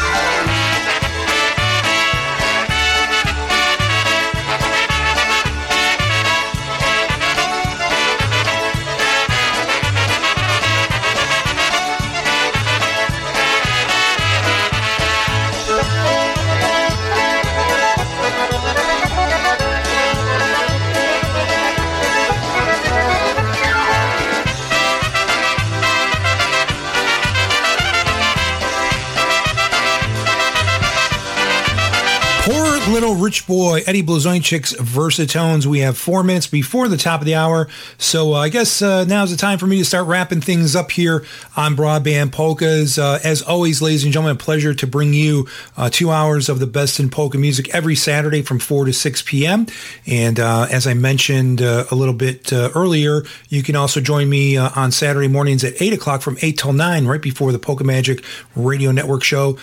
Little 32.90 33.14
rich 33.14 33.46
boy, 33.46 33.82
Eddie 33.86 34.02
Blazonczyk's 34.02 34.74
Versatones. 34.74 35.66
We 35.66 35.78
have 35.78 35.96
four 35.96 36.24
minutes 36.24 36.48
before 36.48 36.88
the 36.88 36.96
top 36.96 37.20
of 37.20 37.26
the 37.26 37.36
hour. 37.36 37.68
So 37.96 38.34
uh, 38.34 38.38
I 38.38 38.48
guess 38.48 38.82
uh, 38.82 39.04
now's 39.04 39.30
the 39.30 39.36
time 39.36 39.58
for 39.58 39.68
me 39.68 39.78
to 39.78 39.84
start 39.84 40.08
wrapping 40.08 40.40
things 40.40 40.74
up 40.74 40.90
here 40.90 41.24
on 41.56 41.76
Broadband 41.76 42.32
Polkas. 42.32 42.98
Uh, 42.98 43.20
as 43.22 43.40
always, 43.40 43.80
ladies 43.80 44.02
and 44.02 44.12
gentlemen, 44.12 44.34
a 44.34 44.38
pleasure 44.38 44.74
to 44.74 44.86
bring 44.86 45.14
you 45.14 45.46
uh, 45.76 45.90
two 45.90 46.10
hours 46.10 46.48
of 46.48 46.58
the 46.58 46.66
best 46.66 46.98
in 46.98 47.08
polka 47.08 47.38
music 47.38 47.72
every 47.72 47.94
Saturday 47.94 48.42
from 48.42 48.58
4 48.58 48.86
to 48.86 48.92
6 48.92 49.22
p.m. 49.22 49.66
And 50.04 50.40
uh, 50.40 50.66
as 50.68 50.88
I 50.88 50.94
mentioned 50.94 51.62
uh, 51.62 51.84
a 51.92 51.94
little 51.94 52.14
bit 52.14 52.52
earlier, 52.52 53.22
you 53.48 53.62
can 53.62 53.76
also 53.76 54.00
join 54.00 54.28
me 54.28 54.56
on 54.56 54.90
Saturday 54.90 55.28
mornings 55.28 55.62
at 55.62 55.80
8 55.80 55.92
o'clock 55.92 56.20
from 56.20 56.36
8 56.42 56.58
till 56.58 56.72
9, 56.72 57.06
right 57.06 57.22
before 57.22 57.52
the 57.52 57.60
Polka 57.60 57.84
Magic 57.84 58.24
Radio 58.56 58.90
Network 58.90 59.22
show 59.22 59.54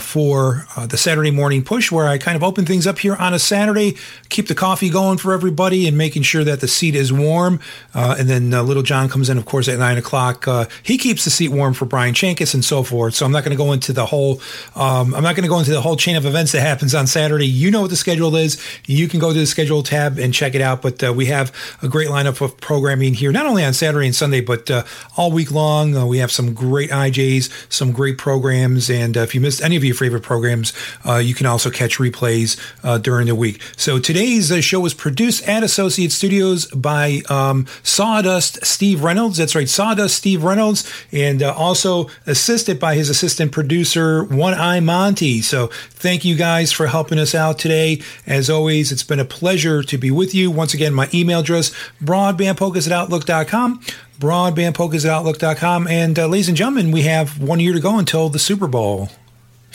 for 0.00 0.64
the 0.86 0.96
Saturday 0.96 1.32
morning 1.32 1.64
push, 1.64 1.90
where 1.90 2.06
I 2.06 2.18
kind 2.18 2.36
of 2.36 2.44
open 2.44 2.67
things 2.68 2.86
up 2.86 2.98
here 2.98 3.16
on 3.16 3.34
a 3.34 3.38
Saturday, 3.38 3.96
keep 4.28 4.46
the 4.46 4.54
coffee 4.54 4.90
going 4.90 5.18
for 5.18 5.32
everybody 5.32 5.88
and 5.88 5.96
making 5.98 6.22
sure 6.22 6.44
that 6.44 6.60
the 6.60 6.68
seat 6.68 6.94
is 6.94 7.12
warm. 7.12 7.60
Uh, 7.94 8.14
and 8.18 8.28
then 8.28 8.54
uh, 8.54 8.62
Little 8.62 8.82
John 8.82 9.08
comes 9.08 9.28
in, 9.28 9.38
of 9.38 9.46
course, 9.46 9.68
at 9.68 9.78
9 9.78 9.98
o'clock. 9.98 10.46
Uh, 10.46 10.66
he 10.82 10.98
keeps 10.98 11.24
the 11.24 11.30
seat 11.30 11.48
warm 11.48 11.74
for 11.74 11.86
Brian 11.86 12.14
Chankis 12.14 12.54
and 12.54 12.64
so 12.64 12.82
forth. 12.82 13.14
So 13.14 13.26
I'm 13.26 13.32
not 13.32 13.42
going 13.42 13.56
to 13.56 13.62
go 13.62 13.72
into 13.72 13.92
the 13.92 14.06
whole, 14.06 14.40
um, 14.76 15.14
I'm 15.14 15.22
not 15.22 15.34
going 15.34 15.42
to 15.42 15.48
go 15.48 15.58
into 15.58 15.72
the 15.72 15.80
whole 15.80 15.96
chain 15.96 16.16
of 16.16 16.26
events 16.26 16.52
that 16.52 16.60
happens 16.60 16.94
on 16.94 17.06
Saturday. 17.06 17.46
You 17.46 17.70
know 17.70 17.80
what 17.80 17.90
the 17.90 17.96
schedule 17.96 18.36
is. 18.36 18.62
You 18.86 19.08
can 19.08 19.18
go 19.18 19.32
to 19.32 19.38
the 19.38 19.46
schedule 19.46 19.82
tab 19.82 20.18
and 20.18 20.32
check 20.34 20.54
it 20.54 20.60
out. 20.60 20.82
But 20.82 21.02
uh, 21.02 21.12
we 21.12 21.26
have 21.26 21.52
a 21.82 21.88
great 21.88 22.08
lineup 22.08 22.40
of 22.40 22.56
programming 22.60 23.14
here, 23.14 23.32
not 23.32 23.46
only 23.46 23.64
on 23.64 23.72
Saturday 23.72 24.06
and 24.06 24.14
Sunday, 24.14 24.40
but 24.40 24.70
uh, 24.70 24.84
all 25.16 25.32
week 25.32 25.50
long. 25.50 25.96
Uh, 25.96 26.06
we 26.06 26.18
have 26.18 26.30
some 26.30 26.52
great 26.52 26.90
DJs, 26.90 27.72
some 27.72 27.92
great 27.92 28.18
programs. 28.18 28.90
And 28.90 29.16
if 29.16 29.34
you 29.34 29.40
missed 29.40 29.62
any 29.62 29.76
of 29.76 29.84
your 29.84 29.94
favorite 29.94 30.22
programs, 30.22 30.72
you 31.20 31.34
can 31.34 31.46
also 31.46 31.70
catch 31.70 31.98
replays 31.98 32.57
uh, 32.82 32.98
during 32.98 33.26
the 33.26 33.34
week. 33.34 33.60
So 33.76 33.98
today's 33.98 34.50
uh, 34.50 34.60
show 34.60 34.80
was 34.80 34.94
produced 34.94 35.46
at 35.48 35.62
Associate 35.62 36.10
Studios 36.10 36.66
by 36.66 37.22
um, 37.28 37.66
Sawdust 37.82 38.64
Steve 38.64 39.02
Reynolds. 39.02 39.38
That's 39.38 39.54
right, 39.54 39.68
Sawdust 39.68 40.16
Steve 40.16 40.42
Reynolds, 40.42 40.90
and 41.12 41.42
uh, 41.42 41.54
also 41.54 42.08
assisted 42.26 42.78
by 42.78 42.94
his 42.94 43.08
assistant 43.08 43.52
producer, 43.52 44.24
One 44.24 44.54
Eye 44.54 44.80
Monty. 44.80 45.42
So 45.42 45.68
thank 45.90 46.24
you 46.24 46.36
guys 46.36 46.72
for 46.72 46.86
helping 46.86 47.18
us 47.18 47.34
out 47.34 47.58
today. 47.58 48.02
As 48.26 48.50
always, 48.50 48.92
it's 48.92 49.02
been 49.02 49.20
a 49.20 49.24
pleasure 49.24 49.82
to 49.82 49.98
be 49.98 50.10
with 50.10 50.34
you. 50.34 50.50
Once 50.50 50.74
again, 50.74 50.94
my 50.94 51.08
email 51.12 51.40
address, 51.40 51.70
broadbandpolkas 52.02 52.86
at 52.86 52.92
outlook.com 52.92 53.82
broadbandpolkas 54.18 55.04
at 55.04 55.10
outlook.com. 55.10 55.86
And 55.86 56.18
uh, 56.18 56.26
ladies 56.26 56.48
and 56.48 56.56
gentlemen, 56.56 56.90
we 56.90 57.02
have 57.02 57.40
one 57.40 57.60
year 57.60 57.72
to 57.72 57.80
go 57.80 57.98
until 57.98 58.28
the 58.28 58.38
Super 58.38 58.66
Bowl. 58.66 59.10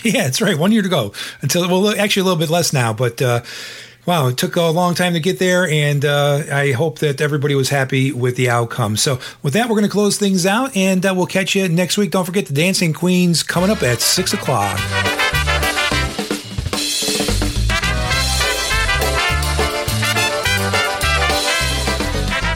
Yeah, 0.14 0.24
that's 0.24 0.42
right. 0.42 0.58
One 0.58 0.72
year 0.72 0.82
to 0.82 0.90
go 0.90 1.14
until, 1.42 1.68
well, 1.70 1.98
actually 1.98 2.22
a 2.22 2.26
little 2.26 2.40
bit 2.40 2.50
less 2.50 2.74
now, 2.74 2.94
but, 2.94 3.22
uh, 3.22 3.42
Wow, 4.06 4.28
it 4.28 4.38
took 4.38 4.58
a 4.58 4.64
long 4.64 4.96
time 4.96 5.14
to 5.14 5.22
get 5.22 5.40
there, 5.40 5.66
and 5.66 6.04
uh, 6.04 6.44
I 6.52 6.74
hope 6.74 7.00
that 7.00 7.22
everybody 7.22 7.56
was 7.56 7.70
happy 7.70 8.12
with 8.12 8.36
the 8.36 8.50
outcome. 8.50 8.98
So, 8.98 9.18
with 9.42 9.54
that, 9.54 9.70
we're 9.70 9.76
going 9.76 9.86
to 9.86 9.90
close 9.90 10.18
things 10.18 10.46
out, 10.46 10.76
and 10.76 11.06
uh, 11.06 11.14
we'll 11.16 11.26
catch 11.26 11.56
you 11.56 11.70
next 11.70 11.98
week. 11.98 12.12
Don't 12.12 12.26
forget 12.26 12.46
the 12.46 12.54
Dancing 12.54 12.92
Queens 12.92 13.44
coming 13.44 13.70
up 13.70 13.82
at 13.82 14.02
6 14.02 14.34
o'clock. 14.34 15.23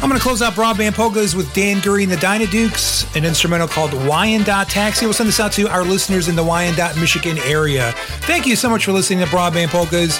I'm 0.07 0.11
going 0.11 0.19
to 0.21 0.23
close 0.23 0.41
out 0.41 0.53
Broadband 0.53 0.93
Polkas 0.93 1.35
with 1.35 1.53
Dan 1.53 1.81
Gurry 1.81 2.03
and 2.03 2.11
the 2.13 2.15
Dynadukes, 2.15 3.13
an 3.17 3.25
instrumental 3.25 3.67
called 3.67 3.91
Wyandotte 4.07 4.69
Taxi. 4.69 5.05
We'll 5.05 5.13
send 5.13 5.27
this 5.27 5.41
out 5.41 5.51
to 5.51 5.67
our 5.67 5.83
listeners 5.83 6.29
in 6.29 6.37
the 6.37 6.43
Wyandotte, 6.45 6.95
Michigan 6.95 7.37
area. 7.39 7.91
Thank 8.21 8.45
you 8.45 8.55
so 8.55 8.69
much 8.69 8.85
for 8.85 8.93
listening 8.93 9.19
to 9.19 9.25
Broadband 9.25 9.67
Polkas. 9.67 10.17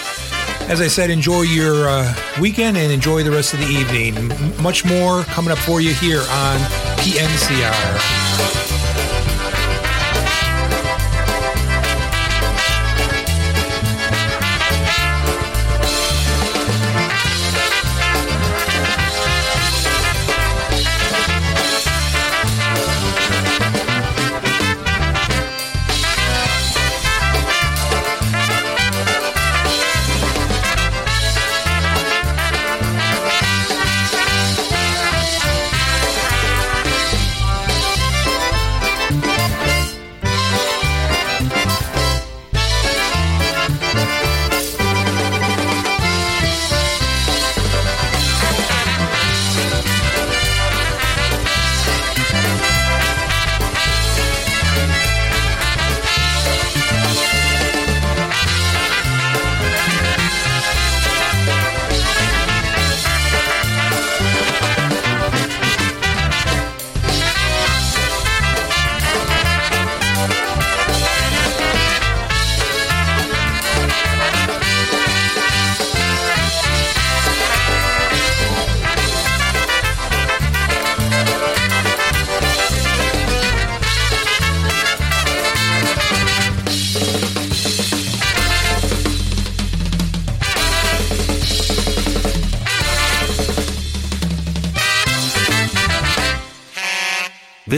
As 0.70 0.82
I 0.82 0.88
said, 0.88 1.10
enjoy 1.10 1.44
your 1.44 1.88
uh, 1.88 2.14
weekend 2.42 2.76
and 2.76 2.92
enjoy 2.92 3.24
the 3.24 3.32
rest 3.32 3.54
of 3.54 3.62
the 3.62 3.68
evening. 3.68 4.18
M- 4.30 4.62
much 4.62 4.84
more 4.84 5.24
coming 5.24 5.54
up 5.54 5.60
for 5.60 5.80
you 5.80 5.94
here 5.94 6.20
on 6.20 6.60
PNCR. 7.00 8.27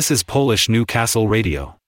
This 0.09 0.21
is 0.21 0.23
Polish 0.23 0.67
Newcastle 0.67 1.27
Radio. 1.27 1.78